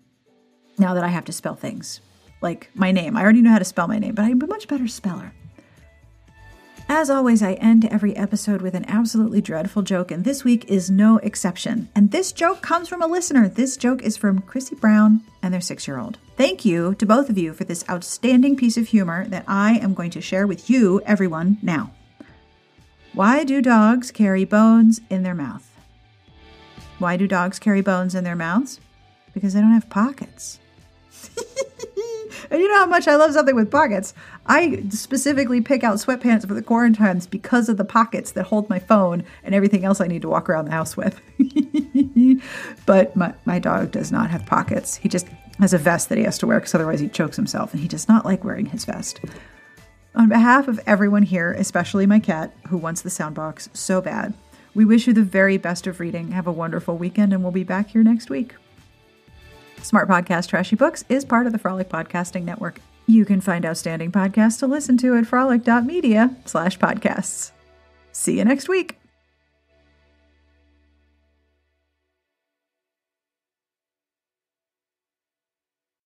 now 0.78 0.94
that 0.94 1.04
I 1.04 1.08
have 1.08 1.24
to 1.26 1.32
spell 1.32 1.54
things 1.54 2.00
like 2.42 2.70
my 2.74 2.92
name. 2.92 3.16
I 3.16 3.22
already 3.22 3.42
know 3.42 3.50
how 3.50 3.58
to 3.58 3.64
spell 3.64 3.88
my 3.88 3.98
name, 3.98 4.14
but 4.14 4.24
I'm 4.24 4.42
a 4.42 4.46
much 4.46 4.68
better 4.68 4.88
speller. 4.88 5.32
As 6.88 7.10
always, 7.10 7.42
I 7.42 7.54
end 7.54 7.84
every 7.84 8.14
episode 8.14 8.62
with 8.62 8.74
an 8.74 8.84
absolutely 8.86 9.40
dreadful 9.40 9.82
joke, 9.82 10.12
and 10.12 10.24
this 10.24 10.44
week 10.44 10.66
is 10.66 10.88
no 10.88 11.18
exception. 11.18 11.88
And 11.96 12.12
this 12.12 12.30
joke 12.30 12.62
comes 12.62 12.88
from 12.88 13.02
a 13.02 13.08
listener. 13.08 13.48
This 13.48 13.76
joke 13.76 14.02
is 14.02 14.16
from 14.16 14.40
Chrissy 14.40 14.76
Brown 14.76 15.22
and 15.42 15.52
their 15.52 15.60
six 15.60 15.88
year 15.88 15.98
old. 15.98 16.18
Thank 16.36 16.64
you 16.64 16.94
to 16.96 17.06
both 17.06 17.28
of 17.28 17.38
you 17.38 17.54
for 17.54 17.64
this 17.64 17.84
outstanding 17.90 18.56
piece 18.56 18.76
of 18.76 18.86
humor 18.86 19.26
that 19.28 19.44
I 19.48 19.78
am 19.78 19.94
going 19.94 20.10
to 20.12 20.20
share 20.20 20.46
with 20.46 20.70
you, 20.70 21.00
everyone, 21.04 21.58
now. 21.60 21.90
Why 23.16 23.44
do 23.44 23.62
dogs 23.62 24.10
carry 24.10 24.44
bones 24.44 25.00
in 25.08 25.22
their 25.22 25.34
mouth? 25.34 25.66
Why 26.98 27.16
do 27.16 27.26
dogs 27.26 27.58
carry 27.58 27.80
bones 27.80 28.14
in 28.14 28.24
their 28.24 28.36
mouths? 28.36 28.78
Because 29.32 29.54
they 29.54 29.60
don't 29.62 29.72
have 29.72 29.88
pockets. 29.88 30.60
And 32.50 32.60
you 32.60 32.68
know 32.68 32.78
how 32.78 32.86
much 32.86 33.08
I 33.08 33.16
love 33.16 33.32
something 33.32 33.56
with 33.56 33.70
pockets. 33.70 34.14
I 34.46 34.84
specifically 34.90 35.60
pick 35.60 35.82
out 35.82 35.96
sweatpants 35.96 36.46
for 36.46 36.54
the 36.54 36.62
quarantines 36.62 37.26
because 37.26 37.68
of 37.68 37.76
the 37.76 37.84
pockets 37.84 38.32
that 38.32 38.44
hold 38.44 38.70
my 38.70 38.78
phone 38.78 39.24
and 39.42 39.54
everything 39.54 39.84
else 39.84 40.00
I 40.00 40.06
need 40.06 40.22
to 40.22 40.28
walk 40.28 40.48
around 40.48 40.66
the 40.66 40.70
house 40.70 40.96
with. 40.96 41.20
but 42.86 43.16
my, 43.16 43.34
my 43.46 43.58
dog 43.58 43.90
does 43.90 44.12
not 44.12 44.30
have 44.30 44.46
pockets. 44.46 44.96
He 44.96 45.08
just 45.08 45.26
has 45.58 45.72
a 45.72 45.78
vest 45.78 46.08
that 46.08 46.18
he 46.18 46.24
has 46.24 46.38
to 46.38 46.46
wear 46.46 46.60
because 46.60 46.74
otherwise 46.74 47.00
he 47.00 47.08
chokes 47.08 47.36
himself, 47.36 47.72
and 47.72 47.82
he 47.82 47.88
does 47.88 48.06
not 48.06 48.24
like 48.24 48.44
wearing 48.44 48.66
his 48.66 48.84
vest. 48.84 49.20
On 50.16 50.30
behalf 50.30 50.66
of 50.66 50.80
everyone 50.86 51.24
here, 51.24 51.52
especially 51.52 52.06
my 52.06 52.18
cat, 52.18 52.50
who 52.68 52.78
wants 52.78 53.02
the 53.02 53.10
soundbox 53.10 53.68
so 53.76 54.00
bad, 54.00 54.32
we 54.74 54.86
wish 54.86 55.06
you 55.06 55.12
the 55.12 55.22
very 55.22 55.58
best 55.58 55.86
of 55.86 56.00
reading. 56.00 56.32
Have 56.32 56.46
a 56.46 56.52
wonderful 56.52 56.96
weekend, 56.96 57.34
and 57.34 57.42
we'll 57.42 57.52
be 57.52 57.64
back 57.64 57.90
here 57.90 58.02
next 58.02 58.30
week. 58.30 58.54
Smart 59.82 60.08
Podcast 60.08 60.48
Trashy 60.48 60.74
Books 60.74 61.04
is 61.10 61.26
part 61.26 61.46
of 61.46 61.52
the 61.52 61.58
Frolic 61.58 61.90
Podcasting 61.90 62.44
Network. 62.44 62.80
You 63.06 63.26
can 63.26 63.42
find 63.42 63.66
outstanding 63.66 64.10
podcasts 64.10 64.58
to 64.60 64.66
listen 64.66 64.96
to 64.98 65.14
at 65.16 65.26
frolic.media 65.26 66.34
slash 66.46 66.78
podcasts. 66.78 67.52
See 68.10 68.38
you 68.38 68.44
next 68.44 68.70
week. 68.70 68.98